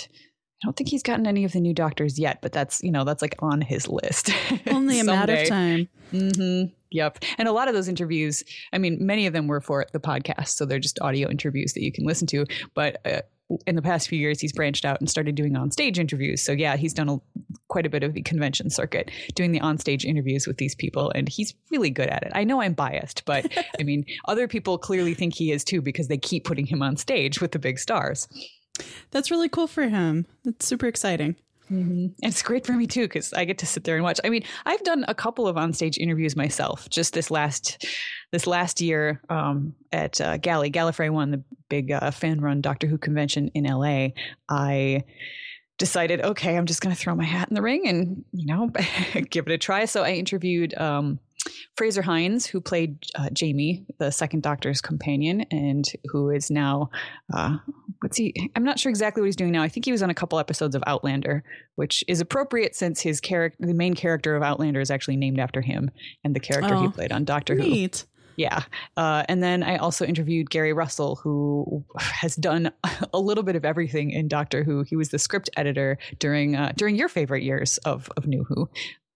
I 0.62 0.66
don't 0.66 0.76
think 0.76 0.90
he's 0.90 1.02
gotten 1.02 1.26
any 1.26 1.44
of 1.44 1.52
the 1.52 1.60
new 1.60 1.74
doctors 1.74 2.18
yet, 2.18 2.40
but 2.40 2.52
that's, 2.52 2.82
you 2.82 2.92
know, 2.92 3.04
that's 3.04 3.22
like 3.22 3.36
on 3.40 3.60
his 3.60 3.88
list. 3.88 4.30
Only 4.68 5.00
a 5.00 5.04
matter 5.04 5.34
of 5.34 5.48
time. 5.48 5.88
Mm-hmm. 6.12 6.72
Yep. 6.92 7.24
And 7.38 7.48
a 7.48 7.52
lot 7.52 7.68
of 7.68 7.74
those 7.74 7.88
interviews, 7.88 8.44
I 8.72 8.78
mean, 8.78 8.98
many 9.04 9.26
of 9.26 9.32
them 9.32 9.46
were 9.46 9.60
for 9.60 9.86
the 9.92 10.00
podcast. 10.00 10.48
So 10.48 10.64
they're 10.64 10.78
just 10.78 11.00
audio 11.00 11.28
interviews 11.30 11.72
that 11.72 11.82
you 11.82 11.92
can 11.92 12.04
listen 12.04 12.26
to. 12.28 12.46
But 12.74 13.04
uh, 13.06 13.22
in 13.66 13.74
the 13.74 13.82
past 13.82 14.08
few 14.08 14.18
years, 14.18 14.40
he's 14.40 14.52
branched 14.52 14.84
out 14.84 15.00
and 15.00 15.10
started 15.10 15.34
doing 15.34 15.56
on 15.56 15.70
stage 15.70 15.98
interviews. 15.98 16.42
So 16.42 16.52
yeah, 16.52 16.76
he's 16.76 16.94
done 16.94 17.08
a, 17.08 17.18
quite 17.68 17.86
a 17.86 17.90
bit 17.90 18.02
of 18.02 18.14
the 18.14 18.22
convention 18.22 18.70
circuit, 18.70 19.10
doing 19.34 19.52
the 19.52 19.60
on 19.60 19.78
stage 19.78 20.04
interviews 20.04 20.46
with 20.46 20.58
these 20.58 20.74
people. 20.74 21.10
And 21.14 21.28
he's 21.28 21.54
really 21.70 21.90
good 21.90 22.08
at 22.08 22.22
it. 22.22 22.32
I 22.34 22.44
know 22.44 22.60
I'm 22.60 22.74
biased, 22.74 23.24
but 23.24 23.46
I 23.80 23.82
mean, 23.82 24.04
other 24.26 24.48
people 24.48 24.78
clearly 24.78 25.14
think 25.14 25.34
he 25.34 25.52
is 25.52 25.64
too 25.64 25.82
because 25.82 26.08
they 26.08 26.18
keep 26.18 26.44
putting 26.44 26.66
him 26.66 26.82
on 26.82 26.96
stage 26.96 27.40
with 27.40 27.52
the 27.52 27.58
big 27.58 27.78
stars. 27.78 28.28
That's 29.10 29.30
really 29.30 29.48
cool 29.48 29.66
for 29.66 29.88
him. 29.88 30.26
That's 30.44 30.66
super 30.66 30.86
exciting. 30.86 31.36
Mm-hmm. 31.72 32.06
It's 32.20 32.42
great 32.42 32.66
for 32.66 32.72
me 32.72 32.86
too 32.86 33.02
because 33.02 33.32
I 33.32 33.46
get 33.46 33.58
to 33.58 33.66
sit 33.66 33.84
there 33.84 33.94
and 33.94 34.04
watch. 34.04 34.20
I 34.24 34.28
mean, 34.28 34.44
I've 34.66 34.82
done 34.82 35.06
a 35.08 35.14
couple 35.14 35.48
of 35.48 35.56
onstage 35.56 35.96
interviews 35.96 36.36
myself 36.36 36.88
just 36.90 37.14
this 37.14 37.30
last 37.30 37.86
this 38.30 38.46
last 38.46 38.80
year 38.80 39.22
um, 39.30 39.74
at 39.90 40.20
uh, 40.20 40.36
Galley 40.36 40.70
Gallifrey 40.70 41.10
One, 41.10 41.30
the 41.30 41.42
big 41.70 41.90
uh, 41.90 42.10
fan 42.10 42.40
run 42.40 42.60
Doctor 42.60 42.86
Who 42.86 42.98
convention 42.98 43.48
in 43.54 43.64
LA. 43.64 44.08
I 44.50 45.04
decided, 45.78 46.20
okay, 46.20 46.56
I'm 46.56 46.66
just 46.66 46.82
going 46.82 46.94
to 46.94 47.00
throw 47.00 47.14
my 47.14 47.24
hat 47.24 47.48
in 47.48 47.54
the 47.54 47.62
ring 47.62 47.88
and 47.88 48.22
you 48.32 48.46
know 48.46 48.70
give 49.30 49.46
it 49.46 49.52
a 49.52 49.58
try. 49.58 49.86
So 49.86 50.02
I 50.02 50.12
interviewed. 50.12 50.74
Um, 50.74 51.20
Frazer 51.76 52.02
Hines, 52.02 52.46
who 52.46 52.60
played 52.60 52.98
uh, 53.14 53.30
Jamie, 53.32 53.84
the 53.98 54.10
second 54.10 54.42
Doctor's 54.42 54.80
companion, 54.80 55.42
and 55.50 55.90
who 56.10 56.30
is 56.30 56.50
now, 56.50 56.90
uh, 57.32 57.58
what's 58.00 58.16
he? 58.16 58.50
I'm 58.56 58.64
not 58.64 58.78
sure 58.78 58.90
exactly 58.90 59.20
what 59.20 59.26
he's 59.26 59.36
doing 59.36 59.52
now. 59.52 59.62
I 59.62 59.68
think 59.68 59.84
he 59.84 59.92
was 59.92 60.02
on 60.02 60.10
a 60.10 60.14
couple 60.14 60.38
episodes 60.38 60.74
of 60.74 60.82
Outlander, 60.86 61.44
which 61.76 62.04
is 62.08 62.20
appropriate 62.20 62.74
since 62.74 63.00
his 63.00 63.20
character, 63.20 63.64
the 63.66 63.74
main 63.74 63.94
character 63.94 64.36
of 64.36 64.42
Outlander, 64.42 64.80
is 64.80 64.90
actually 64.90 65.16
named 65.16 65.38
after 65.38 65.60
him 65.60 65.90
and 66.24 66.34
the 66.34 66.40
character 66.40 66.74
oh, 66.74 66.82
he 66.82 66.88
played 66.88 67.12
on 67.12 67.24
Doctor 67.24 67.54
neat. 67.54 68.00
Who. 68.00 68.06
Yeah. 68.36 68.62
Uh, 68.96 69.24
and 69.28 69.42
then 69.42 69.62
I 69.62 69.76
also 69.76 70.04
interviewed 70.04 70.50
Gary 70.50 70.72
Russell, 70.72 71.16
who 71.16 71.84
has 71.98 72.36
done 72.36 72.72
a 73.12 73.20
little 73.20 73.44
bit 73.44 73.56
of 73.56 73.64
everything 73.64 74.10
in 74.10 74.28
Doctor 74.28 74.64
Who. 74.64 74.82
He 74.82 74.96
was 74.96 75.10
the 75.10 75.18
script 75.18 75.50
editor 75.56 75.98
during 76.18 76.56
uh, 76.56 76.72
during 76.76 76.96
your 76.96 77.08
favorite 77.08 77.42
years 77.42 77.78
of, 77.78 78.10
of 78.16 78.26
New 78.26 78.44
Who 78.44 78.68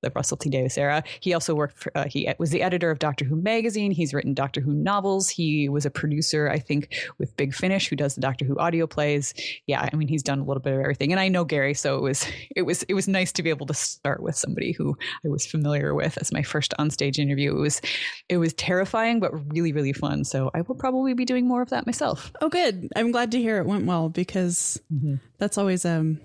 the 0.03 0.13
Russell 0.15 0.37
T 0.37 0.51
Davies 0.51 0.79
era. 0.79 1.03
He 1.21 1.35
also 1.35 1.55
worked 1.55 1.79
for, 1.79 1.97
uh, 1.97 2.07
he 2.09 2.33
was 2.39 2.51
the 2.51 2.63
editor 2.63 2.91
of 2.91 2.99
Doctor 2.99 3.25
Who 3.25 3.37
magazine. 3.37 3.91
He's 3.91 4.13
written 4.13 4.35
Doctor 4.35 4.61
Who 4.61 4.73
novels. 4.73 5.29
He 5.29 5.69
was 5.69 5.87
a 5.87 5.91
producer, 5.91 6.49
I 6.49 6.59
think, 6.59 6.95
with 7.19 7.37
Big 7.37 7.55
Finish, 7.55 7.89
who 7.89 7.97
does 7.97 8.15
the 8.15 8.21
Doctor 8.21 8.45
Who 8.45 8.59
audio 8.59 8.87
plays. 8.87 9.35
Yeah, 9.67 9.89
I 9.91 9.97
mean, 9.97 10.09
he's 10.09 10.23
done 10.23 10.39
a 10.39 10.45
little 10.45 10.61
bit 10.61 10.75
of 10.75 10.81
everything. 10.81 11.13
And 11.13 11.21
I 11.21 11.29
know 11.29 11.45
Gary, 11.45 11.75
so 11.75 11.97
it 11.97 12.03
was 12.03 12.27
it 12.55 12.63
was 12.63 12.83
it 12.85 12.95
was 12.95 13.09
nice 13.09 13.33
to 13.33 13.43
be 13.43 13.51
able 13.51 13.67
to 13.67 13.75
start 13.75 14.23
with 14.23 14.37
somebody 14.37 14.73
who 14.73 14.97
I 15.25 15.29
was 15.29 15.47
familiar 15.47 15.95
with 15.95 16.19
as 16.19 16.33
my 16.33 16.43
first 16.43 16.75
onstage 16.79 17.19
interview. 17.19 17.57
It 17.57 17.61
was 17.61 17.81
it 18.29 18.39
was 18.39 18.53
terrifying, 18.55 19.21
but 19.21 19.33
really 19.53 19.73
really 19.73 19.93
fun. 19.93 20.25
So 20.25 20.51
I 20.55 20.61
will 20.63 20.75
probably 20.75 21.15
be 21.15 21.25
doing 21.25 21.49
more 21.49 21.63
of 21.63 21.71
that 21.71 21.87
myself. 21.87 22.33
Oh, 22.41 22.49
good. 22.49 22.89
I'm 22.97 23.13
glad 23.13 23.33
to 23.33 23.39
hear 23.39 23.59
it 23.59 23.67
went 23.67 23.87
well 23.87 24.09
because 24.09 24.81
mm-hmm. 24.93 25.15
that's 25.39 25.59
always 25.59 25.85
um 25.85 26.21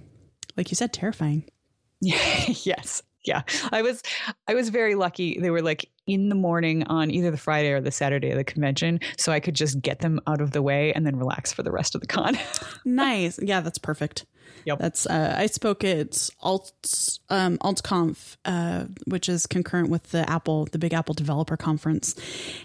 like 0.58 0.72
you 0.72 0.76
said 0.76 0.94
terrifying. 0.94 1.46
yes 2.02 3.04
yeah 3.24 3.42
i 3.72 3.82
was 3.82 4.02
i 4.48 4.54
was 4.54 4.70
very 4.70 4.96
lucky 4.96 5.40
they 5.40 5.50
were 5.50 5.62
like 5.62 5.90
in 6.08 6.30
the 6.30 6.36
morning 6.36 6.84
on 6.88 7.12
either 7.12 7.32
the 7.32 7.38
friday 7.38 7.72
or 7.72 7.80
the 7.80 7.92
saturday 7.92 8.32
of 8.32 8.38
the 8.38 8.44
convention 8.44 9.00
so 9.18 9.32
i 9.32 9.40
could 9.40 9.56
just 9.56 9.82
get 9.82 10.00
them 10.00 10.20
out 10.28 10.42
of 10.42 10.52
the 10.52 10.62
way 10.62 10.92
and 10.94 11.06
then 11.06 11.16
relax 11.16 11.54
for 11.54 11.64
the 11.64 11.72
rest 11.72 11.96
of 11.96 12.02
the 12.02 12.08
con 12.08 12.38
nice 12.86 13.40
yeah 13.42 13.62
that's 13.62 13.78
perfect 13.78 14.26
Yep. 14.66 14.80
That's 14.80 15.06
uh, 15.08 15.36
I 15.38 15.48
spoke 15.48 15.84
at 15.84 16.30
Alt 16.42 17.20
um, 17.30 17.58
AltConf, 17.60 18.38
uh, 18.46 18.86
which 19.06 19.30
is 19.30 19.48
concurrent 19.48 19.90
with 19.90 20.12
the 20.12 20.30
Apple, 20.30 20.66
the 20.66 20.78
Big 20.78 20.94
Apple 20.94 21.14
Developer 21.14 21.58
Conference, 21.58 22.16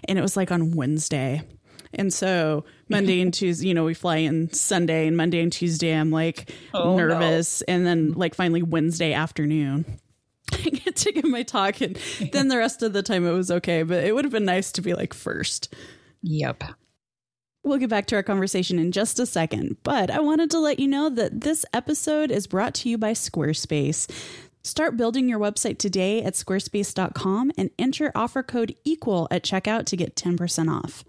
and 0.07 0.17
it 0.17 0.21
was 0.21 0.37
like 0.37 0.51
on 0.51 0.71
Wednesday. 0.71 1.41
And 1.93 2.13
so 2.13 2.65
Monday 2.89 3.21
and 3.21 3.33
Tuesday, 3.33 3.67
you 3.67 3.73
know, 3.73 3.85
we 3.85 3.93
fly 3.93 4.17
in 4.17 4.51
Sunday, 4.51 5.07
and 5.07 5.17
Monday 5.17 5.41
and 5.41 5.51
Tuesday, 5.51 5.91
I'm 5.91 6.11
like 6.11 6.53
oh, 6.73 6.97
nervous, 6.97 7.63
no. 7.67 7.73
and 7.73 7.85
then 7.85 8.13
like 8.13 8.35
finally 8.35 8.61
Wednesday 8.61 9.13
afternoon. 9.13 9.85
Get 10.85 10.95
to 10.97 11.11
give 11.11 11.25
my 11.25 11.43
talk, 11.43 11.81
and 11.81 11.97
then 12.31 12.47
the 12.47 12.57
rest 12.57 12.83
of 12.83 12.93
the 12.93 13.03
time 13.03 13.25
it 13.25 13.31
was 13.31 13.51
okay. 13.51 13.83
But 13.83 14.03
it 14.03 14.13
would 14.13 14.25
have 14.25 14.31
been 14.31 14.45
nice 14.45 14.71
to 14.73 14.81
be 14.81 14.93
like 14.93 15.13
first. 15.13 15.73
Yep. 16.23 16.63
We'll 17.63 17.77
get 17.79 17.89
back 17.89 18.05
to 18.07 18.15
our 18.15 18.23
conversation 18.23 18.79
in 18.79 18.93
just 18.93 19.19
a 19.19 19.25
second, 19.25 19.77
but 19.83 20.09
I 20.09 20.19
wanted 20.19 20.49
to 20.51 20.59
let 20.59 20.79
you 20.79 20.87
know 20.87 21.09
that 21.09 21.41
this 21.41 21.65
episode 21.73 22.31
is 22.31 22.47
brought 22.47 22.73
to 22.75 22.89
you 22.89 22.97
by 22.97 23.11
Squarespace. 23.11 24.09
Start 24.63 24.95
building 24.95 25.27
your 25.27 25.39
website 25.39 25.77
today 25.77 26.21
at 26.23 26.33
squarespace.com 26.33 27.51
and 27.57 27.69
enter 27.77 28.11
offer 28.15 28.43
code 28.43 28.75
EQUAL 28.85 29.27
at 29.31 29.43
checkout 29.43 29.85
to 29.87 29.97
get 29.97 30.15
10% 30.15 30.69
off. 30.73 31.03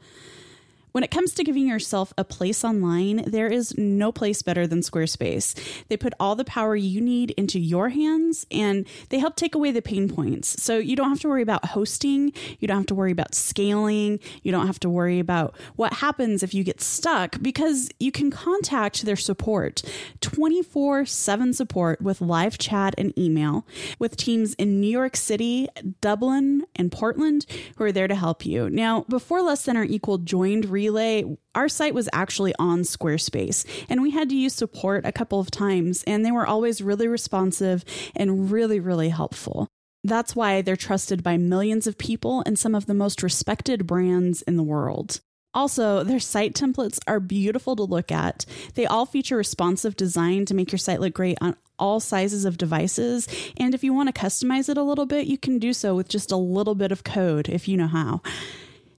When 0.93 1.05
it 1.05 1.11
comes 1.11 1.35
to 1.35 1.45
giving 1.45 1.69
yourself 1.69 2.13
a 2.17 2.25
place 2.25 2.65
online, 2.65 3.25
there 3.27 3.49
is 3.49 3.77
no 3.77 4.13
place 4.13 4.43
better 4.43 4.67
than 4.67 4.81
Squarespace. 4.81 5.55
They 5.89 5.97
put 5.97 6.15
all 6.19 6.35
the 6.35 6.45
power 6.45 6.77
you 6.77 7.01
need 7.01 7.31
into 7.33 7.59
your 7.59 7.91
hands 7.91 8.47
and 8.51 8.87
they 9.11 9.19
help 9.19 9.37
take 9.37 9.55
away 9.55 9.71
the 9.71 9.83
pain 9.83 10.09
points. 10.09 10.63
So 10.63 10.79
you 10.79 10.97
don't 10.97 11.11
have 11.11 11.21
to 11.21 11.29
worry 11.29 11.43
about 11.43 11.67
hosting, 11.67 12.33
you 12.59 12.69
don't 12.69 12.79
have 12.79 12.87
to 12.87 12.95
worry 12.95 13.13
about 13.13 13.35
scaling, 13.35 14.21
you 14.43 14.53
don't 14.53 14.67
have 14.67 14.81
to 14.81 14.91
worry 14.91 15.19
about 15.19 15.57
what 15.77 15.95
happens 15.95 16.43
if 16.43 16.55
you 16.55 16.65
get 16.65 16.81
stuck 16.81 17.41
because 17.43 17.91
you 17.99 18.11
can 18.11 18.31
contact 18.31 19.05
their 19.05 19.17
support 19.17 19.83
24 20.21 21.07
7 21.07 21.53
support 21.53 22.01
with 22.01 22.21
live 22.21 22.59
chat 22.59 22.95
and 22.99 23.17
email 23.19 23.67
with 23.99 24.17
teams 24.17 24.55
in 24.55 24.81
New 24.81 24.91
York 24.91 25.17
City, 25.17 25.69
Dublin, 26.01 26.65
and 26.77 26.91
Portland 26.91 27.47
who 27.77 27.85
are 27.85 27.93
there 27.93 28.09
to 28.09 28.15
help 28.15 28.45
you. 28.47 28.71
Now, 28.71 29.05
before 29.09 29.43
Less 29.43 29.65
Than 29.65 29.77
or 29.77 29.85
Equal 29.85 30.19
joined 30.19 30.67
Relay, 30.79 31.25
our 31.57 31.69
site 31.69 31.93
was 31.93 32.09
actually 32.13 32.55
on 32.57 32.83
Squarespace, 32.83 33.67
and 33.89 34.01
we 34.01 34.13
had 34.13 34.29
to 34.29 34.37
use 34.37 34.55
support 34.55 35.05
a 35.05 35.11
couple 35.11 35.41
of 35.41 35.51
times, 35.51 36.05
and 36.05 36.25
they 36.25 36.31
were 36.31 36.47
always 36.47 36.81
really 36.81 37.09
responsive 37.09 37.85
and 38.15 38.53
really, 38.53 38.79
really 38.79 39.09
helpful. 39.09 39.67
That's 40.05 40.37
why 40.37 40.63
they're 40.63 40.77
trusted 40.77 41.25
by 41.25 41.37
millions 41.37 41.89
of 41.89 41.99
people 41.99 42.45
and 42.47 42.57
some 42.57 42.77
of 42.77 42.87
the 42.87 42.95
most 42.95 43.25
respected 43.25 43.89
brands 43.89 44.43
in 44.43 44.57
the 44.57 44.63
world. 44.63 45.21
Also, 45.53 46.05
their 46.05 46.21
site 46.21 46.55
templates 46.55 47.01
are 47.09 47.19
beautiful 47.19 47.75
to 47.75 47.83
look 47.83 48.13
at. 48.13 48.47
They 48.75 48.87
all 48.87 49.05
feature 49.05 49.37
responsive 49.37 49.97
design 49.97 50.45
to 50.45 50.55
make 50.55 50.71
your 50.71 50.79
site 50.79 51.01
look 51.01 51.15
great 51.15 51.39
on 51.41 51.57
all 51.77 51.99
sizes 51.99 52.45
of 52.45 52.57
devices. 52.57 53.27
And 53.57 53.75
if 53.75 53.83
you 53.83 53.93
want 53.93 54.15
to 54.15 54.21
customize 54.21 54.69
it 54.69 54.77
a 54.77 54.83
little 54.85 55.07
bit, 55.07 55.27
you 55.27 55.39
can 55.39 55.59
do 55.59 55.73
so 55.73 55.97
with 55.97 56.09
just 56.09 56.31
a 56.31 56.37
little 56.37 56.77
bit 56.77 56.93
of 56.93 57.03
code 57.03 57.49
if 57.49 57.67
you 57.67 57.77
know 57.77 57.89
how. 57.89 58.23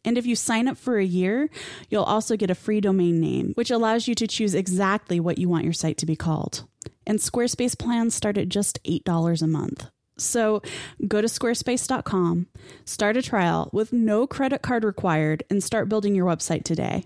And 0.04 0.16
if 0.16 0.26
you 0.26 0.34
sign 0.34 0.68
up 0.68 0.78
for 0.78 0.98
a 0.98 1.04
year, 1.04 1.50
you'll 1.88 2.04
also 2.04 2.36
get 2.36 2.50
a 2.50 2.54
free 2.54 2.80
domain 2.80 3.20
name, 3.20 3.52
which 3.54 3.70
allows 3.70 4.08
you 4.08 4.14
to 4.14 4.26
choose 4.26 4.54
exactly 4.54 5.20
what 5.20 5.38
you 5.38 5.48
want 5.48 5.64
your 5.64 5.72
site 5.72 5.98
to 5.98 6.06
be 6.06 6.16
called. 6.16 6.64
And 7.06 7.18
Squarespace 7.18 7.78
plans 7.78 8.14
start 8.14 8.38
at 8.38 8.48
just 8.48 8.82
$8 8.84 9.42
a 9.42 9.46
month. 9.46 9.86
So 10.16 10.62
go 11.06 11.20
to 11.20 11.26
squarespace.com, 11.26 12.46
start 12.84 13.16
a 13.16 13.22
trial 13.22 13.70
with 13.72 13.92
no 13.92 14.26
credit 14.26 14.62
card 14.62 14.84
required, 14.84 15.42
and 15.50 15.62
start 15.62 15.88
building 15.88 16.14
your 16.14 16.26
website 16.26 16.64
today. 16.64 17.04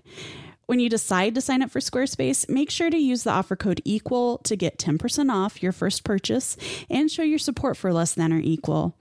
When 0.65 0.79
you 0.79 0.89
decide 0.89 1.35
to 1.35 1.41
sign 1.41 1.61
up 1.61 1.69
for 1.69 1.79
Squarespace, 1.79 2.49
make 2.49 2.71
sure 2.71 2.89
to 2.89 2.97
use 2.97 3.23
the 3.23 3.31
offer 3.31 3.55
code 3.55 3.81
EQUAL 3.85 4.39
to 4.39 4.55
get 4.55 4.79
10% 4.79 5.31
off 5.31 5.61
your 5.61 5.71
first 5.71 6.03
purchase 6.03 6.57
and 6.89 7.09
show 7.09 7.21
your 7.21 7.37
support 7.37 7.77
for 7.77 7.93
less 7.93 8.13
than 8.13 8.33
or 8.33 8.39
equal. 8.39 8.97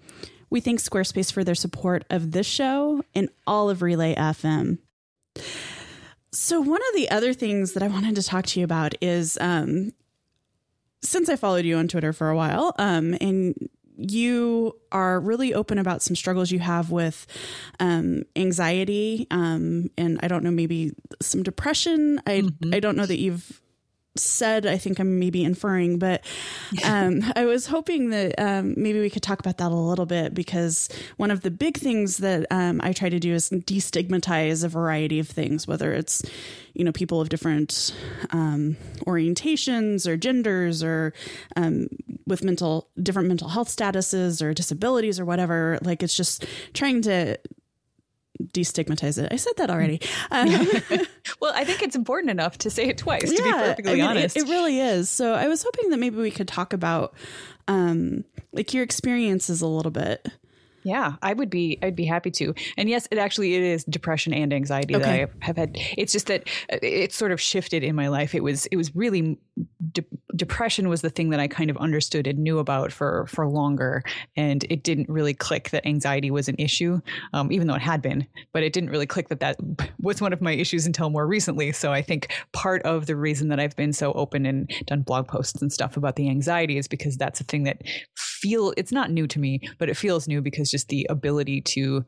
We 0.54 0.60
thank 0.60 0.78
Squarespace 0.78 1.32
for 1.32 1.42
their 1.42 1.56
support 1.56 2.04
of 2.10 2.30
this 2.30 2.46
show 2.46 3.02
and 3.12 3.28
all 3.44 3.70
of 3.70 3.82
Relay 3.82 4.14
FM. 4.14 4.78
So, 6.30 6.60
one 6.60 6.80
of 6.80 6.94
the 6.94 7.10
other 7.10 7.32
things 7.32 7.72
that 7.72 7.82
I 7.82 7.88
wanted 7.88 8.14
to 8.14 8.22
talk 8.22 8.46
to 8.46 8.60
you 8.60 8.64
about 8.64 8.94
is 9.00 9.36
um, 9.40 9.90
since 11.02 11.28
I 11.28 11.34
followed 11.34 11.64
you 11.64 11.76
on 11.76 11.88
Twitter 11.88 12.12
for 12.12 12.30
a 12.30 12.36
while, 12.36 12.72
um, 12.78 13.16
and 13.20 13.68
you 13.96 14.78
are 14.92 15.18
really 15.18 15.52
open 15.52 15.76
about 15.76 16.02
some 16.02 16.14
struggles 16.14 16.52
you 16.52 16.60
have 16.60 16.92
with 16.92 17.26
um, 17.80 18.22
anxiety, 18.36 19.26
um, 19.32 19.90
and 19.98 20.20
I 20.22 20.28
don't 20.28 20.44
know, 20.44 20.52
maybe 20.52 20.92
some 21.20 21.42
depression. 21.42 22.20
I 22.28 22.42
mm-hmm. 22.42 22.72
I 22.72 22.78
don't 22.78 22.96
know 22.96 23.06
that 23.06 23.18
you've 23.18 23.60
said, 24.16 24.64
I 24.64 24.78
think 24.78 25.00
I'm 25.00 25.18
maybe 25.18 25.42
inferring, 25.42 25.98
but 25.98 26.24
um, 26.84 27.22
I 27.36 27.44
was 27.46 27.66
hoping 27.66 28.10
that 28.10 28.34
um, 28.38 28.74
maybe 28.76 29.00
we 29.00 29.10
could 29.10 29.22
talk 29.22 29.40
about 29.40 29.58
that 29.58 29.72
a 29.72 29.74
little 29.74 30.06
bit 30.06 30.34
because 30.34 30.88
one 31.16 31.30
of 31.30 31.40
the 31.40 31.50
big 31.50 31.76
things 31.76 32.18
that 32.18 32.46
um, 32.50 32.80
I 32.82 32.92
try 32.92 33.08
to 33.08 33.18
do 33.18 33.34
is 33.34 33.50
destigmatize 33.50 34.62
a 34.62 34.68
variety 34.68 35.18
of 35.18 35.28
things, 35.28 35.66
whether 35.66 35.92
it's 35.92 36.22
you 36.74 36.84
know 36.84 36.92
people 36.92 37.20
of 37.20 37.28
different 37.28 37.94
um, 38.30 38.76
orientations 39.06 40.06
or 40.06 40.16
genders 40.16 40.82
or 40.82 41.12
um, 41.56 41.88
with 42.26 42.42
mental 42.44 42.88
different 43.02 43.28
mental 43.28 43.48
health 43.48 43.68
statuses 43.68 44.42
or 44.42 44.54
disabilities 44.54 45.18
or 45.18 45.24
whatever. 45.24 45.78
Like 45.82 46.02
it's 46.02 46.16
just 46.16 46.46
trying 46.72 47.02
to 47.02 47.38
destigmatize 48.42 49.22
it. 49.22 49.32
I 49.32 49.36
said 49.36 49.52
that 49.56 49.70
already. 49.70 50.00
Um, 50.30 50.48
well, 51.40 51.52
I 51.54 51.64
think 51.64 51.82
it's 51.82 51.94
important 51.94 52.30
enough 52.30 52.58
to 52.58 52.70
say 52.70 52.88
it 52.88 52.98
twice, 52.98 53.30
yeah, 53.30 53.36
to 53.36 53.42
be 53.44 53.52
perfectly 53.52 53.92
I 53.92 53.94
mean, 53.96 54.04
honest. 54.04 54.36
It, 54.36 54.44
it, 54.44 54.48
really 54.48 54.80
is. 54.80 55.08
So 55.08 55.34
I 55.34 55.46
was 55.48 55.62
hoping 55.62 55.90
that 55.90 55.98
maybe 55.98 56.16
we 56.16 56.30
could 56.30 56.48
talk 56.48 56.72
about 56.72 57.14
um, 57.68 58.24
like 58.52 58.74
your 58.74 58.82
experiences 58.82 59.60
a 59.60 59.66
little 59.66 59.92
bit. 59.92 60.26
Yeah, 60.84 61.14
I 61.22 61.32
would 61.32 61.50
be. 61.50 61.78
I'd 61.82 61.96
be 61.96 62.04
happy 62.04 62.30
to. 62.32 62.54
And 62.76 62.88
yes, 62.88 63.08
it 63.10 63.18
actually 63.18 63.54
it 63.54 63.62
is 63.62 63.84
depression 63.84 64.34
and 64.34 64.52
anxiety 64.52 64.94
okay. 64.94 65.04
that 65.04 65.12
I 65.12 65.46
have 65.46 65.56
had. 65.56 65.76
It's 65.96 66.12
just 66.12 66.26
that 66.26 66.48
uh, 66.72 66.78
it 66.82 67.12
sort 67.12 67.32
of 67.32 67.40
shifted 67.40 67.82
in 67.82 67.96
my 67.96 68.08
life. 68.08 68.34
It 68.34 68.42
was 68.42 68.66
it 68.66 68.76
was 68.76 68.94
really 68.94 69.38
de- 69.92 70.04
depression 70.34 70.88
was 70.88 71.02
the 71.02 71.10
thing 71.10 71.30
that 71.30 71.40
I 71.40 71.48
kind 71.48 71.70
of 71.70 71.76
understood 71.76 72.26
and 72.26 72.38
knew 72.38 72.58
about 72.58 72.92
for 72.92 73.26
for 73.26 73.46
longer, 73.48 74.02
and 74.36 74.64
it 74.70 74.82
didn't 74.82 75.08
really 75.08 75.34
click 75.34 75.70
that 75.70 75.86
anxiety 75.86 76.30
was 76.30 76.48
an 76.48 76.56
issue, 76.58 77.00
um, 77.32 77.52
even 77.52 77.66
though 77.66 77.74
it 77.74 77.82
had 77.82 78.02
been. 78.02 78.26
But 78.52 78.62
it 78.62 78.72
didn't 78.72 78.90
really 78.90 79.06
click 79.06 79.28
that 79.28 79.40
that 79.40 79.56
was 80.00 80.20
one 80.20 80.32
of 80.32 80.40
my 80.40 80.52
issues 80.52 80.86
until 80.86 81.10
more 81.10 81.26
recently. 81.26 81.72
So 81.72 81.92
I 81.92 82.02
think 82.02 82.32
part 82.52 82.82
of 82.82 83.06
the 83.06 83.16
reason 83.16 83.48
that 83.48 83.60
I've 83.60 83.76
been 83.76 83.92
so 83.92 84.12
open 84.12 84.46
and 84.46 84.70
done 84.86 85.02
blog 85.02 85.28
posts 85.28 85.60
and 85.62 85.72
stuff 85.72 85.96
about 85.96 86.16
the 86.16 86.28
anxiety 86.28 86.78
is 86.78 86.88
because 86.88 87.16
that's 87.16 87.40
a 87.40 87.44
thing 87.44 87.64
that 87.64 87.82
feel 88.16 88.74
it's 88.76 88.92
not 88.92 89.10
new 89.10 89.26
to 89.26 89.38
me, 89.38 89.60
but 89.78 89.88
it 89.88 89.96
feels 89.96 90.28
new 90.28 90.42
because 90.42 90.70
just 90.70 90.88
the 90.88 91.06
ability 91.08 91.60
to 91.62 92.04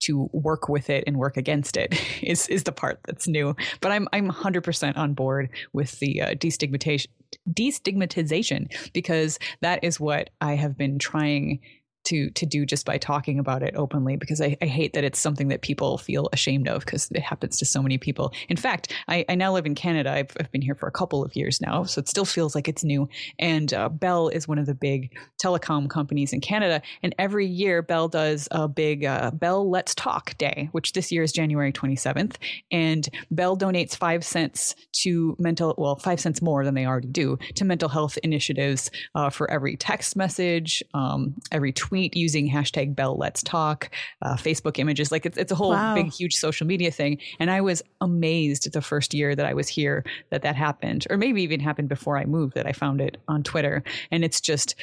to 0.00 0.28
work 0.32 0.68
with 0.68 0.90
it 0.90 1.04
and 1.06 1.16
work 1.16 1.36
against 1.36 1.76
it 1.76 1.94
is 2.22 2.48
is 2.48 2.64
the 2.64 2.72
part 2.72 3.00
that's 3.06 3.28
new. 3.28 3.54
But 3.80 3.92
I'm 3.92 4.08
I'm 4.12 4.30
100% 4.30 4.96
on 4.96 5.14
board 5.14 5.50
with 5.72 5.98
the 6.00 6.22
uh, 6.22 6.30
destigmatization 6.34 7.06
destigmatization 7.52 8.66
because 8.92 9.38
that 9.60 9.84
is 9.84 10.00
what 10.00 10.30
I 10.40 10.54
have 10.56 10.76
been 10.76 10.98
trying 10.98 11.60
to 12.04 12.30
to 12.30 12.46
do 12.46 12.64
just 12.64 12.86
by 12.86 12.98
talking 12.98 13.38
about 13.38 13.62
it 13.62 13.74
openly 13.76 14.16
because 14.16 14.40
I, 14.40 14.56
I 14.62 14.66
hate 14.66 14.94
that 14.94 15.04
it's 15.04 15.18
something 15.18 15.48
that 15.48 15.62
people 15.62 15.98
feel 15.98 16.28
ashamed 16.32 16.68
of 16.68 16.84
because 16.84 17.10
it 17.10 17.22
happens 17.22 17.58
to 17.58 17.64
so 17.64 17.82
many 17.82 17.98
people. 17.98 18.32
In 18.48 18.56
fact, 18.56 18.92
I, 19.08 19.24
I 19.28 19.34
now 19.34 19.52
live 19.52 19.66
in 19.66 19.74
Canada. 19.74 20.12
I've, 20.12 20.36
I've, 20.38 20.50
been 20.50 20.62
here 20.62 20.74
for 20.74 20.88
a 20.88 20.92
couple 20.92 21.22
of 21.24 21.36
years 21.36 21.60
now, 21.60 21.84
so 21.84 22.00
it 22.00 22.08
still 22.08 22.24
feels 22.24 22.54
like 22.54 22.66
it's 22.66 22.82
new. 22.82 23.08
And 23.38 23.72
uh, 23.72 23.88
Bell 23.88 24.28
is 24.28 24.48
one 24.48 24.58
of 24.58 24.66
the 24.66 24.74
big 24.74 25.16
telecom 25.42 25.88
companies 25.88 26.32
in 26.32 26.40
Canada, 26.40 26.82
and 27.02 27.14
every 27.18 27.46
year 27.46 27.82
Bell 27.82 28.08
does 28.08 28.48
a 28.50 28.66
big 28.66 29.04
uh, 29.04 29.30
Bell 29.32 29.68
Let's 29.68 29.94
Talk 29.94 30.36
Day, 30.38 30.68
which 30.72 30.92
this 30.92 31.12
year 31.12 31.22
is 31.22 31.32
January 31.32 31.72
27th, 31.72 32.36
and 32.70 33.08
Bell 33.30 33.56
donates 33.56 33.96
five 33.96 34.24
cents 34.24 34.74
to 34.92 35.36
mental 35.38 35.74
well 35.78 35.96
five 35.96 36.20
cents 36.20 36.42
more 36.42 36.64
than 36.64 36.74
they 36.74 36.86
already 36.86 37.08
do 37.08 37.38
to 37.54 37.64
mental 37.64 37.88
health 37.88 38.18
initiatives 38.22 38.90
uh, 39.14 39.30
for 39.30 39.50
every 39.50 39.76
text 39.76 40.16
message, 40.16 40.82
um, 40.94 41.34
every 41.52 41.72
tweet 41.72 41.89
tweet 41.90 42.16
using 42.16 42.48
hashtag 42.48 42.94
Bell 42.94 43.16
Let's 43.16 43.42
Talk, 43.42 43.90
uh, 44.22 44.36
Facebook 44.36 44.78
images. 44.78 45.10
Like 45.10 45.26
it's, 45.26 45.36
it's 45.36 45.50
a 45.50 45.56
whole 45.56 45.70
wow. 45.72 45.96
big, 45.96 46.12
huge 46.12 46.34
social 46.34 46.64
media 46.64 46.92
thing. 46.92 47.18
And 47.40 47.50
I 47.50 47.60
was 47.60 47.82
amazed 48.00 48.72
the 48.72 48.80
first 48.80 49.12
year 49.12 49.34
that 49.34 49.44
I 49.44 49.54
was 49.54 49.66
here 49.66 50.04
that 50.30 50.42
that 50.42 50.54
happened, 50.54 51.06
or 51.10 51.16
maybe 51.16 51.42
even 51.42 51.58
happened 51.58 51.88
before 51.88 52.16
I 52.16 52.26
moved 52.26 52.54
that 52.54 52.66
I 52.66 52.72
found 52.72 53.00
it 53.00 53.16
on 53.26 53.42
Twitter. 53.42 53.82
And 54.12 54.24
it's 54.24 54.40
just 54.40 54.76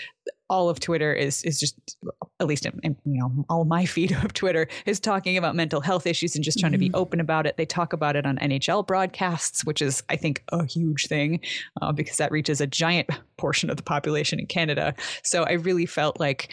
all 0.50 0.70
of 0.70 0.80
Twitter 0.80 1.14
is 1.14 1.44
is 1.44 1.60
just 1.60 1.98
at 2.40 2.48
least 2.48 2.66
in, 2.66 2.80
in, 2.84 2.96
you 3.06 3.20
know 3.20 3.46
all 3.50 3.66
my 3.66 3.86
feed 3.98 4.12
of 4.12 4.34
Twitter 4.34 4.68
is 4.86 5.00
talking 5.00 5.38
about 5.38 5.56
mental 5.56 5.82
health 5.82 6.08
issues 6.08 6.36
and 6.36 6.44
just 6.44 6.60
trying 6.60 6.72
mm-hmm. 6.72 6.76
to 6.76 6.80
be 6.80 6.90
mm-hmm. 6.90 7.02
open 7.02 7.20
about 7.20 7.46
it. 7.46 7.58
They 7.58 7.66
talk 7.66 7.94
about 7.94 8.16
it 8.16 8.26
on 8.26 8.38
NHL 8.38 8.86
broadcasts, 8.86 9.66
which 9.66 9.82
is 9.82 10.04
I 10.10 10.16
think 10.16 10.44
a 10.52 10.66
huge 10.66 11.08
thing 11.08 11.40
uh, 11.82 11.92
because 11.92 12.18
that 12.18 12.32
reaches 12.32 12.62
a 12.62 12.68
giant 12.68 13.10
portion 13.38 13.70
of 13.70 13.78
the 13.78 13.84
population 13.84 14.40
in 14.40 14.46
Canada. 14.46 14.94
So 15.24 15.44
I 15.44 15.54
really 15.54 15.86
felt 15.86 16.20
like 16.20 16.52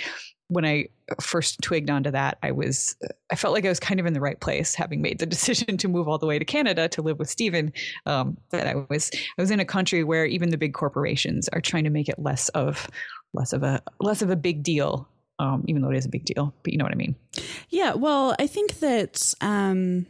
when 0.49 0.65
I 0.65 0.89
first 1.21 1.61
twigged 1.63 1.91
onto 1.91 2.11
that, 2.11 2.39
I 2.43 2.51
was 2.51 2.97
I 3.31 3.37
felt 3.37 3.55
like 3.55 3.65
I 3.65 3.69
was 3.69 3.81
kind 3.81 3.99
of 3.99 4.07
in 4.07 4.13
the 4.13 4.21
right 4.21 4.39
place, 4.39 4.75
having 4.75 5.01
made 5.01 5.19
the 5.19 5.27
decision 5.35 5.77
to 5.79 5.89
move 5.89 6.09
all 6.09 6.19
the 6.19 6.27
way 6.27 6.39
to 6.39 6.45
Canada 6.45 6.89
to 6.89 7.03
live 7.03 7.19
with 7.19 7.31
Steven. 7.31 7.73
Um, 8.07 8.37
that 8.51 8.67
I 8.67 8.75
was 8.89 9.11
I 9.15 9.43
was 9.43 9.51
in 9.51 9.61
a 9.61 9.65
country 9.65 10.05
where 10.05 10.27
even 10.27 10.51
the 10.51 10.59
big 10.59 10.75
corporations 10.75 11.49
are 11.49 11.61
trying 11.61 11.85
to 11.85 11.91
make 11.91 12.09
it 12.09 12.19
less 12.19 12.49
of 12.51 12.89
less 13.35 13.53
of 13.53 13.63
a 13.63 13.83
less 14.01 14.23
of 14.23 14.31
a 14.31 14.37
big 14.37 14.63
deal, 14.63 15.09
um, 15.39 15.65
even 15.67 15.83
though 15.83 15.91
it 15.91 15.97
is 15.97 16.07
a 16.07 16.09
big 16.09 16.25
deal. 16.25 16.55
But 16.63 16.73
you 16.73 16.79
know 16.79 16.85
what 16.85 16.93
I 16.93 16.97
mean? 16.97 17.15
Yeah. 17.69 17.95
Well, 17.95 18.35
I 18.39 18.47
think 18.47 18.81
that. 18.81 19.35
Um 19.41 20.07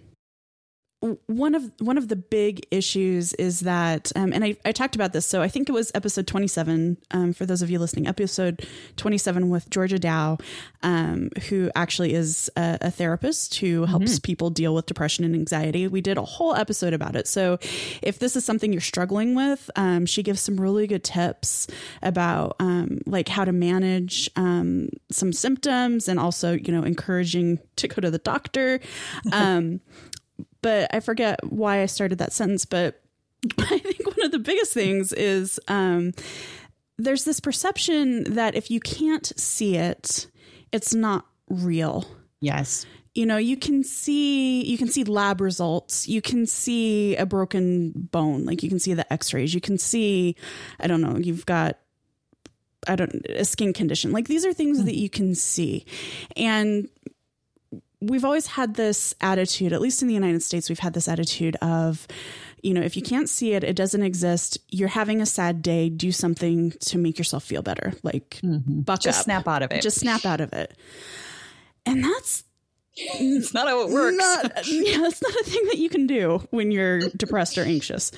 one 1.27 1.55
of 1.55 1.71
one 1.81 1.99
of 1.99 2.09
the 2.09 2.17
big 2.17 2.67
issues 2.71 3.35
is 3.35 3.61
that, 3.61 4.11
um, 4.17 4.33
and 4.33 4.45
I, 4.45 4.57
I 4.65 4.73
talked 4.73 4.95
about 4.95 5.13
this. 5.13 5.27
So 5.27 5.43
I 5.43 5.49
think 5.49 5.69
it 5.69 5.73
was 5.73 5.93
episode 5.95 6.27
twenty 6.27 6.47
seven. 6.47 6.97
Um, 7.11 7.33
for 7.33 7.45
those 7.45 7.63
of 7.63 7.71
you 7.71 7.79
listening, 7.79 8.07
episode 8.07 8.67
twenty 8.97 9.19
seven 9.19 9.51
with 9.51 9.69
Georgia 9.69 9.99
Dow, 9.99 10.39
um, 10.83 11.29
who 11.49 11.71
actually 11.75 12.15
is 12.15 12.51
a, 12.57 12.79
a 12.81 12.91
therapist 12.91 13.57
who 13.57 13.85
helps 13.85 14.13
mm-hmm. 14.13 14.23
people 14.23 14.51
deal 14.51 14.75
with 14.75 14.87
depression 14.87 15.25
and 15.25 15.35
anxiety. 15.35 15.87
We 15.89 16.01
did 16.01 16.17
a 16.17 16.25
whole 16.25 16.55
episode 16.55 16.95
about 16.95 17.17
it. 17.17 17.29
So 17.29 17.59
if 18.03 18.19
this 18.19 18.35
is 18.35 18.45
something 18.45 18.73
you're 18.73 18.81
struggling 18.81 19.35
with, 19.35 19.71
um, 19.77 20.07
she 20.07 20.23
gives 20.23 20.41
some 20.41 20.59
really 20.59 20.87
good 20.87 21.05
tips 21.05 21.67
about 22.03 22.57
um, 22.61 23.01
like 23.07 23.29
how 23.29 23.45
to 23.45 23.53
manage 23.53 24.31
um, 24.37 24.89
some 25.11 25.33
symptoms 25.33 26.09
and 26.09 26.19
also 26.19 26.53
you 26.55 26.73
know 26.73 26.83
encouraging 26.83 27.59
to 27.77 27.89
go 27.89 28.01
to 28.01 28.11
the 28.11 28.19
doctor. 28.19 28.81
but 30.65 30.89
I 30.95 31.01
forget 31.01 31.45
why 31.45 31.83
I 31.83 31.87
started 31.87 32.17
that 32.19 32.33
sentence. 32.33 32.65
But 32.65 33.03
I 33.59 33.79
think 33.79 34.07
one 34.07 34.25
of 34.25 34.33
the 34.33 34.39
biggest 34.39 34.73
things 34.73 35.13
is 35.13 35.61
um, 35.69 36.13
there's 36.97 37.25
this 37.25 37.39
perception 37.39 38.35
that 38.35 38.55
if 38.55 38.71
you 38.71 38.81
can't 38.81 39.31
see 39.39 39.77
it, 39.77 40.27
it's 40.73 40.95
not 40.95 41.27
real. 41.51 42.07
Yes. 42.41 42.87
You 43.15 43.27
know, 43.27 43.37
you 43.37 43.59
can 43.59 43.85
see 43.85 44.65
you 44.65 44.79
can 44.79 44.89
see 44.89 45.05
lab 45.05 45.43
results. 45.43 46.09
You 46.09 46.23
can 46.23 46.47
see 46.47 47.15
a 47.17 47.27
broken 47.27 47.93
bone, 47.95 48.47
like 48.47 48.63
you 48.63 48.71
can 48.71 48.79
see 48.79 48.95
the 48.95 49.13
x-rays. 49.13 49.55
You 49.55 49.61
can 49.61 49.77
see 49.77 50.35
I 50.81 50.87
don't 50.87 51.03
know, 51.03 51.19
you've 51.19 51.45
got 51.45 51.79
I 52.89 52.97
don't 52.97 53.25
a 53.29 53.45
skin 53.45 53.75
condition. 53.75 54.13
Like 54.13 54.29
these 54.29 54.47
are 54.47 54.55
things 54.55 54.81
mm. 54.81 54.87
that 54.87 54.97
you 54.97 55.11
can 55.11 55.35
see. 55.35 55.85
And 56.37 56.89
we've 58.09 58.25
always 58.25 58.47
had 58.47 58.75
this 58.75 59.15
attitude, 59.21 59.73
at 59.73 59.81
least 59.81 60.03
in 60.03 60.09
the 60.09 60.15
United 60.15 60.43
States, 60.43 60.69
we've 60.69 60.79
had 60.79 60.95
this 60.95 61.09
attitude 61.09 61.57
of, 61.57 62.07
you 62.63 62.75
know, 62.75 62.81
if 62.81 62.97
you 62.97 63.03
can't 63.03 63.29
see 63.29 63.53
it, 63.53 63.65
it 63.65 63.77
doesn't 63.77 64.03
exist. 64.03 64.59
You're 64.71 64.89
having 64.89 65.21
a 65.21 65.27
sad 65.27 65.63
day. 65.63 65.89
Do 65.89 66.13
something 66.13 66.73
to 66.81 66.99
make 66.99 67.19
yourself 67.19 67.45
feel 67.45 67.63
better. 67.63 67.95
Like, 68.03 68.41
mm-hmm. 68.43 68.81
buck 68.81 69.01
just 69.01 69.21
up. 69.21 69.25
snap 69.25 69.49
out 69.49 69.63
of 69.63 69.73
it. 69.73 69.83
Just 69.83 70.01
snap 70.01 70.25
out 70.25 70.41
of 70.41 70.53
it. 70.53 70.77
And 71.87 72.03
that's 72.03 72.45
it's 72.97 73.53
not 73.53 73.67
how 73.69 73.81
it 73.83 73.91
works. 73.91 74.17
Not, 74.17 74.45
yeah, 74.67 75.07
it's 75.07 75.23
not 75.23 75.35
a 75.35 75.45
thing 75.45 75.65
that 75.67 75.79
you 75.79 75.89
can 75.89 76.07
do 76.07 76.47
when 76.51 76.71
you're 76.71 77.01
depressed 77.11 77.59
or 77.59 77.65
anxious. 77.65 78.13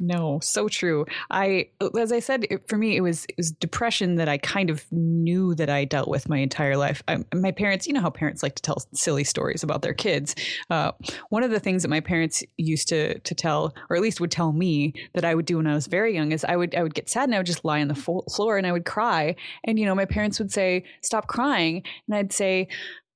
No, 0.00 0.40
so 0.42 0.66
true. 0.68 1.04
I, 1.30 1.68
as 1.98 2.10
I 2.10 2.20
said, 2.20 2.46
it, 2.50 2.66
for 2.68 2.78
me, 2.78 2.96
it 2.96 3.02
was 3.02 3.26
it 3.26 3.36
was 3.36 3.52
depression 3.52 4.16
that 4.16 4.28
I 4.28 4.38
kind 4.38 4.70
of 4.70 4.84
knew 4.90 5.54
that 5.56 5.68
I 5.68 5.84
dealt 5.84 6.08
with 6.08 6.28
my 6.28 6.38
entire 6.38 6.76
life. 6.76 7.02
I, 7.06 7.18
my 7.34 7.52
parents, 7.52 7.86
you 7.86 7.92
know 7.92 8.00
how 8.00 8.10
parents 8.10 8.42
like 8.42 8.54
to 8.54 8.62
tell 8.62 8.78
silly 8.94 9.24
stories 9.24 9.62
about 9.62 9.82
their 9.82 9.92
kids. 9.92 10.34
Uh, 10.70 10.92
one 11.28 11.42
of 11.42 11.50
the 11.50 11.60
things 11.60 11.82
that 11.82 11.88
my 11.88 12.00
parents 12.00 12.42
used 12.56 12.88
to 12.88 13.18
to 13.18 13.34
tell, 13.34 13.74
or 13.90 13.96
at 13.96 14.02
least 14.02 14.20
would 14.20 14.30
tell 14.30 14.52
me, 14.52 14.94
that 15.14 15.24
I 15.24 15.34
would 15.34 15.46
do 15.46 15.58
when 15.58 15.66
I 15.66 15.74
was 15.74 15.86
very 15.86 16.14
young, 16.14 16.32
is 16.32 16.44
I 16.44 16.56
would 16.56 16.74
I 16.74 16.82
would 16.82 16.94
get 16.94 17.10
sad 17.10 17.24
and 17.24 17.34
I 17.34 17.38
would 17.38 17.46
just 17.46 17.64
lie 17.64 17.82
on 17.82 17.88
the 17.88 17.94
fo- 17.94 18.24
floor 18.34 18.56
and 18.56 18.66
I 18.66 18.72
would 18.72 18.86
cry. 18.86 19.36
And 19.64 19.78
you 19.78 19.84
know, 19.84 19.94
my 19.94 20.06
parents 20.06 20.38
would 20.38 20.50
say, 20.52 20.84
"Stop 21.02 21.26
crying," 21.26 21.82
and 22.08 22.16
I'd 22.16 22.32
say, 22.32 22.68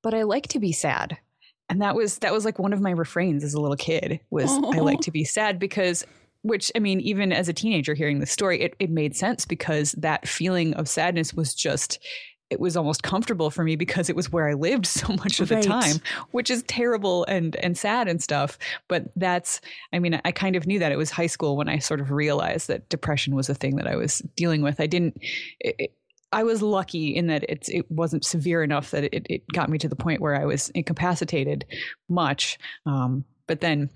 "But 0.02 0.12
I 0.12 0.22
like 0.22 0.48
to 0.48 0.60
be 0.60 0.72
sad." 0.72 1.18
and 1.70 1.80
that 1.80 1.94
was 1.94 2.18
that 2.18 2.30
was 2.30 2.44
like 2.44 2.58
one 2.58 2.74
of 2.74 2.80
my 2.82 2.90
refrains 2.90 3.42
as 3.42 3.54
a 3.54 3.60
little 3.60 3.76
kid 3.76 4.20
was 4.28 4.50
i 4.74 4.80
like 4.80 5.00
to 5.00 5.10
be 5.10 5.24
sad 5.24 5.58
because 5.58 6.04
which 6.44 6.70
I 6.76 6.78
mean, 6.78 7.00
even 7.00 7.32
as 7.32 7.48
a 7.48 7.54
teenager 7.54 7.94
hearing 7.94 8.20
the 8.20 8.26
story, 8.26 8.60
it, 8.60 8.76
it 8.78 8.90
made 8.90 9.16
sense 9.16 9.46
because 9.46 9.92
that 9.92 10.28
feeling 10.28 10.74
of 10.74 10.88
sadness 10.88 11.32
was 11.32 11.54
just 11.54 11.98
it 12.50 12.60
was 12.60 12.76
almost 12.76 13.02
comfortable 13.02 13.50
for 13.50 13.64
me 13.64 13.76
because 13.76 14.10
it 14.10 14.14
was 14.14 14.30
where 14.30 14.46
I 14.46 14.52
lived 14.52 14.86
so 14.86 15.08
much 15.14 15.40
of 15.40 15.50
right. 15.50 15.62
the 15.62 15.68
time, 15.68 15.96
which 16.32 16.50
is 16.50 16.62
terrible 16.64 17.24
and 17.24 17.56
and 17.56 17.78
sad 17.78 18.08
and 18.08 18.22
stuff. 18.22 18.58
But 18.88 19.04
that's 19.16 19.62
I 19.94 19.98
mean, 19.98 20.20
I 20.22 20.32
kind 20.32 20.54
of 20.54 20.66
knew 20.66 20.78
that 20.78 20.92
it 20.92 20.98
was 20.98 21.10
high 21.10 21.26
school 21.26 21.56
when 21.56 21.68
I 21.68 21.78
sort 21.78 22.00
of 22.00 22.10
realized 22.10 22.68
that 22.68 22.90
depression 22.90 23.34
was 23.34 23.48
a 23.48 23.54
thing 23.54 23.76
that 23.76 23.86
I 23.86 23.96
was 23.96 24.18
dealing 24.36 24.60
with. 24.60 24.80
I 24.80 24.86
didn't. 24.86 25.16
It, 25.60 25.96
I 26.30 26.42
was 26.42 26.60
lucky 26.60 27.16
in 27.16 27.28
that 27.28 27.44
it 27.48 27.66
it 27.70 27.90
wasn't 27.90 28.22
severe 28.22 28.62
enough 28.62 28.90
that 28.90 29.04
it, 29.04 29.26
it 29.30 29.48
got 29.54 29.70
me 29.70 29.78
to 29.78 29.88
the 29.88 29.96
point 29.96 30.20
where 30.20 30.38
I 30.38 30.44
was 30.44 30.68
incapacitated 30.70 31.64
much. 32.10 32.58
Um, 32.84 33.24
but 33.46 33.62
then 33.62 33.88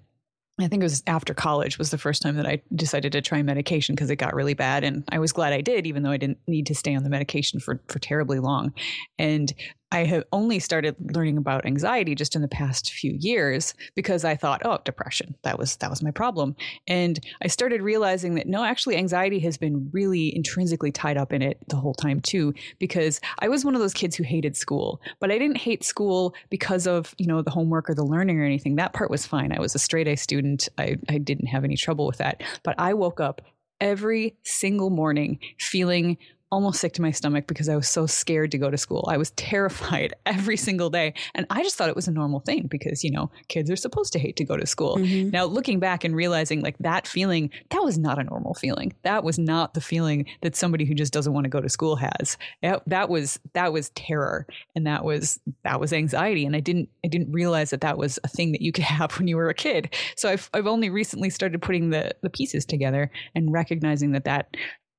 I 0.60 0.66
think 0.66 0.82
it 0.82 0.84
was 0.84 1.02
after 1.06 1.34
college 1.34 1.78
was 1.78 1.90
the 1.90 1.98
first 1.98 2.20
time 2.20 2.36
that 2.36 2.46
I 2.46 2.60
decided 2.74 3.12
to 3.12 3.20
try 3.20 3.42
medication 3.42 3.94
because 3.94 4.10
it 4.10 4.16
got 4.16 4.34
really 4.34 4.54
bad. 4.54 4.82
And 4.82 5.04
I 5.10 5.18
was 5.18 5.32
glad 5.32 5.52
I 5.52 5.60
did, 5.60 5.86
even 5.86 6.02
though 6.02 6.10
I 6.10 6.16
didn't 6.16 6.38
need 6.48 6.66
to 6.66 6.74
stay 6.74 6.96
on 6.96 7.04
the 7.04 7.10
medication 7.10 7.60
for, 7.60 7.80
for 7.86 7.98
terribly 7.98 8.40
long. 8.40 8.72
And 9.18 9.52
I 9.90 10.04
have 10.04 10.24
only 10.32 10.58
started 10.58 10.96
learning 11.14 11.38
about 11.38 11.64
anxiety 11.64 12.14
just 12.14 12.36
in 12.36 12.42
the 12.42 12.48
past 12.48 12.92
few 12.92 13.16
years 13.18 13.74
because 13.94 14.24
I 14.24 14.36
thought, 14.36 14.60
oh, 14.64 14.78
depression, 14.84 15.34
that 15.44 15.58
was 15.58 15.76
that 15.76 15.88
was 15.88 16.02
my 16.02 16.10
problem. 16.10 16.56
And 16.86 17.18
I 17.42 17.48
started 17.48 17.80
realizing 17.80 18.34
that 18.34 18.46
no, 18.46 18.64
actually 18.64 18.96
anxiety 18.96 19.38
has 19.40 19.56
been 19.56 19.88
really 19.92 20.34
intrinsically 20.36 20.92
tied 20.92 21.16
up 21.16 21.32
in 21.32 21.40
it 21.40 21.58
the 21.68 21.76
whole 21.76 21.94
time 21.94 22.20
too 22.20 22.52
because 22.78 23.20
I 23.38 23.48
was 23.48 23.64
one 23.64 23.74
of 23.74 23.80
those 23.80 23.94
kids 23.94 24.14
who 24.14 24.24
hated 24.24 24.56
school, 24.56 25.00
but 25.20 25.30
I 25.30 25.38
didn't 25.38 25.56
hate 25.56 25.84
school 25.84 26.34
because 26.50 26.86
of, 26.86 27.14
you 27.16 27.26
know, 27.26 27.40
the 27.40 27.50
homework 27.50 27.88
or 27.88 27.94
the 27.94 28.04
learning 28.04 28.38
or 28.40 28.44
anything. 28.44 28.76
That 28.76 28.92
part 28.92 29.10
was 29.10 29.26
fine. 29.26 29.52
I 29.52 29.60
was 29.60 29.74
a 29.74 29.78
straight 29.78 30.08
A 30.08 30.16
student. 30.16 30.68
I 30.76 30.96
I 31.08 31.16
didn't 31.18 31.46
have 31.46 31.64
any 31.64 31.76
trouble 31.76 32.06
with 32.06 32.18
that. 32.18 32.42
But 32.62 32.74
I 32.78 32.92
woke 32.92 33.20
up 33.20 33.40
every 33.80 34.36
single 34.42 34.90
morning 34.90 35.38
feeling 35.58 36.18
almost 36.50 36.80
sick 36.80 36.92
to 36.94 37.02
my 37.02 37.10
stomach 37.10 37.46
because 37.46 37.68
I 37.68 37.76
was 37.76 37.88
so 37.88 38.06
scared 38.06 38.50
to 38.52 38.58
go 38.58 38.70
to 38.70 38.78
school. 38.78 39.06
I 39.08 39.16
was 39.16 39.30
terrified 39.36 40.14
every 40.26 40.56
single 40.56 40.90
day. 40.90 41.14
And 41.34 41.46
I 41.50 41.62
just 41.62 41.76
thought 41.76 41.88
it 41.88 41.96
was 41.96 42.08
a 42.08 42.12
normal 42.12 42.40
thing 42.40 42.66
because, 42.66 43.04
you 43.04 43.10
know, 43.10 43.30
kids 43.48 43.70
are 43.70 43.76
supposed 43.76 44.12
to 44.14 44.18
hate 44.18 44.36
to 44.36 44.44
go 44.44 44.56
to 44.56 44.66
school. 44.66 44.96
Mm-hmm. 44.96 45.30
Now, 45.30 45.44
looking 45.44 45.78
back 45.78 46.04
and 46.04 46.14
realizing 46.14 46.60
like 46.60 46.76
that 46.78 47.06
feeling, 47.06 47.50
that 47.70 47.82
was 47.82 47.98
not 47.98 48.18
a 48.18 48.24
normal 48.24 48.54
feeling. 48.54 48.94
That 49.02 49.24
was 49.24 49.38
not 49.38 49.74
the 49.74 49.80
feeling 49.80 50.26
that 50.42 50.56
somebody 50.56 50.84
who 50.84 50.94
just 50.94 51.12
doesn't 51.12 51.32
want 51.32 51.44
to 51.44 51.50
go 51.50 51.60
to 51.60 51.68
school 51.68 51.96
has. 51.96 52.36
That, 52.62 52.82
that 52.86 53.08
was 53.08 53.38
that 53.52 53.72
was 53.72 53.90
terror 53.90 54.46
and 54.74 54.86
that 54.86 55.04
was 55.04 55.40
that 55.64 55.80
was 55.80 55.92
anxiety 55.92 56.44
and 56.46 56.56
I 56.56 56.60
didn't 56.60 56.88
I 57.04 57.08
didn't 57.08 57.32
realize 57.32 57.70
that 57.70 57.80
that 57.82 57.98
was 57.98 58.18
a 58.24 58.28
thing 58.28 58.52
that 58.52 58.62
you 58.62 58.72
could 58.72 58.84
have 58.98 59.18
when 59.18 59.28
you 59.28 59.36
were 59.36 59.48
a 59.48 59.54
kid. 59.54 59.94
So 60.16 60.28
I've 60.28 60.48
I've 60.54 60.66
only 60.66 60.90
recently 60.90 61.30
started 61.30 61.60
putting 61.62 61.90
the 61.90 62.14
the 62.22 62.30
pieces 62.30 62.64
together 62.64 63.10
and 63.34 63.52
recognizing 63.52 64.12
that 64.12 64.24
that 64.24 64.56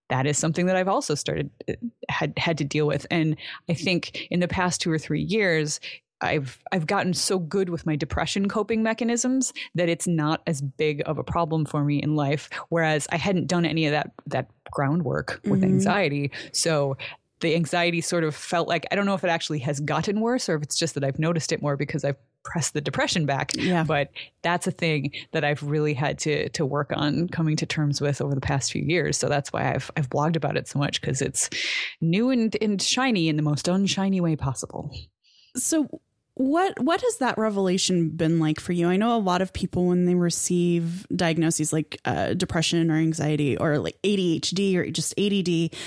that 0.09 0.25
is 0.25 0.37
something 0.37 0.65
that 0.65 0.75
I've 0.75 0.87
also 0.87 1.15
started 1.15 1.49
uh, 1.67 1.73
had 2.09 2.33
had 2.37 2.57
to 2.59 2.63
deal 2.63 2.87
with. 2.87 3.05
And 3.09 3.35
I 3.69 3.73
think 3.73 4.27
in 4.29 4.39
the 4.39 4.47
past 4.47 4.81
two 4.81 4.91
or 4.91 4.97
three 4.97 5.21
years, 5.21 5.79
I've 6.21 6.59
I've 6.71 6.87
gotten 6.87 7.13
so 7.13 7.39
good 7.39 7.69
with 7.69 7.85
my 7.85 7.95
depression 7.95 8.47
coping 8.49 8.83
mechanisms 8.83 9.53
that 9.75 9.89
it's 9.89 10.07
not 10.07 10.41
as 10.47 10.61
big 10.61 11.01
of 11.05 11.17
a 11.17 11.23
problem 11.23 11.65
for 11.65 11.83
me 11.83 12.01
in 12.01 12.15
life. 12.15 12.49
Whereas 12.69 13.07
I 13.11 13.17
hadn't 13.17 13.47
done 13.47 13.65
any 13.65 13.85
of 13.85 13.91
that 13.91 14.11
that 14.27 14.49
groundwork 14.71 15.39
with 15.45 15.61
mm-hmm. 15.61 15.75
anxiety, 15.75 16.31
so 16.51 16.97
the 17.39 17.55
anxiety 17.55 18.01
sort 18.01 18.23
of 18.23 18.35
felt 18.35 18.67
like 18.67 18.85
I 18.91 18.95
don't 18.95 19.05
know 19.05 19.13
if 19.13 19.23
it 19.23 19.29
actually 19.29 19.59
has 19.59 19.79
gotten 19.79 20.19
worse 20.19 20.49
or 20.49 20.55
if 20.55 20.63
it's 20.63 20.77
just 20.77 20.93
that 20.95 21.03
I've 21.03 21.19
noticed 21.19 21.51
it 21.51 21.61
more 21.61 21.77
because 21.77 22.03
I've 22.03 22.17
press 22.49 22.71
the 22.71 22.81
depression 22.81 23.25
back. 23.25 23.51
Yeah. 23.55 23.83
But 23.83 24.09
that's 24.41 24.65
a 24.65 24.71
thing 24.71 25.11
that 25.31 25.43
I've 25.43 25.61
really 25.61 25.93
had 25.93 26.17
to 26.19 26.49
to 26.49 26.65
work 26.65 26.91
on 26.95 27.29
coming 27.29 27.55
to 27.57 27.65
terms 27.65 28.01
with 28.01 28.21
over 28.21 28.33
the 28.33 28.41
past 28.41 28.71
few 28.71 28.81
years. 28.81 29.17
So 29.17 29.29
that's 29.29 29.53
why 29.53 29.73
I've 29.73 29.91
I've 29.95 30.09
blogged 30.09 30.35
about 30.35 30.57
it 30.57 30.67
so 30.67 30.79
much 30.79 30.99
because 30.99 31.21
it's 31.21 31.49
new 32.01 32.31
and, 32.31 32.55
and 32.61 32.81
shiny 32.81 33.29
in 33.29 33.35
the 33.35 33.43
most 33.43 33.67
unshiny 33.67 34.19
way 34.19 34.35
possible. 34.35 34.91
So 35.55 36.01
what 36.33 36.79
what 36.79 37.01
has 37.01 37.17
that 37.17 37.37
revelation 37.37 38.09
been 38.09 38.39
like 38.39 38.59
for 38.59 38.71
you? 38.71 38.87
I 38.87 38.97
know 38.97 39.15
a 39.15 39.19
lot 39.19 39.41
of 39.41 39.53
people 39.53 39.85
when 39.87 40.05
they 40.05 40.15
receive 40.15 41.05
diagnoses 41.15 41.71
like 41.71 41.99
uh, 42.05 42.33
depression 42.33 42.89
or 42.89 42.95
anxiety 42.95 43.57
or 43.57 43.77
like 43.77 43.97
ADHD 44.03 44.75
or 44.75 44.89
just 44.89 45.13
ADD, 45.19 45.77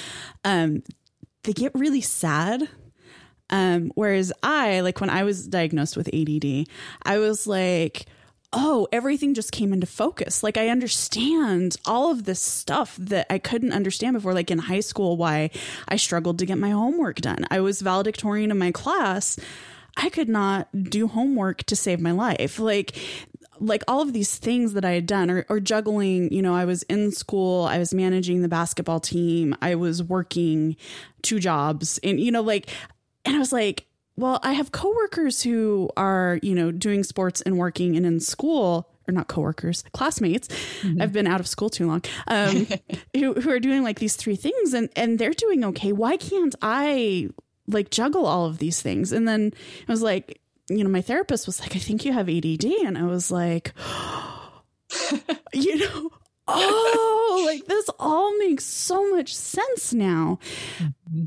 um, 0.44 0.82
they 1.42 1.52
get 1.52 1.74
really 1.74 2.02
sad 2.02 2.68
um, 3.53 3.92
whereas 3.94 4.32
I, 4.42 4.80
like 4.80 5.00
when 5.00 5.11
I 5.11 5.22
was 5.22 5.46
diagnosed 5.46 5.96
with 5.96 6.09
ADD, 6.12 6.66
I 7.05 7.18
was 7.18 7.46
like, 7.46 8.07
oh, 8.55 8.88
everything 8.92 9.34
just 9.34 9.53
came 9.53 9.72
into 9.72 9.86
focus. 9.86 10.42
Like 10.42 10.57
I 10.57 10.68
understand 10.68 11.76
all 11.86 12.11
of 12.11 12.24
this 12.24 12.40
stuff 12.40 12.96
that 12.96 13.26
I 13.30 13.38
couldn't 13.38 13.72
understand 13.72 14.14
before, 14.14 14.34
like 14.34 14.50
in 14.50 14.59
high 14.59 14.80
school, 14.80 15.16
why 15.16 15.50
I 15.86 15.96
struggled 15.96 16.38
to 16.38 16.46
get 16.46 16.59
my 16.59 16.70
homework 16.70 17.20
done. 17.20 17.46
I 17.50 17.61
was 17.61 17.80
valedictorian 17.80 18.50
in 18.50 18.59
my 18.59 18.72
class. 18.72 19.38
I 19.96 20.09
could 20.09 20.28
not 20.28 20.68
do 20.82 21.07
homework 21.07 21.64
to 21.64 21.76
save 21.76 22.00
my 22.00 22.12
life. 22.12 22.59
Like, 22.59 22.96
like 23.61 23.84
all 23.86 24.00
of 24.00 24.12
these 24.12 24.38
things 24.38 24.72
that 24.72 24.84
I 24.84 24.92
had 24.92 25.07
done 25.07 25.30
or, 25.30 25.46
or 25.48 25.61
juggling, 25.61 26.32
you 26.32 26.42
know, 26.42 26.55
I 26.55 26.64
was 26.64 26.82
in 26.84 27.12
school, 27.12 27.64
I 27.64 27.78
was 27.78 27.92
managing 27.94 28.42
the 28.42 28.48
basketball 28.48 29.00
team, 29.00 29.55
I 29.61 29.74
was 29.76 30.03
working 30.03 30.76
two 31.20 31.38
jobs 31.38 31.98
and, 32.03 32.18
you 32.18 32.32
know, 32.32 32.42
like 32.42 32.68
and 33.24 33.36
I 33.36 33.38
was 33.38 33.52
like, 33.52 33.86
well, 34.16 34.40
I 34.42 34.52
have 34.52 34.72
coworkers 34.72 35.42
who 35.42 35.90
are, 35.96 36.38
you 36.42 36.54
know, 36.54 36.70
doing 36.70 37.02
sports 37.02 37.40
and 37.40 37.58
working 37.58 37.96
and 37.96 38.04
in 38.04 38.20
school, 38.20 38.88
or 39.08 39.12
not 39.12 39.28
coworkers, 39.28 39.84
classmates. 39.92 40.48
Mm-hmm. 40.82 41.00
I've 41.00 41.12
been 41.12 41.26
out 41.26 41.40
of 41.40 41.46
school 41.46 41.70
too 41.70 41.86
long. 41.86 42.02
Um, 42.26 42.66
who 43.14 43.34
who 43.34 43.50
are 43.50 43.60
doing 43.60 43.82
like 43.82 43.98
these 43.98 44.16
three 44.16 44.36
things 44.36 44.74
and 44.74 44.90
and 44.96 45.18
they're 45.18 45.30
doing 45.30 45.64
okay. 45.64 45.92
Why 45.92 46.16
can't 46.16 46.54
I 46.60 47.30
like 47.66 47.90
juggle 47.90 48.26
all 48.26 48.46
of 48.46 48.58
these 48.58 48.82
things? 48.82 49.12
And 49.12 49.26
then 49.26 49.52
I 49.88 49.92
was 49.92 50.02
like, 50.02 50.40
you 50.68 50.84
know, 50.84 50.90
my 50.90 51.02
therapist 51.02 51.46
was 51.46 51.60
like, 51.60 51.74
I 51.74 51.78
think 51.78 52.04
you 52.04 52.12
have 52.12 52.28
ADD, 52.28 52.64
and 52.64 52.98
I 52.98 53.04
was 53.04 53.30
like, 53.30 53.72
you 55.52 55.78
know, 55.78 56.10
oh, 56.48 57.42
like 57.46 57.66
this 57.66 57.88
all 57.98 58.36
makes 58.38 58.64
so 58.64 59.10
much 59.10 59.34
sense 59.34 59.92
now. 59.92 60.38
Mm-hmm. 60.78 61.24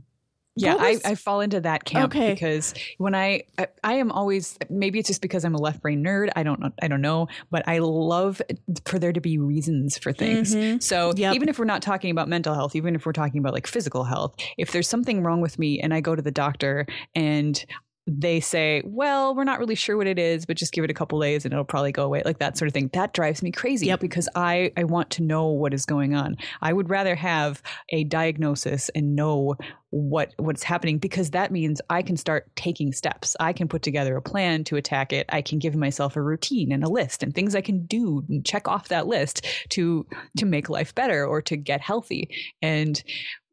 Yeah, 0.58 0.78
I, 0.80 1.00
I 1.04 1.16
fall 1.16 1.42
into 1.42 1.60
that 1.62 1.84
camp 1.84 2.16
okay. 2.16 2.34
because 2.34 2.74
when 2.98 3.14
I, 3.14 3.44
I, 3.58 3.68
I 3.84 3.94
am 3.96 4.12
always 4.12 4.58
maybe 4.70 5.00
it's 5.00 5.10
just 5.10 5.22
because 5.22 5.44
I'm 5.44 5.54
a 5.54 5.58
left 5.58 5.82
brain 5.82 6.04
nerd. 6.04 6.30
I 6.36 6.44
don't 6.44 6.60
know 6.60 6.72
I 6.82 6.88
don't 6.88 7.02
know, 7.02 7.28
but 7.52 7.68
I 7.68 7.80
love 7.80 8.42
for 8.86 8.98
there 8.98 9.12
to 9.12 9.20
be 9.20 9.38
reasons 9.38 9.98
for 9.98 10.14
things. 10.14 10.56
Mm-hmm. 10.56 10.80
So 10.80 11.14
yep. 11.16 11.36
even 11.36 11.50
if 11.50 11.60
we're 11.60 11.66
not 11.66 11.82
talking 11.82 12.10
about 12.10 12.30
mental 12.30 12.54
health, 12.54 12.76
even 12.76 12.96
if 12.96 13.06
we're 13.06 13.12
talking 13.14 13.40
about 13.40 13.54
like 13.54 13.68
physical 13.68 14.06
health, 14.06 14.36
if 14.58 14.72
there's 14.72 14.88
something 14.88 15.24
wrong 15.24 15.42
with 15.42 15.60
me 15.60 15.82
and 15.82 15.94
I 15.94 16.00
go 16.00 16.16
to 16.16 16.22
the 16.22 16.32
doctor 16.32 16.88
and 17.14 17.64
they 18.08 18.40
say, 18.40 18.84
well, 18.86 19.34
we're 19.34 19.44
not 19.44 19.58
really 19.58 19.74
sure 19.74 19.98
what 19.98 20.06
it 20.06 20.20
is, 20.20 20.46
but 20.46 20.58
just 20.58 20.74
give 20.74 20.84
it 20.84 20.92
a 20.92 20.94
couple 20.94 21.20
days 21.20 21.44
and 21.44 21.54
it'll 21.54 21.66
probably 21.66 21.92
go 21.92 22.04
away, 22.04 22.22
like 22.24 22.38
that 22.38 22.56
sort 22.56 22.68
of 22.68 22.74
thing. 22.74 22.90
That 22.94 23.14
drives 23.14 23.42
me 23.42 23.52
crazy 23.52 23.88
yep. 23.88 24.00
because 24.00 24.30
I, 24.36 24.72
I 24.78 24.84
want 24.84 25.10
to 25.12 25.24
know 25.24 25.48
what 25.48 25.74
is 25.74 25.88
going 25.88 26.14
on. 26.14 26.38
I 26.62 26.72
would 26.72 26.90
rather 26.90 27.16
have 27.16 27.64
a 27.90 28.04
diagnosis 28.04 28.90
and 28.94 29.16
know 29.16 29.56
what 29.90 30.34
what's 30.38 30.62
happening 30.62 30.98
because 30.98 31.32
that 31.32 31.52
means 31.52 31.82
I 31.90 32.02
can 32.02 32.18
start 32.18 32.54
taking 32.56 32.92
steps. 32.92 33.36
I 33.40 33.54
can 33.54 33.68
put 33.68 33.82
together 33.82 34.16
a 34.18 34.22
plan 34.22 34.64
to 34.66 34.76
attack 34.76 35.14
it. 35.14 35.26
I 35.30 35.42
can 35.42 35.58
give 35.58 35.76
myself 35.76 36.16
a 36.16 36.22
routine 36.22 36.72
and 36.72 36.84
a 36.84 36.90
list 36.90 37.24
and 37.24 37.34
things 37.34 37.56
I 37.56 37.62
can 37.62 37.86
do 37.86 38.24
and 38.28 38.46
check 38.46 38.68
off 38.68 38.90
that 38.90 39.08
list 39.08 39.46
to 39.70 40.06
to 40.38 40.46
make 40.46 40.70
life 40.70 40.94
better 40.94 41.26
or 41.26 41.42
to 41.44 41.56
get 41.56 41.82
healthy. 41.82 42.30
And 42.62 43.02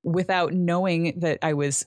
without 0.03 0.53
knowing 0.53 1.15
that 1.21 1.39
I 1.43 1.53
was 1.53 1.87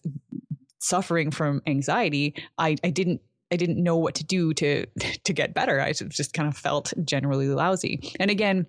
suffering 0.85 1.31
from 1.31 1.61
anxiety, 1.65 2.35
I, 2.57 2.75
I 2.83 2.89
didn't 2.89 3.21
I 3.51 3.57
didn't 3.57 3.81
know 3.81 3.95
what 3.95 4.15
to 4.15 4.23
do 4.23 4.53
to 4.55 4.85
to 5.23 5.33
get 5.33 5.53
better. 5.53 5.79
I 5.79 5.93
just 5.93 6.33
kind 6.33 6.47
of 6.47 6.57
felt 6.57 6.93
generally 7.03 7.47
lousy. 7.47 8.11
And 8.19 8.31
again, 8.31 8.65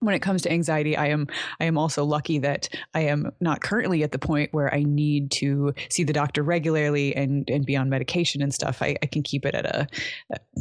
when 0.00 0.14
it 0.14 0.20
comes 0.20 0.42
to 0.42 0.52
anxiety, 0.52 0.96
I 0.96 1.08
am 1.08 1.26
I 1.60 1.64
am 1.64 1.76
also 1.76 2.04
lucky 2.04 2.38
that 2.40 2.68
I 2.94 3.00
am 3.00 3.32
not 3.40 3.60
currently 3.60 4.04
at 4.04 4.12
the 4.12 4.18
point 4.18 4.52
where 4.52 4.72
I 4.72 4.84
need 4.84 5.32
to 5.32 5.74
see 5.90 6.04
the 6.04 6.12
doctor 6.12 6.42
regularly 6.42 7.16
and 7.16 7.48
and 7.50 7.66
be 7.66 7.76
on 7.76 7.88
medication 7.88 8.40
and 8.40 8.54
stuff. 8.54 8.80
I, 8.80 8.96
I 9.02 9.06
can 9.06 9.22
keep 9.22 9.44
it 9.44 9.54
at 9.54 9.66
a 9.66 9.88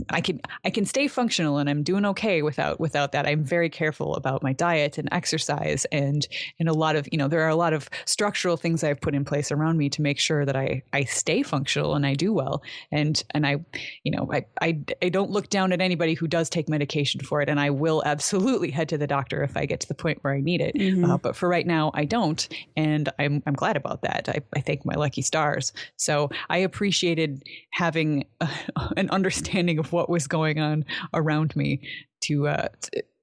I 0.09 0.21
can 0.21 0.41
I 0.65 0.71
can 0.71 0.85
stay 0.85 1.07
functional 1.07 1.59
and 1.59 1.69
I'm 1.69 1.83
doing 1.83 2.05
okay 2.05 2.41
without 2.41 2.79
without 2.79 3.11
that. 3.11 3.27
I'm 3.27 3.43
very 3.43 3.69
careful 3.69 4.15
about 4.15 4.41
my 4.41 4.53
diet 4.53 4.97
and 4.97 5.07
exercise 5.11 5.85
and 5.91 6.27
and 6.59 6.67
a 6.67 6.73
lot 6.73 6.95
of 6.95 7.07
you 7.11 7.17
know 7.19 7.27
there 7.27 7.41
are 7.41 7.49
a 7.49 7.55
lot 7.55 7.73
of 7.73 7.89
structural 8.05 8.57
things 8.57 8.83
I've 8.83 9.01
put 9.01 9.13
in 9.13 9.23
place 9.23 9.51
around 9.51 9.77
me 9.77 9.89
to 9.89 10.01
make 10.01 10.19
sure 10.19 10.45
that 10.45 10.55
I 10.55 10.81
I 10.93 11.03
stay 11.03 11.43
functional 11.43 11.93
and 11.93 12.07
I 12.07 12.15
do 12.15 12.33
well 12.33 12.63
and 12.91 13.23
and 13.31 13.45
I 13.45 13.57
you 14.03 14.11
know 14.11 14.29
I 14.33 14.45
I, 14.61 14.79
I 15.03 15.09
don't 15.09 15.29
look 15.29 15.49
down 15.49 15.71
at 15.73 15.81
anybody 15.81 16.15
who 16.15 16.27
does 16.27 16.49
take 16.49 16.67
medication 16.67 17.21
for 17.21 17.41
it 17.41 17.49
and 17.49 17.59
I 17.59 17.69
will 17.69 18.01
absolutely 18.03 18.71
head 18.71 18.89
to 18.89 18.97
the 18.97 19.05
doctor 19.05 19.26
doctor 19.27 19.43
if 19.43 19.57
I 19.57 19.65
get 19.65 19.79
to 19.81 19.87
the 19.87 19.93
point 19.93 20.19
where 20.21 20.33
I 20.33 20.41
need 20.41 20.61
it. 20.61 20.75
Mm-hmm. 20.75 21.05
Uh, 21.05 21.17
but 21.17 21.35
for 21.35 21.49
right 21.49 21.65
now, 21.65 21.91
I 21.93 22.05
don't. 22.05 22.47
And 22.75 23.09
I'm, 23.19 23.43
I'm 23.45 23.53
glad 23.53 23.75
about 23.75 24.01
that. 24.03 24.29
I, 24.29 24.39
I 24.55 24.61
thank 24.61 24.85
my 24.85 24.95
lucky 24.95 25.21
stars. 25.21 25.73
So 25.97 26.29
I 26.49 26.57
appreciated 26.57 27.43
having 27.71 28.25
uh, 28.41 28.47
an 28.97 29.09
understanding 29.09 29.79
of 29.79 29.91
what 29.91 30.09
was 30.09 30.27
going 30.27 30.59
on 30.59 30.85
around 31.13 31.55
me 31.55 31.81
to, 32.21 32.47
uh, 32.47 32.67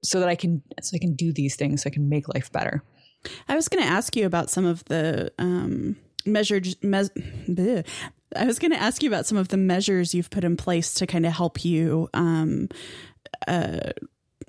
so 0.03 0.19
that 0.19 0.29
I 0.29 0.35
can, 0.35 0.61
so 0.81 0.95
I 0.95 0.99
can 0.99 1.15
do 1.15 1.33
these 1.33 1.55
things, 1.55 1.83
so 1.83 1.87
I 1.87 1.91
can 1.91 2.09
make 2.09 2.27
life 2.33 2.51
better. 2.51 2.83
I 3.47 3.55
was 3.55 3.67
going 3.67 3.83
to 3.83 3.89
ask 3.89 4.15
you 4.15 4.25
about 4.25 4.49
some 4.49 4.65
of 4.65 4.85
the, 4.85 5.31
um, 5.39 5.95
measured 6.27 6.67
mes- 6.83 7.11
I 8.35 8.45
was 8.45 8.59
going 8.59 8.71
to 8.71 8.81
ask 8.81 9.01
you 9.01 9.09
about 9.09 9.25
some 9.25 9.37
of 9.37 9.47
the 9.47 9.57
measures 9.57 10.13
you've 10.13 10.29
put 10.29 10.43
in 10.43 10.57
place 10.57 10.93
to 10.95 11.07
kind 11.07 11.25
of 11.25 11.33
help 11.33 11.63
you 11.63 12.09
um, 12.13 12.69
uh, 13.47 13.91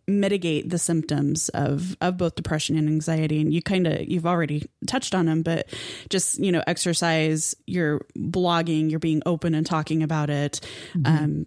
mitigate 0.09 0.71
the 0.71 0.79
symptoms 0.79 1.49
of 1.51 1.97
of 2.01 2.17
both 2.17 2.37
depression 2.37 2.77
and 2.77 2.89
anxiety 2.89 3.41
and 3.41 3.53
you 3.53 3.61
kind 3.61 3.87
of 3.87 4.09
you've 4.09 4.27
already 4.27 4.65
touched 4.87 5.15
on 5.15 5.27
them 5.27 5.43
but 5.43 5.69
just 6.09 6.39
you 6.39 6.53
know 6.53 6.63
exercise 6.67 7.57
you're 7.67 8.01
blogging 8.17 8.89
you're 8.89 9.01
being 9.01 9.23
open 9.27 9.55
and 9.55 9.67
talking 9.67 10.03
about 10.03 10.31
it 10.31 10.61
mm-hmm. 10.95 11.25
um 11.25 11.47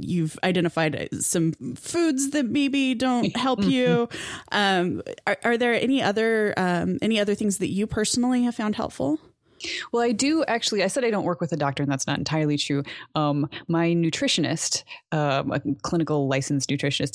you've 0.00 0.38
identified 0.42 1.06
some 1.20 1.52
foods 1.76 2.30
that 2.30 2.46
maybe 2.46 2.94
don't 2.94 3.36
help 3.36 3.60
mm-hmm. 3.60 3.70
you 3.70 4.08
um 4.52 5.02
are, 5.26 5.36
are 5.44 5.58
there 5.58 5.74
any 5.74 6.00
other 6.00 6.54
um 6.56 6.98
any 7.02 7.20
other 7.20 7.34
things 7.34 7.58
that 7.58 7.68
you 7.68 7.86
personally 7.86 8.44
have 8.44 8.54
found 8.54 8.74
helpful 8.74 9.18
Well, 9.92 10.02
I 10.02 10.12
do 10.12 10.44
actually. 10.44 10.82
I 10.82 10.86
said 10.86 11.04
I 11.04 11.10
don't 11.10 11.24
work 11.24 11.40
with 11.40 11.52
a 11.52 11.56
doctor, 11.56 11.82
and 11.82 11.90
that's 11.90 12.06
not 12.06 12.18
entirely 12.18 12.56
true. 12.56 12.82
Um, 13.14 13.48
my 13.68 13.88
nutritionist, 13.88 14.84
um, 15.12 15.52
a 15.52 15.60
clinical 15.82 16.28
licensed 16.28 16.70
nutritionist, 16.70 17.12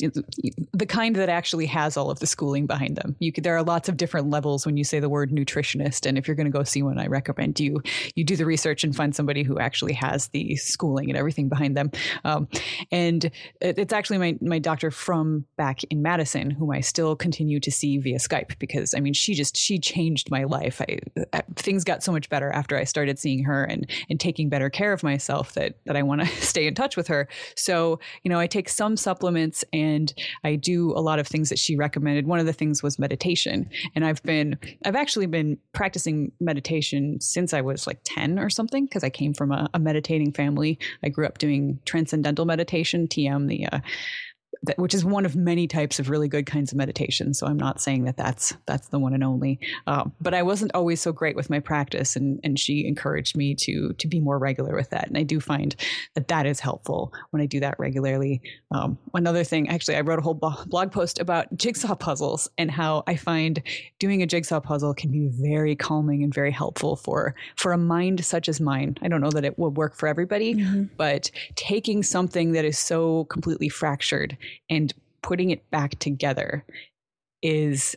the 0.74 0.86
kind 0.86 1.16
that 1.16 1.30
actually 1.30 1.66
has 1.68 1.98
all 1.98 2.10
of 2.10 2.20
the 2.20 2.28
schooling 2.28 2.66
behind 2.66 2.95
them. 2.95 3.16
You 3.20 3.32
could, 3.32 3.43
there 3.43 3.56
are 3.56 3.64
lots 3.64 3.89
of 3.89 3.98
different 3.98 4.30
levels 4.30 4.66
when 4.66 4.78
you 4.78 4.84
say 4.84 5.00
the 5.00 5.10
word 5.10 5.32
nutritionist, 5.32 6.06
and 6.06 6.18
if 6.18 6.28
you're 6.28 6.36
going 6.36 6.52
to 6.52 6.58
go 6.58 6.64
see 6.64 6.82
one, 6.82 7.00
I 7.00 7.08
recommend 7.08 7.60
you 7.60 7.82
you 8.16 8.24
do 8.24 8.36
the 8.36 8.45
research 8.45 8.84
and 8.84 8.95
find 8.95 9.16
somebody 9.16 9.43
who 9.43 9.60
actually 9.60 9.93
has 9.93 10.28
the 10.30 10.56
schooling 10.56 11.10
and 11.10 11.18
everything 11.18 11.50
behind 11.50 11.76
them. 11.76 11.91
Um, 12.24 12.48
and 12.91 13.26
it, 13.62 13.78
it's 13.78 13.93
actually 13.93 14.18
my 14.18 14.38
my 14.41 14.60
doctor 14.60 14.91
from 14.91 15.45
back 15.58 15.84
in 15.86 16.02
Madison, 16.02 16.52
whom 16.52 16.72
I 16.72 16.82
still 16.82 17.16
continue 17.16 17.60
to 17.60 17.72
see 17.72 17.98
via 17.98 18.20
Skype 18.20 18.58
because 18.60 18.93
I 18.93 19.00
mean 19.00 19.14
she 19.14 19.34
just 19.34 19.58
she 19.58 19.80
changed 19.80 20.32
my 20.32 20.43
life. 20.43 20.82
I, 20.82 21.00
I 21.34 21.43
things 21.56 21.84
got 21.84 22.04
so 22.04 22.12
much 22.12 22.30
better 22.30 22.37
better 22.38 22.52
after 22.52 22.78
I 22.78 22.84
started 22.84 23.18
seeing 23.18 23.44
her 23.46 23.64
and 23.64 23.90
and 24.12 24.20
taking 24.20 24.48
better 24.48 24.70
care 24.70 24.94
of 24.94 25.02
myself 25.02 25.54
that 25.54 25.76
that 25.86 25.98
I 25.98 26.04
want 26.04 26.22
to 26.22 26.28
stay 26.42 26.68
in 26.68 26.76
touch 26.76 26.96
with 26.96 27.08
her. 27.08 27.28
So, 27.56 28.00
you 28.24 28.30
know, 28.30 28.40
I 28.40 28.46
take 28.46 28.70
some 28.70 28.96
supplements 28.96 29.64
and 29.74 30.14
I 30.44 30.56
do 30.56 30.92
a 30.92 31.02
lot 31.02 31.18
of 31.18 31.28
things 31.28 31.50
that 31.50 31.58
she 31.58 31.76
recommended. 31.76 32.28
One 32.28 32.40
of 32.40 32.46
the 32.46 32.54
things 32.54 32.84
was 32.84 33.00
meditation. 33.00 33.68
And 33.96 34.06
I've 34.06 34.22
been 34.22 34.60
I've 34.86 34.96
actually 34.96 35.26
been 35.26 35.58
practicing 35.74 36.32
meditation 36.40 37.20
since 37.22 37.54
I 37.54 37.62
was 37.62 37.88
like 37.88 38.02
10 38.04 38.38
or 38.38 38.52
something 38.52 38.86
because 38.86 39.04
I 39.04 39.10
came 39.10 39.34
from 39.34 39.52
a, 39.52 39.68
a, 39.74 39.80
meditating 39.80 40.34
family. 40.34 40.78
I 41.04 41.10
grew 41.10 41.26
up 41.26 41.38
doing 41.40 41.80
transcendental 41.86 42.46
meditation, 42.46 43.08
TM, 43.08 43.48
the 43.48 43.66
uh, 43.68 43.80
that, 44.64 44.78
which 44.78 44.93
is 44.93 45.05
one 45.05 45.26
of 45.26 45.36
many 45.36 45.68
types 45.68 45.99
of 45.99 46.10
really 46.10 46.28
good 46.28 46.45
kinds 46.45 46.72
of 46.72 46.78
meditation. 46.78 47.34
So 47.34 47.47
I'm 47.47 47.58
not 47.58 47.82
saying 47.82 48.05
that 48.05 48.18
that's 48.18 48.53
that's 48.66 48.88
the 48.89 48.99
one 48.99 49.14
and 49.14 49.24
only. 49.24 49.60
Uh, 49.86 50.05
but 50.20 50.34
I 50.34 50.43
wasn't 50.43 50.72
always 50.74 51.01
so 51.01 51.12
great 51.12 51.36
with 51.36 51.49
my 51.49 51.60
practice, 51.60 52.16
and 52.16 52.39
and 52.43 52.60
she 52.60 52.86
encouraged 52.88 53.36
me 53.36 53.55
to 53.55 53.93
to 53.93 54.08
be 54.08 54.20
more 54.20 54.39
regular 54.39 54.76
with 54.76 54.89
that. 54.91 55.08
And 55.08 55.18
I 55.18 55.24
do 55.24 55.39
find 55.39 55.76
that 56.16 56.28
that 56.28 56.45
is 56.45 56.60
helpful 56.60 57.14
when 57.32 57.41
I 57.41 57.45
do 57.45 57.60
that 57.60 57.80
regularly. 57.80 58.41
Um, 58.72 58.97
another 59.14 59.43
thing, 59.43 59.70
actually, 59.70 59.95
I 59.95 60.01
wrote 60.01 60.20
a 60.20 60.22
whole 60.22 60.34
blog 60.34 60.91
post 60.91 61.20
about 61.20 61.55
jigsaw 61.55 61.95
puzzles 61.95 62.49
and 62.58 62.70
how 62.72 63.03
I 63.08 63.16
find 63.16 63.62
doing 63.99 64.22
a 64.22 64.28
jigsaw 64.28 64.60
puzzle 64.60 64.93
can 64.93 65.12
be 65.12 65.28
very 65.32 65.76
calming 65.76 66.24
and 66.24 66.34
very 66.34 66.51
helpful 66.51 66.95
for 66.95 67.36
for 67.55 67.74
a 67.74 67.78
mind 67.78 68.26
such 68.26 68.49
as 68.49 68.60
mine. 68.60 68.97
I 69.01 69.08
don't 69.08 69.22
know 69.22 69.32
that 69.32 69.45
it 69.45 69.58
will 69.58 69.72
work 69.72 69.95
for 69.95 70.08
everybody, 70.08 70.55
mm-hmm. 70.55 70.84
but 70.97 71.32
taking 71.55 72.03
something 72.03 72.51
that 72.53 72.66
is 72.66 72.78
so 72.78 73.26
completely 73.26 73.70
fractured 73.70 74.38
and 74.70 74.93
putting 75.22 75.50
it 75.52 75.70
back 75.72 75.98
together 76.00 76.66
is 77.41 77.95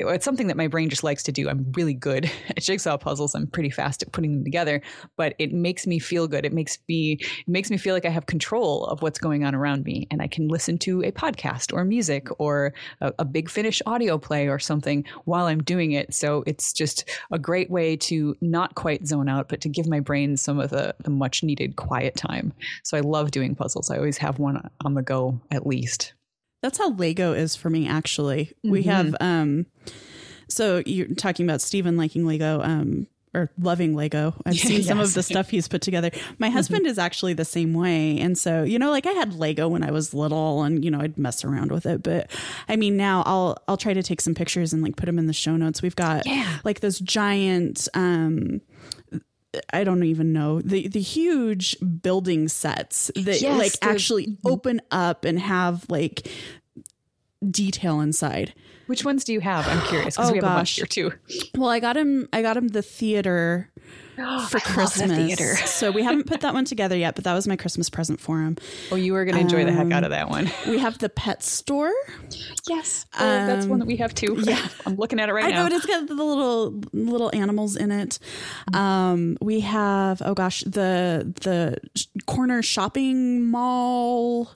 it's 0.00 0.24
something 0.24 0.48
that 0.48 0.56
my 0.56 0.66
brain 0.66 0.90
just 0.90 1.04
likes 1.04 1.22
to 1.24 1.32
do. 1.32 1.48
I'm 1.48 1.70
really 1.76 1.94
good 1.94 2.30
at 2.50 2.62
jigsaw 2.62 2.96
puzzles. 2.96 3.34
I'm 3.34 3.46
pretty 3.46 3.70
fast 3.70 4.02
at 4.02 4.12
putting 4.12 4.32
them 4.32 4.44
together, 4.44 4.82
but 5.16 5.34
it 5.38 5.52
makes 5.52 5.86
me 5.86 5.98
feel 5.98 6.26
good. 6.26 6.44
It 6.44 6.52
makes 6.52 6.78
me 6.88 7.18
it 7.20 7.48
makes 7.48 7.70
me 7.70 7.76
feel 7.76 7.94
like 7.94 8.04
I 8.04 8.10
have 8.10 8.26
control 8.26 8.86
of 8.86 9.02
what's 9.02 9.18
going 9.18 9.44
on 9.44 9.54
around 9.54 9.84
me, 9.84 10.06
and 10.10 10.20
I 10.20 10.26
can 10.26 10.48
listen 10.48 10.78
to 10.78 11.02
a 11.02 11.12
podcast 11.12 11.72
or 11.72 11.84
music 11.84 12.28
or 12.38 12.74
a, 13.00 13.12
a 13.20 13.24
big 13.24 13.48
finish 13.48 13.80
audio 13.86 14.18
play 14.18 14.48
or 14.48 14.58
something 14.58 15.04
while 15.24 15.46
I'm 15.46 15.62
doing 15.62 15.92
it. 15.92 16.12
So 16.14 16.42
it's 16.46 16.72
just 16.72 17.08
a 17.30 17.38
great 17.38 17.70
way 17.70 17.96
to 17.96 18.36
not 18.40 18.74
quite 18.74 19.06
zone 19.06 19.28
out, 19.28 19.48
but 19.48 19.60
to 19.62 19.68
give 19.68 19.86
my 19.86 20.00
brain 20.00 20.36
some 20.36 20.58
of 20.58 20.70
the, 20.70 20.94
the 21.00 21.10
much 21.10 21.42
needed 21.42 21.76
quiet 21.76 22.16
time. 22.16 22.52
So 22.82 22.96
I 22.96 23.00
love 23.00 23.30
doing 23.30 23.54
puzzles. 23.54 23.90
I 23.90 23.96
always 23.96 24.18
have 24.18 24.38
one 24.38 24.68
on 24.84 24.94
the 24.94 25.02
go 25.02 25.40
at 25.50 25.66
least. 25.66 26.14
That's 26.64 26.78
how 26.78 26.92
Lego 26.92 27.34
is 27.34 27.54
for 27.54 27.68
me, 27.68 27.86
actually. 27.86 28.46
Mm-hmm. 28.46 28.70
We 28.70 28.82
have, 28.84 29.14
um, 29.20 29.66
so 30.48 30.82
you're 30.86 31.08
talking 31.08 31.44
about 31.44 31.60
Steven 31.60 31.98
liking 31.98 32.24
Lego, 32.24 32.62
um, 32.62 33.06
or 33.34 33.50
loving 33.58 33.94
Lego. 33.94 34.32
I've 34.46 34.54
seen 34.54 34.78
yes. 34.78 34.86
some 34.86 34.98
of 34.98 35.12
the 35.12 35.22
stuff 35.22 35.50
he's 35.50 35.68
put 35.68 35.82
together. 35.82 36.10
My 36.38 36.46
mm-hmm. 36.46 36.56
husband 36.56 36.84
mm-hmm. 36.84 36.92
is 36.92 36.98
actually 36.98 37.34
the 37.34 37.44
same 37.44 37.74
way. 37.74 38.18
And 38.18 38.38
so, 38.38 38.62
you 38.62 38.78
know, 38.78 38.90
like 38.90 39.04
I 39.04 39.10
had 39.10 39.34
Lego 39.34 39.68
when 39.68 39.82
I 39.82 39.90
was 39.90 40.14
little 40.14 40.62
and, 40.62 40.82
you 40.82 40.90
know, 40.90 41.02
I'd 41.02 41.18
mess 41.18 41.44
around 41.44 41.70
with 41.70 41.84
it. 41.84 42.02
But 42.02 42.30
I 42.66 42.76
mean, 42.76 42.96
now 42.96 43.24
I'll, 43.26 43.58
I'll 43.68 43.76
try 43.76 43.92
to 43.92 44.02
take 44.02 44.22
some 44.22 44.34
pictures 44.34 44.72
and 44.72 44.82
like 44.82 44.96
put 44.96 45.04
them 45.04 45.18
in 45.18 45.26
the 45.26 45.34
show 45.34 45.58
notes. 45.58 45.82
We've 45.82 45.94
got 45.94 46.24
yeah. 46.24 46.60
like 46.64 46.80
those 46.80 46.98
giant, 46.98 47.88
um, 47.92 48.62
I 49.72 49.84
don't 49.84 50.04
even 50.04 50.32
know 50.32 50.60
the 50.60 50.88
the 50.88 51.00
huge 51.00 51.76
building 52.02 52.48
sets 52.48 53.10
that 53.14 53.40
yes, 53.40 53.58
like 53.58 53.72
actually 53.82 54.38
open 54.44 54.80
up 54.90 55.24
and 55.24 55.38
have 55.38 55.84
like 55.88 56.28
detail 57.50 58.00
inside. 58.00 58.54
Which 58.86 59.04
ones 59.04 59.24
do 59.24 59.32
you 59.32 59.40
have? 59.40 59.66
I'm 59.66 59.80
curious 59.86 60.16
because 60.16 60.30
oh, 60.30 60.32
we 60.32 60.38
have 60.38 60.42
gosh. 60.44 60.52
a 60.52 60.58
bunch 60.58 60.94
here 60.94 61.10
too. 61.10 61.12
Well, 61.56 61.70
I 61.70 61.80
got 61.80 61.96
him. 61.96 62.28
I 62.32 62.42
got 62.42 62.56
him 62.56 62.68
the 62.68 62.82
theater 62.82 63.70
for 64.48 64.60
Christmas. 64.60 65.10
theater. 65.10 65.56
so 65.66 65.90
we 65.90 66.02
haven't 66.02 66.26
put 66.26 66.40
that 66.42 66.54
one 66.54 66.64
together 66.64 66.96
yet, 66.96 67.14
but 67.14 67.24
that 67.24 67.34
was 67.34 67.48
my 67.48 67.56
Christmas 67.56 67.90
present 67.90 68.20
for 68.20 68.40
him. 68.40 68.56
Oh, 68.90 68.96
you 68.96 69.14
are 69.16 69.24
going 69.24 69.34
to 69.34 69.40
enjoy 69.40 69.60
um, 69.60 69.66
the 69.66 69.72
heck 69.72 69.92
out 69.92 70.04
of 70.04 70.10
that 70.10 70.28
one. 70.28 70.50
We 70.66 70.78
have 70.78 70.98
the 70.98 71.08
pet 71.08 71.42
store. 71.42 71.92
Yes, 72.68 73.06
um, 73.14 73.26
oh, 73.26 73.46
that's 73.46 73.66
one 73.66 73.78
that 73.80 73.86
we 73.86 73.96
have 73.96 74.14
too. 74.14 74.36
Yeah, 74.38 74.66
I'm 74.86 74.96
looking 74.96 75.20
at 75.20 75.28
it 75.28 75.32
right 75.32 75.44
I 75.44 75.50
now. 75.50 75.64
I 75.64 75.68
know 75.68 75.76
it's 75.76 75.86
got 75.86 76.06
the 76.06 76.14
little 76.14 76.80
little 76.92 77.30
animals 77.34 77.76
in 77.76 77.90
it. 77.90 78.18
Um, 78.72 79.36
we 79.40 79.60
have 79.60 80.22
oh 80.24 80.34
gosh, 80.34 80.62
the 80.62 81.32
the 81.42 81.78
corner 82.26 82.62
shopping 82.62 83.46
mall 83.46 84.50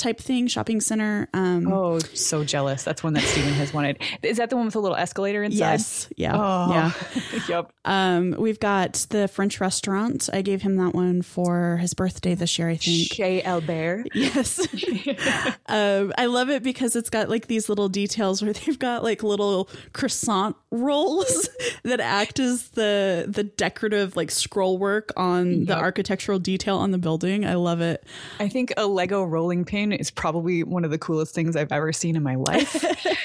type 0.00 0.18
thing, 0.18 0.46
shopping 0.46 0.80
center. 0.80 1.28
Um, 1.34 1.70
oh, 1.72 1.98
so 1.98 2.42
jealous. 2.42 2.82
That's 2.82 3.02
one 3.02 3.12
that 3.12 3.22
Steven 3.22 3.52
has 3.54 3.72
wanted. 3.72 4.02
Is 4.22 4.38
that 4.38 4.50
the 4.50 4.56
one 4.56 4.64
with 4.64 4.74
the 4.74 4.80
little 4.80 4.96
escalator 4.96 5.42
inside? 5.42 5.58
Yes. 5.58 6.08
Yeah. 6.16 6.36
Oh. 6.36 6.72
Yeah. 6.72 7.40
yep. 7.48 7.72
Um, 7.84 8.34
we've 8.38 8.58
got 8.58 9.06
the 9.10 9.28
French 9.28 9.60
restaurant. 9.60 10.28
I 10.32 10.42
gave 10.42 10.62
him 10.62 10.76
that 10.76 10.94
one 10.94 11.22
for 11.22 11.76
his 11.76 11.94
birthday 11.94 12.34
this 12.34 12.58
year, 12.58 12.68
I 12.68 12.76
think. 12.76 13.12
Chez 13.12 13.42
Albert. 13.44 14.08
Yes. 14.20 14.58
um, 15.66 16.12
I 16.18 16.26
love 16.26 16.50
it 16.50 16.62
because 16.62 16.94
it's 16.94 17.10
got 17.10 17.28
like 17.28 17.46
these 17.46 17.68
little 17.68 17.88
details 17.88 18.42
where 18.42 18.52
they've 18.52 18.78
got 18.78 19.02
like 19.02 19.22
little 19.22 19.68
croissant 19.92 20.56
rolls 20.70 21.48
that 21.84 22.00
act 22.00 22.38
as 22.38 22.68
the 22.70 23.26
the 23.28 23.44
decorative 23.44 24.14
like 24.14 24.30
scroll 24.30 24.78
work 24.78 25.12
on 25.16 25.60
yep. 25.60 25.66
the 25.68 25.76
architectural 25.76 26.38
detail 26.38 26.76
on 26.76 26.90
the 26.90 26.98
building. 26.98 27.44
I 27.44 27.54
love 27.54 27.80
it. 27.80 28.04
I 28.38 28.48
think 28.48 28.72
a 28.76 28.86
Lego 28.86 29.24
rolling 29.24 29.64
pin 29.64 29.89
is 29.92 30.10
probably 30.10 30.62
one 30.62 30.84
of 30.84 30.90
the 30.90 30.98
coolest 30.98 31.34
things 31.34 31.56
I've 31.56 31.72
ever 31.72 31.92
seen 31.92 32.16
in 32.16 32.22
my 32.22 32.36
life. 32.36 32.84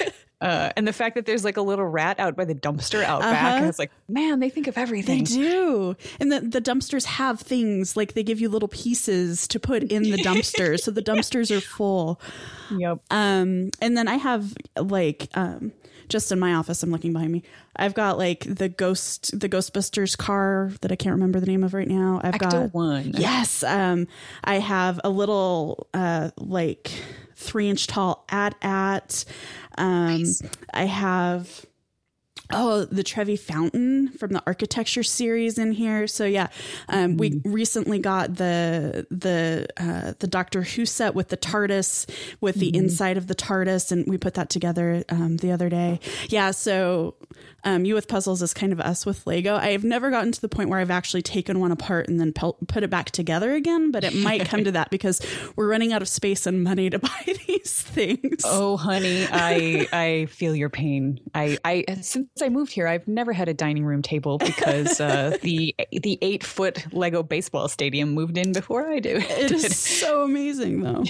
Uh, 0.42 0.70
and 0.76 0.86
the 0.86 0.94
fact 0.94 1.16
that 1.16 1.26
there's 1.26 1.46
like 1.46 1.56
a 1.56 1.62
little 1.62 1.86
rat 1.86 2.20
out 2.20 2.36
by 2.36 2.44
the 2.44 2.54
dumpster 2.54 3.04
out 3.04 3.22
uh-huh. 3.22 3.32
back, 3.32 3.58
and 3.60 3.68
it's 3.68 3.80
like, 3.80 3.92
man, 4.10 4.40
they 4.40 4.50
think 4.50 4.68
of 4.68 4.78
everything. 4.78 5.24
They 5.24 5.32
do, 5.32 5.96
and 6.20 6.32
the 6.32 6.42
the 6.42 6.62
dumpsters 6.62 7.06
have 7.06 7.40
things 7.40 7.96
like 7.96 8.14
they 8.14 8.24
give 8.24 8.42
you 8.42 8.50
little 8.50 8.68
pieces 8.68 9.48
to 9.48 9.60
put 9.60 9.84
in 9.84 10.04
the 10.04 10.18
dumpster, 10.18 10.78
so 10.80 10.92
the 10.92 11.02
dumpsters 11.04 11.56
are 11.56 11.62
full. 11.62 12.20
Yep. 12.70 13.00
Um, 13.10 13.72
and 13.82 13.98
then 13.98 14.10
I 14.10 14.16
have 14.16 14.54
like 14.78 15.30
um, 15.36 15.72
just 16.10 16.32
in 16.32 16.40
my 16.40 16.54
office, 16.54 16.84
I'm 16.84 16.92
looking 16.92 17.14
behind 17.14 17.32
me. 17.32 17.44
I've 17.76 17.94
got 17.94 18.18
like 18.18 18.46
the 18.48 18.70
ghost, 18.70 19.38
the 19.40 19.50
Ghostbusters 19.50 20.18
car 20.18 20.72
that 20.82 20.92
I 20.92 20.96
can't 20.96 21.14
remember 21.14 21.40
the 21.40 21.46
name 21.46 21.64
of 21.64 21.74
right 21.74 21.88
now. 21.88 22.22
I've 22.24 22.36
Ecto 22.36 22.52
got 22.52 22.74
one. 22.74 23.12
Yes. 23.16 23.64
Um, 23.64 24.08
I 24.44 24.60
have 24.60 25.00
a 25.04 25.10
little 25.10 25.88
uh 25.94 26.32
like 26.38 26.92
three 27.36 27.70
inch 27.70 27.88
tall 27.88 28.26
AT-AT. 28.30 29.26
Um, 29.78 30.20
nice. 30.20 30.42
I 30.74 30.86
have 30.86 31.66
Oh, 32.52 32.86
the 32.86 33.04
Trevi 33.04 33.36
Fountain 33.36 34.10
from 34.10 34.32
the 34.32 34.44
architecture 34.46 35.04
series 35.04 35.58
in 35.58 35.72
here. 35.72 36.08
So 36.08 36.26
yeah, 36.26 36.48
um, 36.90 37.18
we 37.18 37.32
mm-hmm. 37.32 37.52
recently 37.52 38.00
got 38.00 38.36
the 38.36 39.08
the 39.10 39.68
uh, 39.78 40.14
the 40.20 40.28
Doctor 40.28 40.62
Who 40.62 40.86
set 40.86 41.16
with 41.16 41.30
the 41.30 41.38
TARDIS 41.38 42.10
with 42.42 42.56
the 42.56 42.72
mm-hmm. 42.72 42.84
inside 42.84 43.18
of 43.18 43.28
the 43.28 43.36
TARDIS, 43.36 43.92
and 43.92 44.06
we 44.08 44.18
put 44.18 44.36
that 44.36 44.50
together 44.50 45.04
um, 45.10 45.38
the 45.38 45.52
other 45.52 45.70
day. 45.70 46.00
Yeah, 46.30 46.52
so 46.52 47.16
um, 47.66 47.84
you 47.84 47.96
with 47.96 48.08
puzzles 48.08 48.44
is 48.44 48.54
kind 48.54 48.72
of 48.72 48.80
us 48.80 49.06
with 49.06 49.26
Lego. 49.26 49.56
I 49.56 49.72
have 49.72 49.84
never 49.84 50.12
gotten 50.12 50.32
to 50.32 50.40
the 50.40 50.48
point 50.48 50.70
where 50.70 50.80
I've 50.80 50.92
actually 50.92 51.24
taken 51.24 51.60
one 51.60 51.72
apart 51.72 52.08
and 52.08 52.20
then 52.20 52.32
pel- 52.32 52.58
put 52.68 52.84
it 52.84 52.92
back 52.92 53.10
together 53.10 53.54
again, 53.54 53.92
but 53.92 54.04
it 54.04 54.14
might 54.14 54.46
come 54.46 54.64
to 54.64 54.72
that 54.74 54.92
because 54.92 55.20
we're 55.56 55.68
running 55.68 55.92
out 55.92 56.04
of 56.04 56.08
space 56.08 56.46
and 56.46 56.64
money 56.64 56.92
to 56.92 57.00
buy 57.06 57.36
these 57.48 57.82
things. 57.82 58.44
Oh, 58.46 58.78
honey, 58.78 59.28
I 59.32 59.88
I 59.92 60.26
feel 60.28 60.56
your 60.56 60.70
pain. 60.70 61.20
I 61.34 61.58
I 61.66 61.86
since 62.02 62.30
I 62.42 62.50
moved 62.50 62.74
here, 62.74 62.86
I've 62.86 63.08
never 63.08 63.32
had 63.32 63.48
a 63.48 63.54
dining 63.54 63.86
room 63.86 64.02
table 64.02 64.38
because 64.38 65.00
uh, 65.00 65.38
the 65.42 65.74
the 65.92 66.18
eight 66.22 66.44
foot 66.44 66.94
Lego 66.94 67.24
baseball 67.24 67.70
stadium 67.70 68.14
moved 68.14 68.38
in 68.38 68.52
before 68.52 68.90
I 68.90 69.00
do. 69.00 69.16
It 69.16 69.52
is 69.52 69.78
so 70.00 70.24
amazing, 70.24 70.82
though. 70.82 71.04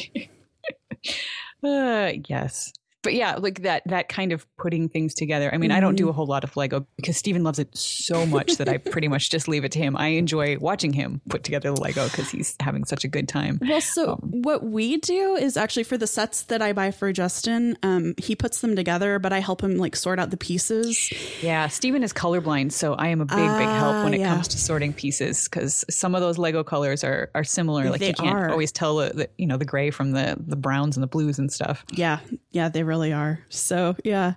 uh, 1.67 2.13
yes. 2.28 2.73
But 3.05 3.13
yeah, 3.13 3.35
like 3.35 3.61
that 3.61 3.83
that 3.85 4.09
kind 4.09 4.31
of 4.31 4.47
putting 4.57 4.89
things 4.89 5.13
together. 5.13 5.53
I 5.53 5.57
mean, 5.57 5.69
mm-hmm. 5.69 5.77
I 5.77 5.79
don't 5.79 5.95
do 5.95 6.09
a 6.09 6.11
whole 6.11 6.25
lot 6.25 6.43
of 6.43 6.57
Lego 6.57 6.87
because 6.97 7.15
Steven 7.15 7.43
loves 7.43 7.59
it 7.59 7.69
so 7.77 8.25
much 8.25 8.57
that 8.57 8.67
I 8.67 8.77
pretty 8.77 9.07
much 9.07 9.29
just 9.29 9.47
leave 9.47 9.63
it 9.63 9.71
to 9.73 9.79
him. 9.79 9.95
I 9.95 10.07
enjoy 10.07 10.57
watching 10.57 10.91
him 10.91 11.21
put 11.29 11.43
together 11.43 11.71
the 11.71 11.79
Lego 11.79 12.05
because 12.09 12.31
he's 12.31 12.55
having 12.59 12.83
such 12.83 13.03
a 13.03 13.07
good 13.07 13.27
time. 13.27 13.59
Well, 13.61 13.79
so 13.79 14.13
um, 14.13 14.41
what 14.41 14.63
we 14.63 14.97
do 14.97 15.35
is 15.35 15.55
actually 15.55 15.83
for 15.83 15.99
the 15.99 16.07
sets 16.07 16.43
that 16.43 16.63
I 16.63 16.73
buy 16.73 16.89
for 16.89 17.13
Justin, 17.13 17.77
um, 17.83 18.15
he 18.17 18.35
puts 18.35 18.61
them 18.61 18.75
together, 18.75 19.19
but 19.19 19.31
I 19.31 19.39
help 19.39 19.61
him 19.61 19.77
like 19.77 19.95
sort 19.95 20.17
out 20.17 20.31
the 20.31 20.37
pieces. 20.37 21.13
Yeah, 21.43 21.67
Steven 21.67 22.01
is 22.01 22.11
colorblind, 22.11 22.71
so 22.71 22.95
I 22.95 23.09
am 23.09 23.21
a 23.21 23.25
big, 23.25 23.37
uh, 23.37 23.57
big 23.59 23.67
help 23.67 24.03
when 24.03 24.15
it 24.15 24.19
yeah. 24.19 24.33
comes 24.33 24.47
to 24.47 24.57
sorting 24.57 24.93
pieces 24.93 25.43
because 25.45 25.85
some 25.91 26.15
of 26.15 26.21
those 26.21 26.39
Lego 26.39 26.63
colors 26.63 27.03
are 27.03 27.29
are 27.35 27.43
similar. 27.43 27.91
Like 27.91 27.99
they 27.99 28.07
you 28.07 28.13
can't 28.15 28.35
are. 28.35 28.49
always 28.49 28.71
tell 28.71 28.97
the, 28.97 29.09
the 29.13 29.29
you 29.37 29.45
know 29.45 29.57
the 29.57 29.65
gray 29.65 29.91
from 29.91 30.11
the 30.11 30.35
the 30.39 30.55
browns 30.55 30.97
and 30.97 31.03
the 31.03 31.07
blues 31.07 31.37
and 31.37 31.51
stuff. 31.51 31.85
Yeah, 31.91 32.19
yeah, 32.51 32.69
they 32.69 32.83
really 32.83 32.94
are. 33.03 33.39
So 33.49 33.95
yeah, 34.03 34.33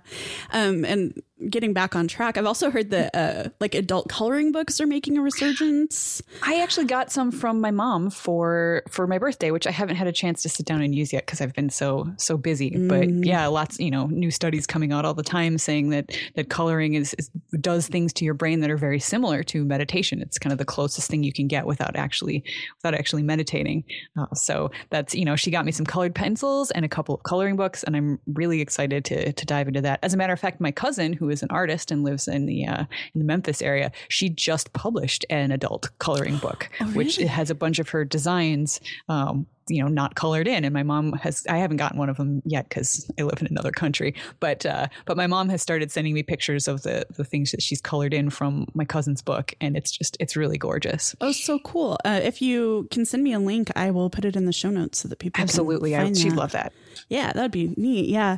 um, 0.51 0.85
and 0.85 1.21
getting 1.47 1.73
back 1.73 1.95
on 1.95 2.07
track, 2.07 2.37
I've 2.37 2.45
also 2.45 2.69
heard 2.69 2.89
that 2.89 3.15
uh, 3.15 3.49
like 3.59 3.75
adult 3.75 4.09
coloring 4.09 4.51
books 4.51 4.81
are 4.81 4.87
making 4.87 5.17
a 5.17 5.21
resurgence. 5.21 6.21
I 6.43 6.61
actually 6.61 6.85
got 6.85 7.11
some 7.11 7.31
from 7.31 7.61
my 7.61 7.71
mom 7.71 8.09
for 8.09 8.83
for 8.89 9.07
my 9.07 9.17
birthday, 9.17 9.51
which 9.51 9.67
I 9.67 9.71
haven't 9.71 9.95
had 9.95 10.07
a 10.07 10.11
chance 10.11 10.41
to 10.43 10.49
sit 10.49 10.65
down 10.65 10.81
and 10.81 10.93
use 10.93 11.13
yet 11.13 11.25
because 11.25 11.41
I've 11.41 11.53
been 11.53 11.69
so 11.69 12.11
so 12.17 12.37
busy. 12.37 12.71
Mm. 12.71 12.87
But 12.89 13.09
yeah, 13.25 13.47
lots 13.47 13.79
you 13.79 13.91
know 13.91 14.07
new 14.07 14.31
studies 14.31 14.67
coming 14.67 14.91
out 14.91 15.05
all 15.05 15.13
the 15.13 15.23
time 15.23 15.57
saying 15.57 15.89
that 15.89 16.11
that 16.35 16.49
coloring 16.49 16.95
is, 16.95 17.15
is, 17.17 17.29
does 17.61 17.87
things 17.87 18.11
to 18.13 18.25
your 18.25 18.33
brain 18.33 18.59
that 18.59 18.69
are 18.69 18.77
very 18.77 18.99
similar 18.99 19.43
to 19.43 19.63
meditation. 19.63 20.21
It's 20.21 20.37
kind 20.37 20.51
of 20.51 20.57
the 20.57 20.65
closest 20.65 21.09
thing 21.09 21.23
you 21.23 21.33
can 21.33 21.47
get 21.47 21.65
without 21.65 21.95
actually 21.95 22.43
without 22.77 22.97
actually 22.97 23.23
meditating. 23.23 23.83
Uh, 24.17 24.33
so 24.33 24.71
that's 24.89 25.15
you 25.15 25.25
know 25.25 25.35
she 25.35 25.51
got 25.51 25.65
me 25.65 25.71
some 25.71 25.85
colored 25.85 26.15
pencils 26.15 26.71
and 26.71 26.83
a 26.83 26.89
couple 26.89 27.15
of 27.15 27.23
coloring 27.23 27.55
books, 27.55 27.83
and 27.83 27.95
I'm 27.95 28.19
really 28.33 28.61
excited 28.61 29.05
to 29.05 29.31
to 29.31 29.45
dive 29.45 29.67
into 29.67 29.81
that. 29.81 29.99
As 30.03 30.13
a 30.13 30.17
matter 30.17 30.33
of 30.33 30.39
fact, 30.39 30.59
my 30.59 30.71
cousin 30.71 31.13
who 31.13 31.28
is 31.29 31.43
an 31.43 31.49
artist 31.51 31.91
and 31.91 32.03
lives 32.03 32.27
in 32.27 32.45
the 32.45 32.65
uh, 32.65 32.85
in 33.13 33.19
the 33.19 33.25
Memphis 33.25 33.61
area, 33.61 33.91
she 34.07 34.29
just 34.29 34.73
published 34.73 35.25
an 35.29 35.51
adult 35.51 35.89
coloring 35.99 36.37
book, 36.41 36.69
oh, 36.79 36.85
really? 36.85 36.97
which 36.97 37.15
has 37.17 37.49
a 37.49 37.55
bunch 37.55 37.79
of 37.79 37.89
her 37.89 38.05
designs. 38.05 38.79
Um, 39.07 39.47
you 39.69 39.81
know, 39.81 39.87
not 39.87 40.15
colored 40.15 40.47
in, 40.47 40.65
and 40.65 40.73
my 40.73 40.83
mom 40.83 41.13
has. 41.13 41.45
I 41.47 41.57
haven't 41.57 41.77
gotten 41.77 41.97
one 41.97 42.09
of 42.09 42.17
them 42.17 42.41
yet 42.45 42.67
because 42.67 43.09
I 43.19 43.23
live 43.23 43.39
in 43.41 43.47
another 43.47 43.71
country. 43.71 44.15
But 44.39 44.65
uh, 44.65 44.87
but 45.05 45.15
my 45.15 45.27
mom 45.27 45.49
has 45.49 45.61
started 45.61 45.91
sending 45.91 46.13
me 46.13 46.23
pictures 46.23 46.67
of 46.67 46.81
the 46.83 47.05
the 47.15 47.23
things 47.23 47.51
that 47.51 47.61
she's 47.61 47.81
colored 47.81 48.13
in 48.13 48.29
from 48.29 48.67
my 48.73 48.85
cousin's 48.85 49.21
book, 49.21 49.53
and 49.61 49.77
it's 49.77 49.91
just 49.91 50.17
it's 50.19 50.35
really 50.35 50.57
gorgeous. 50.57 51.15
Oh, 51.21 51.31
so 51.31 51.59
cool! 51.59 51.97
Uh, 52.03 52.19
if 52.23 52.41
you 52.41 52.87
can 52.91 53.05
send 53.05 53.23
me 53.23 53.33
a 53.33 53.39
link, 53.39 53.69
I 53.75 53.91
will 53.91 54.09
put 54.09 54.25
it 54.25 54.35
in 54.35 54.45
the 54.45 54.53
show 54.53 54.69
notes 54.69 54.99
so 54.99 55.07
that 55.07 55.19
people 55.19 55.41
absolutely. 55.41 55.95
I, 55.95 56.11
she'd 56.13 56.33
love 56.33 56.51
that. 56.53 56.73
Yeah, 57.07 57.31
that'd 57.31 57.51
be 57.51 57.73
neat. 57.77 58.09
Yeah, 58.09 58.37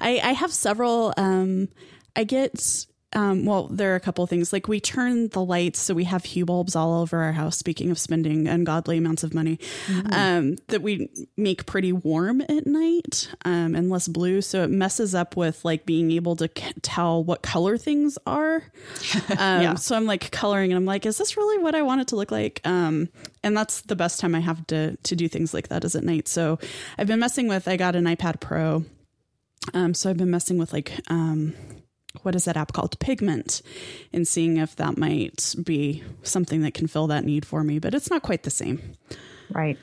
I 0.00 0.20
I 0.22 0.32
have 0.32 0.52
several. 0.52 1.14
Um, 1.16 1.68
I 2.14 2.24
get 2.24 2.86
um, 3.14 3.44
well, 3.44 3.68
there 3.68 3.92
are 3.92 3.96
a 3.96 4.00
couple 4.00 4.24
of 4.24 4.30
things. 4.30 4.52
Like 4.52 4.68
we 4.68 4.80
turn 4.80 5.28
the 5.28 5.44
lights, 5.44 5.80
so 5.80 5.92
we 5.92 6.04
have 6.04 6.24
hue 6.24 6.46
bulbs 6.46 6.74
all 6.74 7.02
over 7.02 7.22
our 7.22 7.32
house. 7.32 7.58
Speaking 7.58 7.90
of 7.90 7.98
spending 7.98 8.48
ungodly 8.48 8.96
amounts 8.96 9.22
of 9.22 9.34
money, 9.34 9.58
mm-hmm. 9.86 10.12
um, 10.12 10.56
that 10.68 10.82
we 10.82 11.10
make 11.36 11.66
pretty 11.66 11.92
warm 11.92 12.40
at 12.40 12.66
night 12.66 13.28
um, 13.44 13.74
and 13.74 13.90
less 13.90 14.08
blue, 14.08 14.40
so 14.40 14.62
it 14.62 14.70
messes 14.70 15.14
up 15.14 15.36
with 15.36 15.62
like 15.64 15.84
being 15.84 16.10
able 16.10 16.36
to 16.36 16.48
c- 16.56 16.72
tell 16.80 17.22
what 17.22 17.42
color 17.42 17.76
things 17.76 18.18
are. 18.26 18.62
Um, 19.32 19.62
yeah. 19.62 19.74
So 19.74 19.96
I'm 19.96 20.04
like 20.04 20.30
coloring, 20.30 20.72
and 20.72 20.76
I'm 20.76 20.84
like, 20.84 21.06
is 21.06 21.16
this 21.16 21.36
really 21.36 21.58
what 21.58 21.74
I 21.74 21.82
want 21.82 22.00
it 22.00 22.08
to 22.08 22.16
look 22.16 22.30
like? 22.30 22.60
Um, 22.64 23.08
and 23.42 23.56
that's 23.56 23.80
the 23.82 23.96
best 23.96 24.20
time 24.20 24.34
I 24.34 24.40
have 24.40 24.66
to 24.68 24.96
to 24.96 25.16
do 25.16 25.26
things 25.26 25.54
like 25.54 25.68
that 25.68 25.84
is 25.84 25.94
at 25.94 26.04
night. 26.04 26.28
So 26.28 26.58
I've 26.98 27.06
been 27.06 27.18
messing 27.18 27.48
with. 27.48 27.66
I 27.66 27.76
got 27.76 27.96
an 27.96 28.04
iPad 28.04 28.40
Pro. 28.40 28.84
Um, 29.74 29.94
so 29.94 30.10
I've 30.10 30.16
been 30.16 30.30
messing 30.30 30.58
with 30.58 30.72
like 30.72 30.92
um, 31.08 31.54
what 32.22 32.34
is 32.34 32.44
that 32.44 32.56
app 32.56 32.72
called 32.72 32.98
pigment 32.98 33.62
and 34.12 34.28
seeing 34.28 34.58
if 34.58 34.76
that 34.76 34.98
might 34.98 35.54
be 35.64 36.02
something 36.22 36.60
that 36.62 36.74
can 36.74 36.86
fill 36.86 37.06
that 37.06 37.24
need 37.24 37.44
for 37.46 37.64
me 37.64 37.78
but 37.78 37.94
it's 37.94 38.10
not 38.10 38.22
quite 38.22 38.42
the 38.42 38.50
same 38.50 38.96
right 39.50 39.78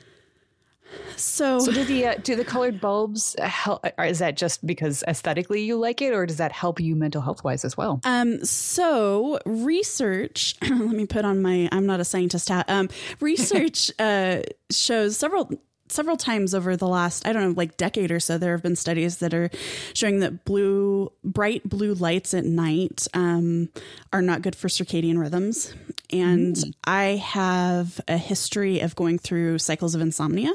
so, 1.16 1.58
so 1.60 1.72
do 1.72 1.84
the 1.84 2.06
uh, 2.06 2.14
do 2.22 2.34
the 2.34 2.44
colored 2.44 2.80
bulbs 2.80 3.36
help? 3.38 3.86
is 4.00 4.20
that 4.20 4.36
just 4.36 4.66
because 4.66 5.04
aesthetically 5.06 5.62
you 5.62 5.76
like 5.76 6.00
it, 6.02 6.12
or 6.12 6.26
does 6.26 6.38
that 6.38 6.52
help 6.52 6.80
you 6.80 6.96
mental 6.96 7.20
health 7.20 7.44
wise 7.44 7.64
as 7.64 7.76
well? 7.76 8.00
Um, 8.04 8.44
so 8.44 9.38
research. 9.44 10.56
let 10.62 10.78
me 10.78 11.06
put 11.06 11.24
on 11.24 11.42
my. 11.42 11.68
I'm 11.72 11.86
not 11.86 12.00
a 12.00 12.04
scientist 12.04 12.48
hat. 12.48 12.68
Um, 12.68 12.88
research 13.20 13.90
uh, 13.98 14.42
shows 14.70 15.16
several 15.16 15.50
several 15.90 16.16
times 16.16 16.54
over 16.54 16.76
the 16.76 16.88
last 16.88 17.26
i 17.26 17.32
don't 17.32 17.42
know 17.42 17.54
like 17.56 17.76
decade 17.76 18.10
or 18.10 18.20
so 18.20 18.38
there 18.38 18.52
have 18.52 18.62
been 18.62 18.76
studies 18.76 19.18
that 19.18 19.34
are 19.34 19.50
showing 19.94 20.20
that 20.20 20.44
blue 20.44 21.10
bright 21.24 21.66
blue 21.68 21.94
lights 21.94 22.34
at 22.34 22.44
night 22.44 23.06
um, 23.14 23.68
are 24.12 24.22
not 24.22 24.42
good 24.42 24.54
for 24.54 24.68
circadian 24.68 25.18
rhythms 25.18 25.74
and 26.10 26.56
mm. 26.56 26.72
i 26.84 27.16
have 27.16 28.00
a 28.08 28.16
history 28.16 28.80
of 28.80 28.94
going 28.96 29.18
through 29.18 29.58
cycles 29.58 29.94
of 29.94 30.00
insomnia 30.00 30.52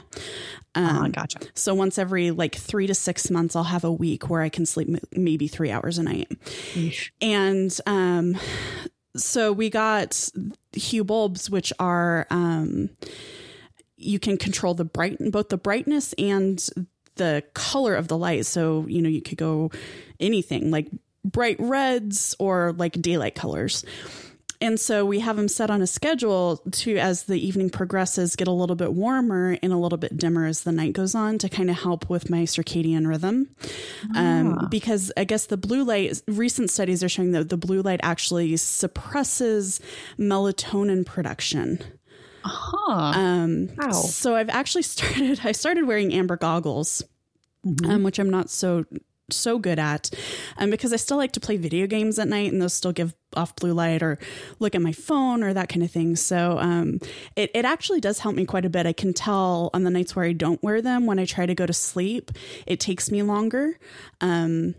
um, 0.76 1.06
oh, 1.06 1.10
gotcha. 1.10 1.40
So 1.54 1.74
once 1.74 1.98
every 1.98 2.32
like 2.32 2.56
three 2.56 2.86
to 2.88 2.94
six 2.94 3.32
months, 3.32 3.56
I'll 3.56 3.64
have 3.64 3.86
a 3.86 3.92
week 3.92 4.30
where 4.30 4.42
I 4.42 4.50
can 4.50 4.66
sleep 4.66 4.90
m- 4.90 5.00
maybe 5.14 5.48
three 5.48 5.72
hours 5.72 5.98
a 5.98 6.04
night. 6.04 6.30
Eesh. 6.74 7.12
And 7.22 7.80
um, 7.86 8.38
so 9.16 9.54
we 9.54 9.70
got 9.70 10.30
Hue 10.74 11.04
bulbs, 11.04 11.50
which 11.50 11.72
are 11.80 12.28
um, 12.30 12.90
you 14.06 14.20
can 14.20 14.38
control 14.38 14.74
the 14.74 14.86
bright 14.86 15.18
both 15.32 15.50
the 15.50 15.58
brightness 15.58 16.14
and 16.14 16.70
the 17.16 17.44
color 17.54 17.96
of 17.96 18.08
the 18.08 18.18
light. 18.18 18.46
So, 18.46 18.86
you 18.88 19.02
know, 19.02 19.10
you 19.10 19.22
could 19.22 19.38
go 19.38 19.72
anything 20.20 20.72
like 20.72 20.90
bright 21.24 21.58
reds 21.60 22.36
or 22.40 22.74
like 22.74 23.02
daylight 23.02 23.36
colors. 23.36 23.84
And 24.62 24.80
so 24.80 25.06
we 25.06 25.20
have 25.20 25.36
them 25.36 25.48
set 25.48 25.70
on 25.70 25.82
a 25.82 25.88
schedule 25.88 26.58
to, 26.72 26.98
as 26.98 27.24
the 27.24 27.36
evening 27.36 27.70
progresses, 27.70 28.36
get 28.36 28.48
a 28.48 28.52
little 28.52 28.76
bit 28.76 28.94
warmer 28.94 29.58
and 29.62 29.74
a 29.74 29.78
little 29.78 29.98
bit 29.98 30.18
dimmer 30.18 30.46
as 30.46 30.64
the 30.64 30.72
night 30.72 30.94
goes 30.94 31.14
on 31.14 31.38
to 31.40 31.50
kind 31.50 31.70
of 31.70 31.78
help 31.78 32.10
with 32.10 32.30
my 32.30 32.44
circadian 32.44 33.06
rhythm. 33.06 33.50
Um, 34.16 34.58
ah. 34.58 34.68
because 34.68 35.12
I 35.18 35.26
guess 35.26 35.48
the 35.48 35.58
blue 35.58 35.84
light, 35.84 36.22
recent 36.28 36.72
studies 36.72 37.04
are 37.04 37.10
showing 37.10 37.32
that 37.32 37.50
the 37.50 37.58
blue 37.58 37.82
light 37.82 38.00
actually 38.02 38.56
suppresses 38.58 39.82
melatonin 40.18 41.06
production. 41.06 41.80
Huh. 42.46 42.92
Um, 42.92 43.70
wow. 43.76 43.92
So 43.92 44.36
I've 44.36 44.50
actually 44.50 44.82
started. 44.84 45.42
I 45.44 45.52
started 45.52 45.88
wearing 45.88 46.14
amber 46.14 46.38
goggles, 46.38 47.04
mm-hmm. 47.66 47.90
um, 47.90 48.04
which 48.04 48.20
I'm 48.20 48.30
not 48.30 48.50
so 48.50 48.86
so 49.32 49.58
good 49.58 49.80
at, 49.80 50.12
um, 50.58 50.70
because 50.70 50.94
I 50.94 50.98
still 50.98 51.18
like 51.18 51.32
to 51.32 51.40
play 51.40 51.58
video 51.58 51.88
games 51.88 52.20
at 52.20 52.28
night, 52.28 52.52
and 52.52 52.62
those 52.62 52.76
still 52.76 52.92
give 52.92 53.16
off 53.36 53.56
blue 53.56 53.74
light, 53.74 54.04
or 54.04 54.20
look 54.60 54.76
at 54.76 54.82
my 54.82 54.92
phone, 54.92 55.42
or 55.42 55.54
that 55.54 55.68
kind 55.68 55.82
of 55.82 55.90
thing. 55.90 56.16
So 56.16 56.60
um, 56.60 57.00
it 57.36 57.50
it 57.56 57.66
actually 57.66 58.02
does 58.02 58.20
help 58.20 58.36
me 58.36 58.46
quite 58.46 58.66
a 58.66 58.70
bit. 58.70 58.86
I 58.86 58.94
can 58.94 59.14
tell 59.14 59.72
on 59.74 59.84
the 59.84 59.90
nights 59.90 60.16
where 60.16 60.26
I 60.26 60.34
don't 60.34 60.62
wear 60.62 60.82
them 60.82 61.08
when 61.08 61.18
I 61.18 61.26
try 61.26 61.48
to 61.48 61.56
go 61.56 61.66
to 61.66 61.74
sleep, 61.74 62.32
it 62.68 62.80
takes 62.80 63.10
me 63.10 63.24
longer. 63.24 63.80
Um, 64.22 64.76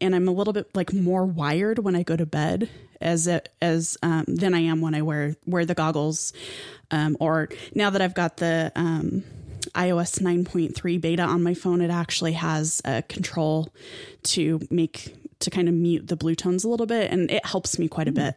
and 0.00 0.14
I'm 0.14 0.26
a 0.26 0.32
little 0.32 0.52
bit 0.52 0.74
like 0.74 0.92
more 0.92 1.24
wired 1.24 1.78
when 1.78 1.94
I 1.94 2.02
go 2.02 2.16
to 2.16 2.26
bed 2.26 2.68
as 3.00 3.26
it, 3.26 3.48
as 3.60 3.96
um, 4.02 4.24
than 4.26 4.54
I 4.54 4.60
am 4.60 4.80
when 4.80 4.94
I 4.94 5.02
wear 5.02 5.36
wear 5.46 5.64
the 5.64 5.74
goggles. 5.74 6.32
Um, 6.90 7.16
or 7.20 7.48
now 7.74 7.90
that 7.90 8.00
I've 8.00 8.14
got 8.14 8.36
the 8.36 8.72
um, 8.76 9.24
iOS 9.74 10.20
9.3 10.20 11.00
beta 11.00 11.22
on 11.22 11.42
my 11.42 11.54
phone, 11.54 11.80
it 11.80 11.90
actually 11.90 12.32
has 12.32 12.80
a 12.84 13.02
control 13.02 13.68
to 14.24 14.60
make 14.70 15.14
to 15.40 15.50
kind 15.50 15.68
of 15.68 15.74
mute 15.74 16.08
the 16.08 16.16
blue 16.16 16.34
tones 16.34 16.64
a 16.64 16.68
little 16.68 16.86
bit, 16.86 17.10
and 17.10 17.30
it 17.30 17.44
helps 17.44 17.78
me 17.78 17.88
quite 17.88 18.08
a 18.08 18.12
bit. 18.12 18.36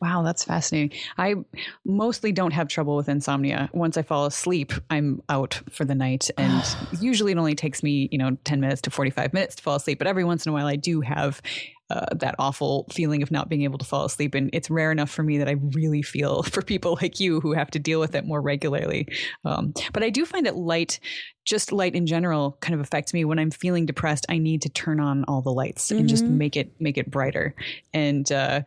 Wow, 0.00 0.22
that's 0.22 0.44
fascinating. 0.44 0.98
I 1.16 1.36
mostly 1.84 2.32
don't 2.32 2.52
have 2.52 2.68
trouble 2.68 2.96
with 2.96 3.08
insomnia. 3.08 3.70
Once 3.72 3.96
I 3.96 4.02
fall 4.02 4.26
asleep, 4.26 4.72
I'm 4.90 5.22
out 5.28 5.60
for 5.70 5.84
the 5.84 5.94
night. 5.94 6.30
And 6.38 6.62
usually 7.00 7.32
it 7.32 7.38
only 7.38 7.54
takes 7.54 7.82
me, 7.82 8.08
you 8.12 8.18
know, 8.18 8.36
10 8.44 8.60
minutes 8.60 8.82
to 8.82 8.90
45 8.90 9.32
minutes 9.32 9.56
to 9.56 9.62
fall 9.62 9.76
asleep. 9.76 9.98
But 9.98 10.06
every 10.06 10.22
once 10.22 10.46
in 10.46 10.50
a 10.50 10.52
while, 10.52 10.66
I 10.66 10.76
do 10.76 11.00
have 11.00 11.40
uh, 11.88 12.06
that 12.16 12.34
awful 12.38 12.86
feeling 12.90 13.22
of 13.22 13.30
not 13.30 13.48
being 13.48 13.62
able 13.62 13.78
to 13.78 13.84
fall 13.84 14.04
asleep. 14.04 14.34
And 14.34 14.50
it's 14.52 14.70
rare 14.70 14.90
enough 14.90 15.10
for 15.10 15.22
me 15.22 15.38
that 15.38 15.48
I 15.48 15.56
really 15.72 16.02
feel 16.02 16.42
for 16.44 16.62
people 16.62 16.98
like 17.00 17.20
you 17.20 17.40
who 17.40 17.52
have 17.52 17.70
to 17.72 17.78
deal 17.78 18.00
with 18.00 18.14
it 18.14 18.26
more 18.26 18.40
regularly. 18.40 19.08
Um, 19.44 19.72
but 19.92 20.02
I 20.02 20.10
do 20.10 20.24
find 20.24 20.46
that 20.46 20.56
light, 20.56 20.98
just 21.44 21.72
light 21.72 21.94
in 21.94 22.06
general, 22.06 22.58
kind 22.60 22.74
of 22.74 22.80
affects 22.80 23.14
me 23.14 23.24
when 23.24 23.38
I'm 23.38 23.50
feeling 23.50 23.86
depressed. 23.86 24.26
I 24.28 24.38
need 24.38 24.62
to 24.62 24.68
turn 24.68 25.00
on 25.00 25.24
all 25.28 25.42
the 25.42 25.52
lights 25.52 25.86
mm-hmm. 25.86 26.00
and 26.00 26.08
just 26.08 26.24
mm-hmm. 26.24 26.38
make 26.38 26.56
it 26.56 26.72
make 26.80 26.98
it 26.98 27.10
brighter. 27.10 27.54
And 27.94 28.30
uh, 28.32 28.62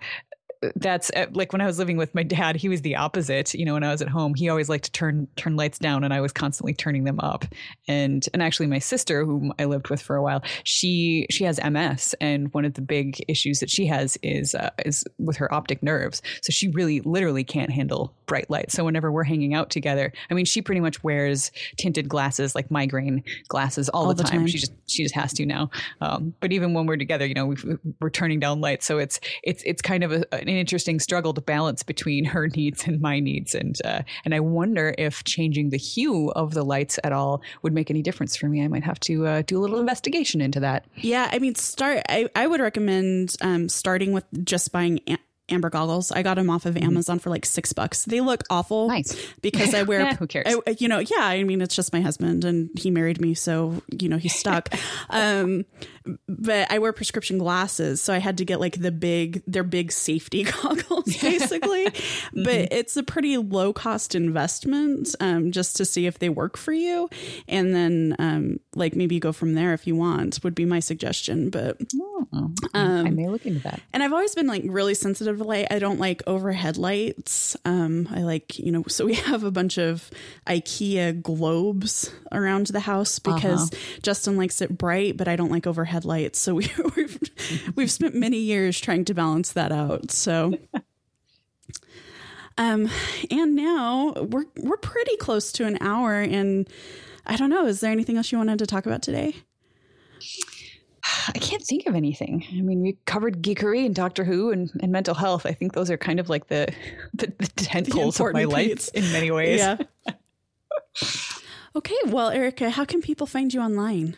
that's 0.75 1.09
uh, 1.15 1.27
like 1.31 1.53
when 1.53 1.61
I 1.61 1.65
was 1.65 1.79
living 1.79 1.95
with 1.95 2.13
my 2.13 2.23
dad, 2.23 2.57
he 2.57 2.67
was 2.67 2.81
the 2.81 2.95
opposite. 2.95 3.53
You 3.53 3.65
know, 3.65 3.73
when 3.73 3.83
I 3.83 3.91
was 3.91 4.01
at 4.01 4.09
home, 4.09 4.33
he 4.33 4.49
always 4.49 4.67
liked 4.67 4.85
to 4.85 4.91
turn 4.91 5.27
turn 5.37 5.55
lights 5.55 5.79
down, 5.79 6.03
and 6.03 6.13
I 6.13 6.19
was 6.19 6.33
constantly 6.33 6.73
turning 6.73 7.05
them 7.05 7.19
up. 7.19 7.45
And 7.87 8.25
and 8.33 8.43
actually, 8.43 8.67
my 8.67 8.79
sister, 8.79 9.23
whom 9.23 9.53
I 9.57 9.65
lived 9.65 9.89
with 9.89 10.01
for 10.01 10.15
a 10.15 10.21
while, 10.21 10.43
she 10.65 11.27
she 11.29 11.45
has 11.45 11.59
MS, 11.63 12.13
and 12.19 12.53
one 12.53 12.65
of 12.65 12.73
the 12.73 12.81
big 12.81 13.23
issues 13.29 13.59
that 13.59 13.69
she 13.69 13.85
has 13.87 14.17
is 14.21 14.53
uh, 14.53 14.71
is 14.85 15.05
with 15.17 15.37
her 15.37 15.53
optic 15.53 15.81
nerves. 15.81 16.21
So 16.41 16.51
she 16.51 16.67
really, 16.69 16.99
literally 17.01 17.43
can't 17.45 17.71
handle 17.71 18.13
bright 18.25 18.49
light. 18.49 18.71
So 18.71 18.83
whenever 18.83 19.11
we're 19.11 19.23
hanging 19.23 19.53
out 19.53 19.69
together, 19.69 20.11
I 20.29 20.33
mean, 20.33 20.45
she 20.45 20.61
pretty 20.61 20.81
much 20.81 21.03
wears 21.03 21.51
tinted 21.77 22.09
glasses, 22.09 22.53
like 22.53 22.69
migraine 22.69 23.23
glasses, 23.47 23.87
all, 23.89 24.07
all 24.07 24.13
the, 24.13 24.23
time. 24.23 24.31
the, 24.31 24.37
time. 24.39 24.47
She 24.47 24.57
just 24.57 24.73
she 24.87 25.03
just 25.03 25.15
has 25.15 25.31
to 25.33 25.45
now. 25.45 25.69
Um, 26.01 26.33
but 26.41 26.51
even 26.51 26.73
when 26.73 26.85
we're 26.85 26.97
together, 26.97 27.25
you 27.25 27.33
know, 27.33 27.45
we 27.45 27.55
are 28.01 28.09
turning 28.09 28.41
down 28.41 28.59
lights, 28.59 28.85
so 28.85 28.97
it's 28.97 29.21
it's 29.43 29.63
it's 29.63 29.81
kind 29.81 30.03
of 30.03 30.11
a, 30.11 30.33
an 30.33 30.48
interesting 30.57 30.99
struggle 30.99 31.33
to 31.33 31.41
balance 31.41 31.83
between 31.83 32.25
her 32.25 32.47
needs 32.55 32.85
and 32.87 33.01
my 33.01 33.19
needs, 33.19 33.55
and 33.55 33.79
uh, 33.83 34.01
and 34.25 34.33
I 34.33 34.39
wonder 34.39 34.93
if 34.97 35.23
changing 35.23 35.69
the 35.69 35.77
hue 35.77 36.29
of 36.31 36.53
the 36.53 36.63
lights 36.63 36.99
at 37.03 37.11
all 37.11 37.41
would 37.61 37.73
make 37.73 37.89
any 37.89 38.01
difference 38.01 38.35
for 38.35 38.47
me. 38.47 38.63
I 38.63 38.67
might 38.67 38.83
have 38.83 38.99
to 39.01 39.27
uh, 39.27 39.41
do 39.43 39.59
a 39.59 39.61
little 39.61 39.79
investigation 39.79 40.41
into 40.41 40.59
that. 40.61 40.85
Yeah, 40.95 41.29
I 41.31 41.39
mean, 41.39 41.55
start. 41.55 42.03
I 42.09 42.29
I 42.35 42.47
would 42.47 42.61
recommend 42.61 43.35
um, 43.41 43.69
starting 43.69 44.11
with 44.11 44.25
just 44.43 44.71
buying 44.71 44.99
amber 45.51 45.69
goggles. 45.69 46.11
I 46.11 46.23
got 46.23 46.35
them 46.35 46.49
off 46.49 46.65
of 46.65 46.75
mm-hmm. 46.75 46.85
Amazon 46.85 47.19
for 47.19 47.29
like 47.29 47.45
six 47.45 47.73
bucks. 47.73 48.05
They 48.05 48.21
look 48.21 48.43
awful. 48.49 48.87
Nice. 48.87 49.15
Because 49.41 49.73
I 49.73 49.83
wear, 49.89 50.13
who 50.15 50.27
cares? 50.27 50.55
I, 50.67 50.75
you 50.79 50.87
know, 50.87 50.99
yeah, 50.99 51.21
I 51.21 51.43
mean, 51.43 51.61
it's 51.61 51.75
just 51.75 51.93
my 51.93 52.01
husband 52.01 52.45
and 52.45 52.69
he 52.77 52.91
married 52.91 53.19
me. 53.21 53.33
So, 53.33 53.81
you 53.89 54.09
know, 54.09 54.17
he's 54.17 54.35
stuck. 54.35 54.73
um, 55.09 55.65
but 56.27 56.71
I 56.71 56.79
wear 56.79 56.93
prescription 56.93 57.37
glasses, 57.37 58.01
so 58.01 58.13
I 58.13 58.19
had 58.19 58.37
to 58.37 58.45
get 58.45 58.59
like 58.59 58.79
the 58.79 58.91
big, 58.91 59.43
they're 59.47 59.63
big 59.63 59.91
safety 59.91 60.43
goggles, 60.61 61.17
basically. 61.17 61.85
mm-hmm. 61.87 62.43
But 62.43 62.71
it's 62.71 62.97
a 62.97 63.03
pretty 63.03 63.37
low 63.37 63.73
cost 63.73 64.15
investment, 64.15 65.15
um, 65.19 65.51
just 65.51 65.77
to 65.77 65.85
see 65.85 66.05
if 66.05 66.19
they 66.19 66.29
work 66.29 66.57
for 66.57 66.73
you, 66.73 67.09
and 67.47 67.73
then 67.73 68.15
um, 68.19 68.59
like 68.75 68.95
maybe 68.95 69.19
go 69.19 69.31
from 69.31 69.53
there 69.53 69.73
if 69.73 69.87
you 69.87 69.95
want. 69.95 70.39
Would 70.43 70.55
be 70.55 70.65
my 70.65 70.79
suggestion. 70.79 71.49
But 71.49 71.77
oh, 71.95 72.27
um, 72.33 72.55
I 72.73 73.09
may 73.09 73.27
look 73.27 73.45
into 73.45 73.59
that. 73.61 73.81
And 73.93 74.03
I've 74.03 74.13
always 74.13 74.35
been 74.35 74.47
like 74.47 74.63
really 74.65 74.93
sensitive 74.93 75.37
to 75.37 75.43
light. 75.43 75.67
I 75.71 75.79
don't 75.79 75.99
like 75.99 76.21
overhead 76.27 76.77
lights. 76.77 77.57
Um, 77.65 78.07
I 78.11 78.21
like 78.21 78.57
you 78.59 78.71
know, 78.71 78.83
so 78.87 79.05
we 79.05 79.13
have 79.29 79.43
a 79.43 79.51
bunch 79.51 79.77
of 79.77 80.09
IKEA 80.47 81.21
globes 81.21 82.11
around 82.31 82.67
the 82.67 82.79
house 82.79 83.19
because 83.19 83.71
uh-huh. 83.71 83.99
Justin 84.01 84.37
likes 84.37 84.61
it 84.61 84.77
bright, 84.77 85.17
but 85.17 85.27
I 85.27 85.35
don't 85.35 85.51
like 85.51 85.67
overhead 85.67 85.98
headlights. 85.99 86.39
So 86.39 86.55
we, 86.55 86.71
we've 86.95 87.19
we've 87.75 87.91
spent 87.91 88.15
many 88.15 88.37
years 88.37 88.79
trying 88.79 89.05
to 89.05 89.13
balance 89.13 89.51
that 89.53 89.71
out. 89.71 90.11
So. 90.11 90.57
Um, 92.57 92.89
and 93.31 93.55
now 93.55 94.11
we're 94.17 94.45
we're 94.57 94.77
pretty 94.77 95.15
close 95.15 95.53
to 95.53 95.65
an 95.65 95.77
hour, 95.79 96.19
and 96.19 96.67
I 97.25 97.37
don't 97.37 97.49
know. 97.49 97.65
Is 97.65 97.79
there 97.79 97.89
anything 97.89 98.17
else 98.17 98.33
you 98.33 98.37
wanted 98.37 98.59
to 98.59 98.65
talk 98.65 98.85
about 98.85 99.01
today? 99.01 99.33
I 101.29 101.39
can't 101.39 101.63
think 101.63 101.85
of 101.87 101.95
anything. 101.95 102.45
I 102.51 102.59
mean, 102.61 102.81
we 102.81 102.97
covered 103.05 103.41
geekery 103.41 103.85
and 103.85 103.95
Doctor 103.95 104.25
Who 104.25 104.51
and, 104.51 104.69
and 104.81 104.91
mental 104.91 105.15
health. 105.15 105.45
I 105.45 105.53
think 105.53 105.71
those 105.71 105.89
are 105.89 105.97
kind 105.97 106.19
of 106.19 106.27
like 106.27 106.47
the 106.47 106.67
the, 107.13 107.31
the 107.37 107.47
tent 107.55 107.89
poles 107.89 108.19
of 108.19 108.33
my 108.33 108.43
life 108.43 108.89
in 108.93 109.09
many 109.13 109.31
ways. 109.31 109.59
Yeah. 109.59 109.77
okay, 111.77 111.95
well, 112.07 112.29
Erika, 112.29 112.69
how 112.71 112.83
can 112.83 113.01
people 113.01 113.25
find 113.25 113.53
you 113.53 113.61
online? 113.61 114.17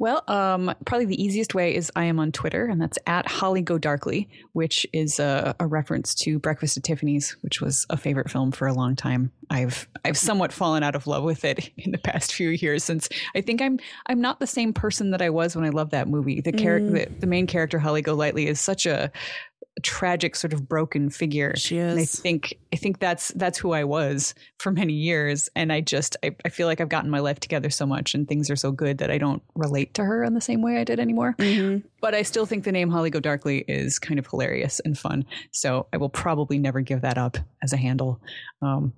Well, 0.00 0.22
um, 0.28 0.72
probably 0.84 1.06
the 1.06 1.22
easiest 1.22 1.54
way 1.54 1.74
is 1.74 1.90
I 1.96 2.04
am 2.04 2.20
on 2.20 2.30
Twitter, 2.30 2.66
and 2.66 2.80
that's 2.80 2.98
at 3.06 3.26
Holly 3.26 3.62
Go 3.62 3.78
Darkly, 3.78 4.28
which 4.52 4.86
is 4.92 5.18
a, 5.18 5.56
a, 5.58 5.66
reference 5.66 6.14
to 6.16 6.38
Breakfast 6.38 6.76
at 6.76 6.84
Tiffany's, 6.84 7.36
which 7.40 7.60
was 7.60 7.84
a 7.90 7.96
favorite 7.96 8.30
film 8.30 8.52
for 8.52 8.68
a 8.68 8.72
long 8.72 8.94
time. 8.94 9.32
I've 9.50 9.88
I've 10.04 10.16
somewhat 10.16 10.52
fallen 10.52 10.84
out 10.84 10.94
of 10.94 11.08
love 11.08 11.24
with 11.24 11.44
it 11.44 11.70
in 11.76 11.90
the 11.90 11.98
past 11.98 12.32
few 12.32 12.50
years 12.50 12.84
since 12.84 13.08
I 13.34 13.40
think 13.40 13.60
I'm 13.60 13.80
I'm 14.06 14.20
not 14.20 14.38
the 14.38 14.46
same 14.46 14.72
person 14.72 15.10
that 15.10 15.22
I 15.22 15.30
was 15.30 15.56
when 15.56 15.64
I 15.64 15.70
loved 15.70 15.90
that 15.90 16.06
movie. 16.06 16.40
The 16.40 16.52
character, 16.52 16.90
mm. 16.90 17.08
the, 17.08 17.20
the 17.20 17.26
main 17.26 17.48
character 17.48 17.80
Holly 17.80 18.02
Golightly 18.02 18.46
is 18.46 18.60
such 18.60 18.86
a 18.86 19.10
tragic 19.80 20.36
sort 20.36 20.52
of 20.52 20.68
broken 20.68 21.10
figure. 21.10 21.54
She 21.56 21.78
is. 21.78 21.92
And 21.92 22.00
I 22.00 22.04
think 22.04 22.58
I 22.72 22.76
think 22.76 22.98
that's 22.98 23.28
that's 23.28 23.58
who 23.58 23.72
I 23.72 23.84
was 23.84 24.34
for 24.58 24.70
many 24.72 24.92
years. 24.92 25.48
And 25.54 25.72
I 25.72 25.80
just 25.80 26.16
I, 26.24 26.34
I 26.44 26.48
feel 26.48 26.66
like 26.66 26.80
I've 26.80 26.88
gotten 26.88 27.10
my 27.10 27.20
life 27.20 27.40
together 27.40 27.70
so 27.70 27.86
much 27.86 28.14
and 28.14 28.28
things 28.28 28.50
are 28.50 28.56
so 28.56 28.72
good 28.72 28.98
that 28.98 29.10
I 29.10 29.18
don't 29.18 29.42
relate 29.54 29.94
to 29.94 30.04
her 30.04 30.24
in 30.24 30.34
the 30.34 30.40
same 30.40 30.62
way 30.62 30.78
I 30.78 30.84
did 30.84 31.00
anymore. 31.00 31.34
Mm-hmm. 31.38 31.86
But 32.00 32.14
I 32.14 32.22
still 32.22 32.46
think 32.46 32.64
the 32.64 32.72
name 32.72 32.90
Holly 32.90 33.10
Go 33.10 33.20
Darkly 33.20 33.64
is 33.68 33.98
kind 33.98 34.18
of 34.18 34.26
hilarious 34.26 34.80
and 34.80 34.98
fun. 34.98 35.24
So 35.50 35.86
I 35.92 35.96
will 35.96 36.08
probably 36.08 36.58
never 36.58 36.80
give 36.80 37.02
that 37.02 37.18
up 37.18 37.36
as 37.62 37.72
a 37.72 37.76
handle. 37.76 38.20
Um, 38.62 38.92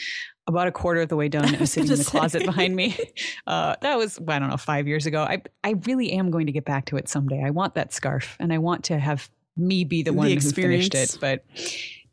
about 0.47 0.69
a 0.69 0.73
quarter 0.73 1.01
of 1.01 1.09
the 1.09 1.17
way 1.17 1.31
done 1.31 1.55
and 1.55 1.67
sitting 1.69 1.91
in 1.91 1.97
the 1.97 2.05
closet 2.05 2.45
behind 2.45 2.77
me. 2.77 2.99
Uh, 3.47 3.77
that 3.83 3.99
was, 3.99 4.19
I 4.29 4.39
don't 4.39 4.51
know, 4.51 4.57
five 4.57 4.87
years 4.87 5.05
ago. 5.05 5.23
I, 5.23 5.43
I 5.65 5.75
really 5.87 6.13
am 6.13 6.31
going 6.31 6.47
to 6.47 6.53
get 6.53 6.65
back 6.65 6.85
to 6.87 6.97
it 6.97 7.09
someday. 7.09 7.43
I 7.45 7.51
want 7.51 7.75
that 7.75 7.93
scarf 7.93 8.37
and 8.39 8.53
I 8.53 8.59
want 8.59 8.85
to 8.85 9.01
have 9.01 9.29
me 9.57 9.85
be 9.85 10.03
the 10.03 10.13
one 10.13 10.29
the 10.29 10.35
who 10.35 10.41
finished 10.41 10.95
it. 10.95 11.17
But 11.21 11.45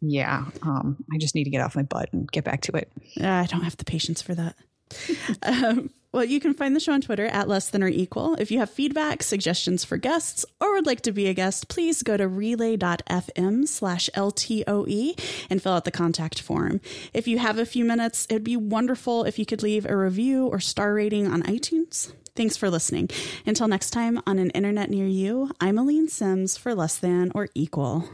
yeah, 0.02 0.46
um, 0.62 1.04
I 1.14 1.18
just 1.18 1.36
need 1.36 1.46
to 1.46 1.50
get 1.50 1.62
off 1.62 1.76
my 1.76 1.84
butt 1.84 2.10
and 2.14 2.32
get 2.32 2.44
back 2.44 2.62
to 2.62 2.72
it. 2.74 2.92
I 3.22 3.46
don't 3.46 3.64
have 3.64 3.78
the 3.78 3.86
patience 3.86 4.22
for 4.22 4.36
that. 4.36 4.56
um, 5.44 5.92
well, 6.12 6.24
you 6.24 6.40
can 6.40 6.56
find 6.56 6.76
the 6.76 6.80
show 6.80 6.94
on 6.94 7.02
Twitter 7.02 7.28
at 7.28 7.48
less 7.48 7.70
than 7.70 7.84
or 7.84 7.88
equal. 7.88 8.34
If 8.36 8.50
you 8.50 8.58
have 8.60 8.72
feedback, 8.72 9.22
suggestions 9.22 9.86
for 9.86 9.98
guests, 9.98 10.44
or 10.60 10.74
would 10.74 10.88
like 10.88 11.02
to 11.02 11.12
be 11.12 11.28
a 11.28 11.36
guest, 11.36 11.68
please 11.68 12.02
go 12.02 12.18
to 12.18 12.28
relay.fm 12.28 13.68
slash 13.68 14.10
LTOE 14.16 15.46
and 15.52 15.62
fill 15.62 15.74
out 15.74 15.86
the 15.86 15.92
contact 15.92 16.42
form. 16.42 16.82
If 17.14 17.28
you 17.28 17.38
have 17.38 17.60
a 17.60 17.66
few 17.66 17.86
minutes, 17.86 18.26
it'd 18.30 18.44
be 18.44 18.58
wonderful 18.58 19.24
if 19.26 19.38
you 19.38 19.46
could 19.46 19.62
leave 19.62 19.86
a 19.86 19.96
review 19.96 20.48
or 20.48 20.60
star 20.60 20.96
rating 20.96 21.28
on 21.28 21.44
iTunes. 21.44 22.12
Thanks 22.36 22.56
for 22.58 22.70
listening. 22.70 23.10
Until 23.46 23.68
next 23.68 23.90
time 23.92 24.22
on 24.26 24.40
an 24.40 24.50
internet 24.52 24.90
near 24.90 25.08
you, 25.08 25.52
I'm 25.60 25.78
Aleen 25.78 26.10
Simms 26.10 26.58
for 26.58 26.74
Less 26.74 26.98
Than 26.98 27.32
or 27.36 27.50
Equal. 27.54 28.08